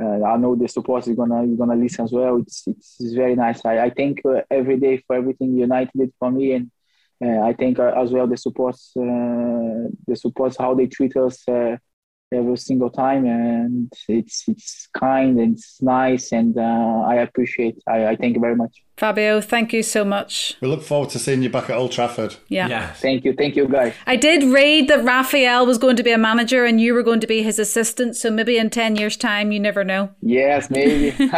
[0.02, 2.36] uh, I know the support is gonna is gonna listen as well.
[2.36, 3.64] It's it's, it's very nice.
[3.64, 6.70] I, I thank uh, every day for everything United did for me, and
[7.24, 11.48] uh, I thank uh, as well the supports uh, the supports how they treat us
[11.48, 11.76] uh,
[12.32, 17.76] every single time, and it's it's kind and it's nice, and uh, I appreciate.
[17.86, 18.82] I, I thank you very much.
[18.96, 20.56] Fabio, thank you so much.
[20.62, 22.36] We look forward to seeing you back at Old Trafford.
[22.48, 22.66] Yeah.
[22.66, 22.92] Yeah.
[22.94, 23.92] Thank you, thank you guys.
[24.06, 27.20] I did read that Rafael was going to be a manager and you were going
[27.20, 28.16] to be his assistant.
[28.16, 30.08] So maybe in 10 years' time, you never know.
[30.22, 31.14] Yes, maybe.
[31.26, 31.30] My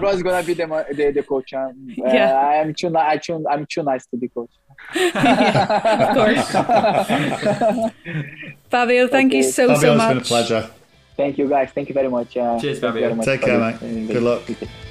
[0.00, 1.52] brother's gonna be the the, the coach.
[1.52, 2.38] Um, uh, Yeah.
[2.38, 4.48] I'm too ni- I too, I'm too nice to be coach.
[4.94, 6.50] Of course.
[8.70, 10.08] Fabio, thank you so, Fabio, so it's much.
[10.08, 10.70] been a pleasure.
[11.16, 11.70] Thank you guys.
[11.74, 12.36] Thank you very much.
[12.36, 13.14] Uh, Cheers, Fabio.
[13.14, 14.08] much Take for care, mate.
[14.08, 14.42] Good luck.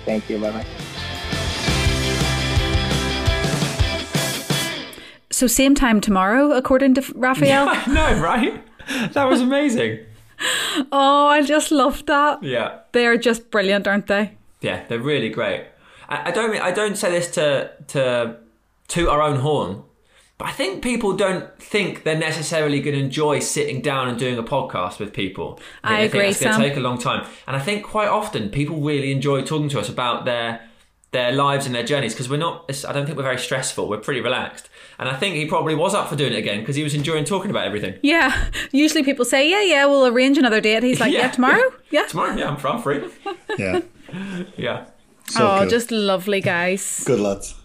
[0.06, 0.40] Thank you.
[0.40, 0.66] Bye bye.
[5.32, 7.68] So same time tomorrow, according to Rafael.
[7.70, 8.62] I know, right?
[9.14, 10.00] That was amazing.
[10.92, 12.44] oh, I just love that.
[12.44, 12.80] Yeah.
[12.92, 14.38] They are just brilliant, aren't they?
[14.62, 15.66] Yeah, they're really great.
[16.10, 18.38] I, I don't I don't say this to to
[18.88, 19.84] toot our own horn,
[20.40, 24.40] but I think people don't think they're necessarily going to enjoy sitting down and doing
[24.40, 25.60] a podcast with people.
[25.84, 28.50] I think agree, It's going to take a long time, and I think quite often
[28.50, 30.62] people really enjoy talking to us about their
[31.12, 32.72] their lives and their journeys because we're not.
[32.88, 33.90] I don't think we're very stressful.
[33.90, 36.76] We're pretty relaxed, and I think he probably was up for doing it again because
[36.76, 38.00] he was enjoying talking about everything.
[38.02, 38.50] Yeah.
[38.72, 40.84] Usually people say, yeah, yeah, we'll arrange another date.
[40.84, 41.64] He's like, yeah, tomorrow?
[41.90, 42.06] Yeah.
[42.06, 43.04] Tomorrow, yeah, I'm, I'm free.
[43.58, 43.82] Yeah.
[44.58, 44.86] yeah.
[45.28, 45.70] So oh, good.
[45.70, 47.04] just lovely guys.
[47.06, 47.56] Good lads.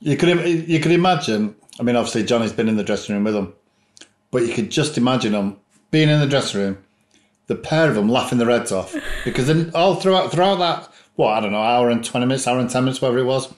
[0.00, 1.54] You could you could imagine.
[1.78, 3.54] I mean, obviously Johnny's been in the dressing room with them,
[4.30, 5.56] but you could just imagine them
[5.90, 6.78] being in the dressing room,
[7.46, 8.94] the pair of them laughing their heads off
[9.24, 12.58] because then all throughout throughout that what I don't know hour and twenty minutes, hour
[12.58, 13.52] and ten minutes, whatever it was,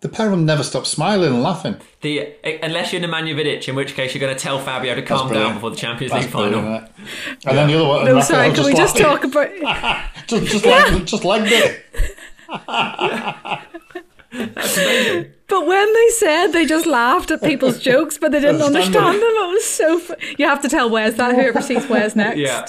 [0.00, 1.76] the pair of them never stopped smiling and laughing.
[2.00, 5.02] The eh, unless you're Nemanja Vidic, in which case you're going to tell Fabio to
[5.02, 6.60] calm down before the Champions That's League final.
[6.60, 7.46] brilliant, isn't?
[7.46, 9.30] And then the other one, No, Rafael sorry, can we just laughing.
[9.30, 10.10] talk about.
[10.26, 11.48] just just like just like
[14.32, 15.46] it.
[15.48, 19.04] But when they said they just laughed at people's jokes, but they didn't understand them,
[19.04, 19.50] Understandable.
[19.50, 19.98] it was so.
[19.98, 21.34] Fu- you have to tell Wes that.
[21.34, 22.38] Whoever sees Wes next.
[22.38, 22.66] Yeah,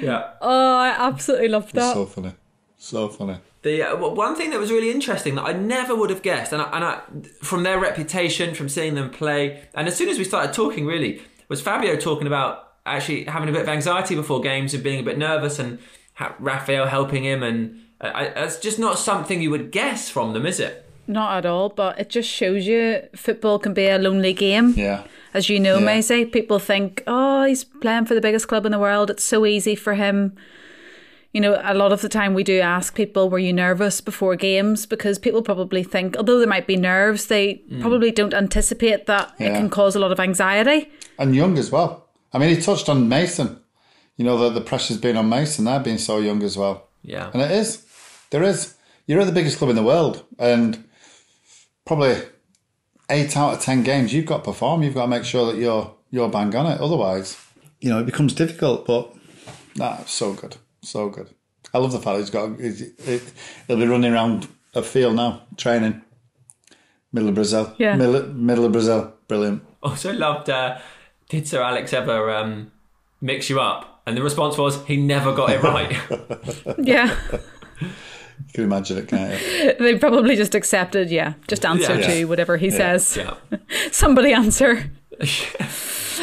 [0.00, 0.30] yeah.
[0.40, 1.94] Oh, I absolutely loved that.
[1.94, 2.32] So funny,
[2.76, 3.38] so funny.
[3.62, 6.62] The uh, one thing that was really interesting that I never would have guessed, and
[6.62, 7.00] I, and I,
[7.42, 11.22] from their reputation, from seeing them play, and as soon as we started talking, really,
[11.48, 15.02] was Fabio talking about actually having a bit of anxiety before games and being a
[15.02, 15.78] bit nervous, and
[16.14, 20.46] ha- Rafael helping him, and I, that's just not something you would guess from them,
[20.46, 20.88] is it?
[21.06, 24.74] Not at all, but it just shows you football can be a lonely game.
[24.76, 25.84] Yeah, As you know, Yeah.
[25.84, 29.10] Maysie, people think, oh, he's playing for the biggest club in the world.
[29.10, 30.34] It's so easy for him.
[31.32, 34.36] You know, a lot of the time we do ask people, were you nervous before
[34.36, 34.86] games?
[34.86, 37.80] Because people probably think, although there might be nerves, they mm.
[37.80, 40.90] probably don't anticipate that it can cause a lot of anxiety.
[41.18, 42.06] and young as well.
[42.32, 43.60] I mean, he touched on Mason.
[44.16, 45.66] You know, the the pressure's been on Mason.
[45.66, 46.88] They're being so young as well.
[47.02, 47.30] Yeah.
[47.32, 47.85] And it is.
[48.36, 48.74] There is.
[49.06, 50.86] You're at the biggest club in the world, and
[51.86, 52.20] probably
[53.08, 54.82] eight out of ten games you've got to perform.
[54.82, 56.78] You've got to make sure that you're you're bang on it.
[56.78, 57.42] Otherwise,
[57.80, 58.84] you know, it becomes difficult.
[58.84, 59.10] But
[59.74, 61.30] nah, so good, so good.
[61.72, 62.60] I love the fact he's got.
[62.60, 63.22] He's, it,
[63.68, 66.02] he'll be running around a field now, training.
[67.14, 67.74] Middle of Brazil.
[67.78, 67.96] Yeah.
[67.96, 69.14] Middle, middle of Brazil.
[69.28, 69.64] Brilliant.
[69.82, 70.50] Also loved.
[70.50, 70.76] Uh,
[71.30, 72.70] did Sir Alex ever um,
[73.18, 74.02] mix you up?
[74.04, 75.96] And the response was he never got it right.
[76.86, 77.16] Yeah.
[78.46, 79.74] You can imagine it, can't you?
[79.78, 81.34] they probably just accepted, yeah.
[81.48, 82.06] Just answer Yeah.
[82.06, 83.16] to whatever he says.
[83.16, 83.34] yeah.
[83.90, 84.90] Somebody answer.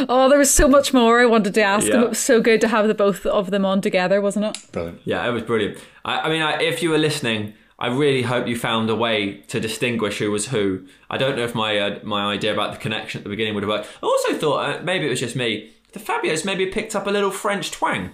[0.10, 1.94] oh, there was so much more I wanted to ask him.
[1.94, 2.06] Yeah.
[2.06, 4.58] It was so good to have the both of them on together, wasn't it?
[4.72, 5.02] Brilliant.
[5.06, 5.78] Yeah, it was brilliant.
[6.06, 9.38] I, I mean, I, if you were listening, I really hope you found a way
[9.50, 10.86] to distinguish who was who.
[11.10, 13.64] I don't know if my uh, my idea about the connection at the beginning would
[13.64, 13.90] have worked.
[14.02, 15.72] I also thought uh, maybe it was just me.
[15.91, 18.12] The Fabios maybe picked up a little French twang.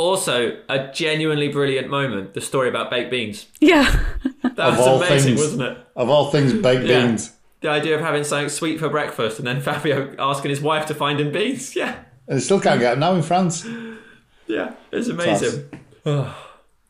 [0.00, 2.32] Also, a genuinely brilliant moment.
[2.32, 3.46] The story about baked beans.
[3.60, 3.84] Yeah.
[4.42, 5.40] That Of was all amazing, things.
[5.40, 5.78] wasn't it?
[5.94, 7.06] Of all things, baked Yeah.
[7.06, 7.32] beans.
[7.60, 10.94] The idea of having something sweet for breakfast and then Fabio asking his wife to
[10.94, 11.76] find him beans.
[11.82, 11.96] Yeah.
[12.26, 13.66] And they still can't get them now in France.
[14.46, 15.68] Yeah, it's amazing.
[16.04, 16.32] that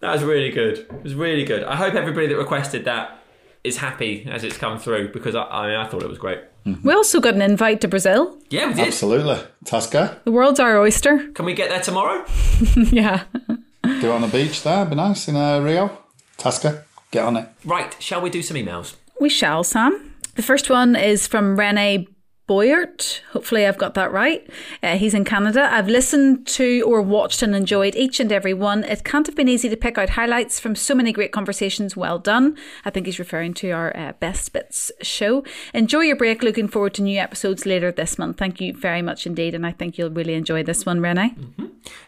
[0.01, 0.79] was really good.
[0.79, 1.65] It was really good.
[1.65, 3.20] I hope everybody that requested that
[3.65, 6.41] is happy as it's come through because I, I mean I thought it was great.
[6.85, 8.39] We also got an invite to Brazil.
[8.51, 8.87] Yeah, we did.
[8.89, 9.39] Absolutely.
[9.65, 11.31] Tasca, The world's our oyster.
[11.33, 12.25] Can we get there tomorrow?
[12.93, 13.25] yeah.
[13.49, 14.85] do it on the beach there.
[14.85, 15.91] Be nice in uh, Rio.
[16.39, 17.49] Tasca, get on it.
[17.65, 18.95] Right, shall we do some emails?
[19.21, 20.15] We shall, Sam.
[20.35, 22.07] The first one is from Rene
[22.51, 23.21] Boyert.
[23.31, 24.45] Hopefully, I've got that right.
[24.83, 25.73] Uh, he's in Canada.
[25.73, 28.83] I've listened to or watched and enjoyed each and every one.
[28.83, 31.97] It can't have been easy to pick out highlights from so many great conversations.
[31.97, 32.57] Well done.
[32.85, 35.45] I think he's referring to our uh, Best Bits show.
[35.73, 36.43] Enjoy your break.
[36.43, 38.39] Looking forward to new episodes later this month.
[38.39, 39.55] Thank you very much indeed.
[39.55, 41.37] And I think you'll really enjoy this one, Rene.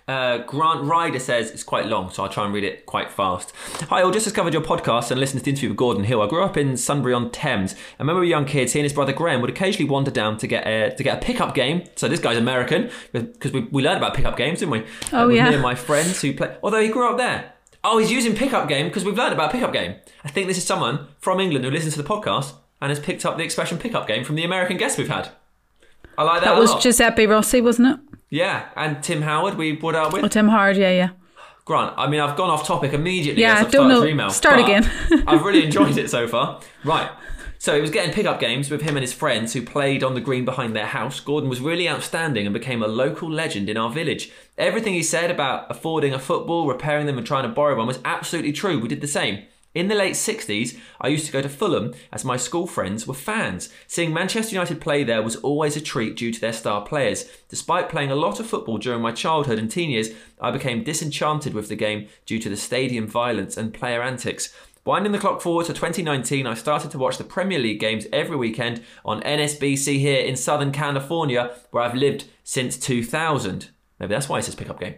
[0.08, 3.52] Uh, Grant Ryder says it's quite long, so I'll try and read it quite fast.
[3.88, 4.10] Hi, all.
[4.10, 6.20] Just discovered your podcast and listened to the interview with Gordon Hill.
[6.20, 7.74] I grew up in Sunbury on Thames.
[8.00, 10.66] I remember young kids, he and his brother Graham would occasionally wander down to get
[10.66, 11.84] a to get a pickup game.
[11.96, 14.84] So this guy's American because we, we learned about pickup games, didn't we?
[15.12, 15.48] Oh, with yeah.
[15.48, 16.56] Me and my friends who play.
[16.62, 17.52] Although he grew up there.
[17.84, 19.96] Oh, he's using pickup game because we've learned about pickup game.
[20.24, 23.24] I think this is someone from England who listens to the podcast and has picked
[23.26, 25.30] up the expression pickup game from the American guests we've had.
[26.16, 26.54] I like that.
[26.54, 26.74] That was.
[26.82, 28.00] Giuseppe Rossi, wasn't it?
[28.28, 30.24] yeah, and Tim Howard we brought out with.
[30.24, 31.08] Oh, Tim Howard, Yeah, yeah.
[31.64, 33.42] Grant, I mean, I've gone off topic immediately.
[33.42, 34.82] Yeah, as I've don't know- email, start again.
[35.28, 36.60] I've really enjoyed it so far.
[36.84, 37.08] Right.
[37.62, 40.20] So he was getting pickup games with him and his friends who played on the
[40.20, 41.20] green behind their house.
[41.20, 44.32] Gordon was really outstanding and became a local legend in our village.
[44.58, 48.00] Everything he said about affording a football, repairing them, and trying to borrow one was
[48.04, 48.80] absolutely true.
[48.80, 49.44] We did the same.
[49.76, 53.14] In the late 60s, I used to go to Fulham as my school friends were
[53.14, 53.72] fans.
[53.86, 57.30] Seeing Manchester United play there was always a treat due to their star players.
[57.48, 60.08] Despite playing a lot of football during my childhood and teen years,
[60.40, 64.52] I became disenchanted with the game due to the stadium violence and player antics.
[64.84, 68.36] Winding the clock forward to 2019, I started to watch the Premier League games every
[68.36, 73.70] weekend on NSBC here in Southern California, where I've lived since 2000.
[74.00, 74.96] Maybe that's why it says pickup game.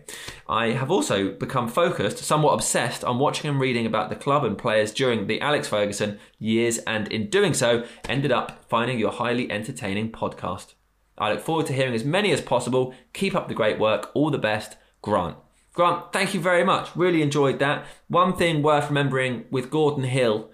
[0.49, 4.57] I have also become focused, somewhat obsessed, on watching and reading about the club and
[4.57, 9.53] players during the Alex Ferguson years, and in doing so, ended up finding your highly
[9.53, 10.73] entertaining podcast.
[11.19, 12.95] I look forward to hearing as many as possible.
[13.13, 14.11] Keep up the great work.
[14.15, 15.37] All the best, Grant.
[15.75, 16.95] Grant, thank you very much.
[16.97, 17.85] Really enjoyed that.
[18.09, 20.49] One thing worth remembering with Gordon Hill,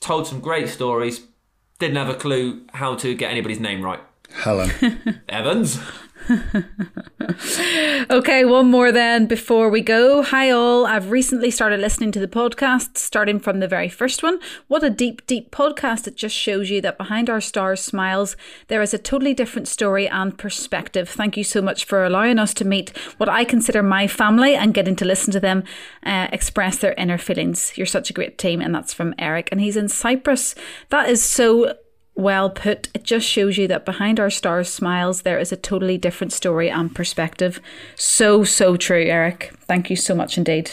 [0.00, 1.22] told some great stories,
[1.78, 4.00] didn't have a clue how to get anybody's name right.
[4.32, 5.22] Helen.
[5.28, 5.78] Evans?
[8.10, 10.22] Okay, one more then before we go.
[10.22, 10.86] Hi, all.
[10.86, 14.38] I've recently started listening to the podcast, starting from the very first one.
[14.68, 16.06] What a deep, deep podcast.
[16.06, 18.36] It just shows you that behind our stars' smiles,
[18.68, 21.08] there is a totally different story and perspective.
[21.08, 24.74] Thank you so much for allowing us to meet what I consider my family and
[24.74, 25.64] getting to listen to them
[26.04, 27.72] uh, express their inner feelings.
[27.76, 30.54] You're such a great team, and that's from Eric, and he's in Cyprus.
[30.90, 31.74] That is so
[32.14, 32.88] well put.
[32.94, 36.70] It just shows you that behind our stars' smiles, there is a totally different story
[36.70, 37.60] and perspective.
[37.96, 39.52] So, so true, Eric.
[39.60, 40.72] Thank you so much indeed.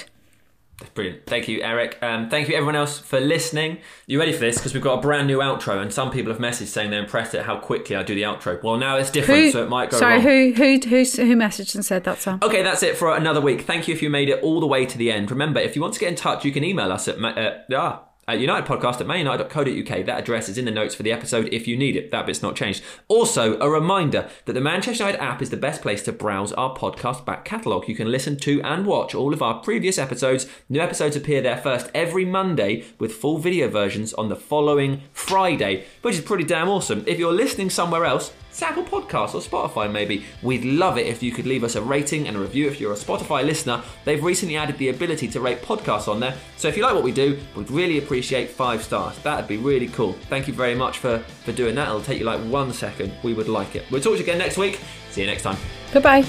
[0.93, 1.25] Brilliant.
[1.25, 1.97] Thank you, Eric.
[2.01, 3.77] Um, thank you, everyone else, for listening.
[4.07, 4.57] You ready for this?
[4.57, 7.35] Because we've got a brand new outro, and some people have messaged saying they're impressed
[7.35, 8.61] at how quickly I do the outro.
[8.63, 9.51] Well, now it's different, Who?
[9.51, 10.23] so it might go sorry, wrong.
[10.23, 12.39] who who who who messaged and said that, Sam?
[12.41, 13.61] Okay, that's it for another week.
[13.61, 15.29] Thank you if you made it all the way to the end.
[15.31, 18.03] Remember, if you want to get in touch, you can email us at uh, ah,
[18.31, 20.05] at unitedpodcast at manunited.co.uk.
[20.05, 22.11] That address is in the notes for the episode if you need it.
[22.11, 22.81] That bit's not changed.
[23.07, 26.75] Also, a reminder that the Manchester United app is the best place to browse our
[26.75, 27.87] podcast back catalogue.
[27.87, 30.47] You can listen to and watch all of our previous episodes.
[30.69, 35.85] New episodes appear there first every Monday with full video versions on the following Friday,
[36.01, 37.03] which is pretty damn awesome.
[37.05, 40.25] If you're listening somewhere else, It's Apple Podcasts or Spotify, maybe.
[40.41, 42.91] We'd love it if you could leave us a rating and a review if you're
[42.91, 43.81] a Spotify listener.
[44.03, 46.35] They've recently added the ability to rate podcasts on there.
[46.57, 49.17] So if you like what we do, we'd really appreciate five stars.
[49.19, 50.13] That'd be really cool.
[50.29, 51.87] Thank you very much for, for doing that.
[51.87, 53.13] It'll take you like one second.
[53.23, 53.89] We would like it.
[53.89, 54.81] We'll talk to you again next week.
[55.11, 55.57] See you next time.
[55.93, 56.25] Goodbye.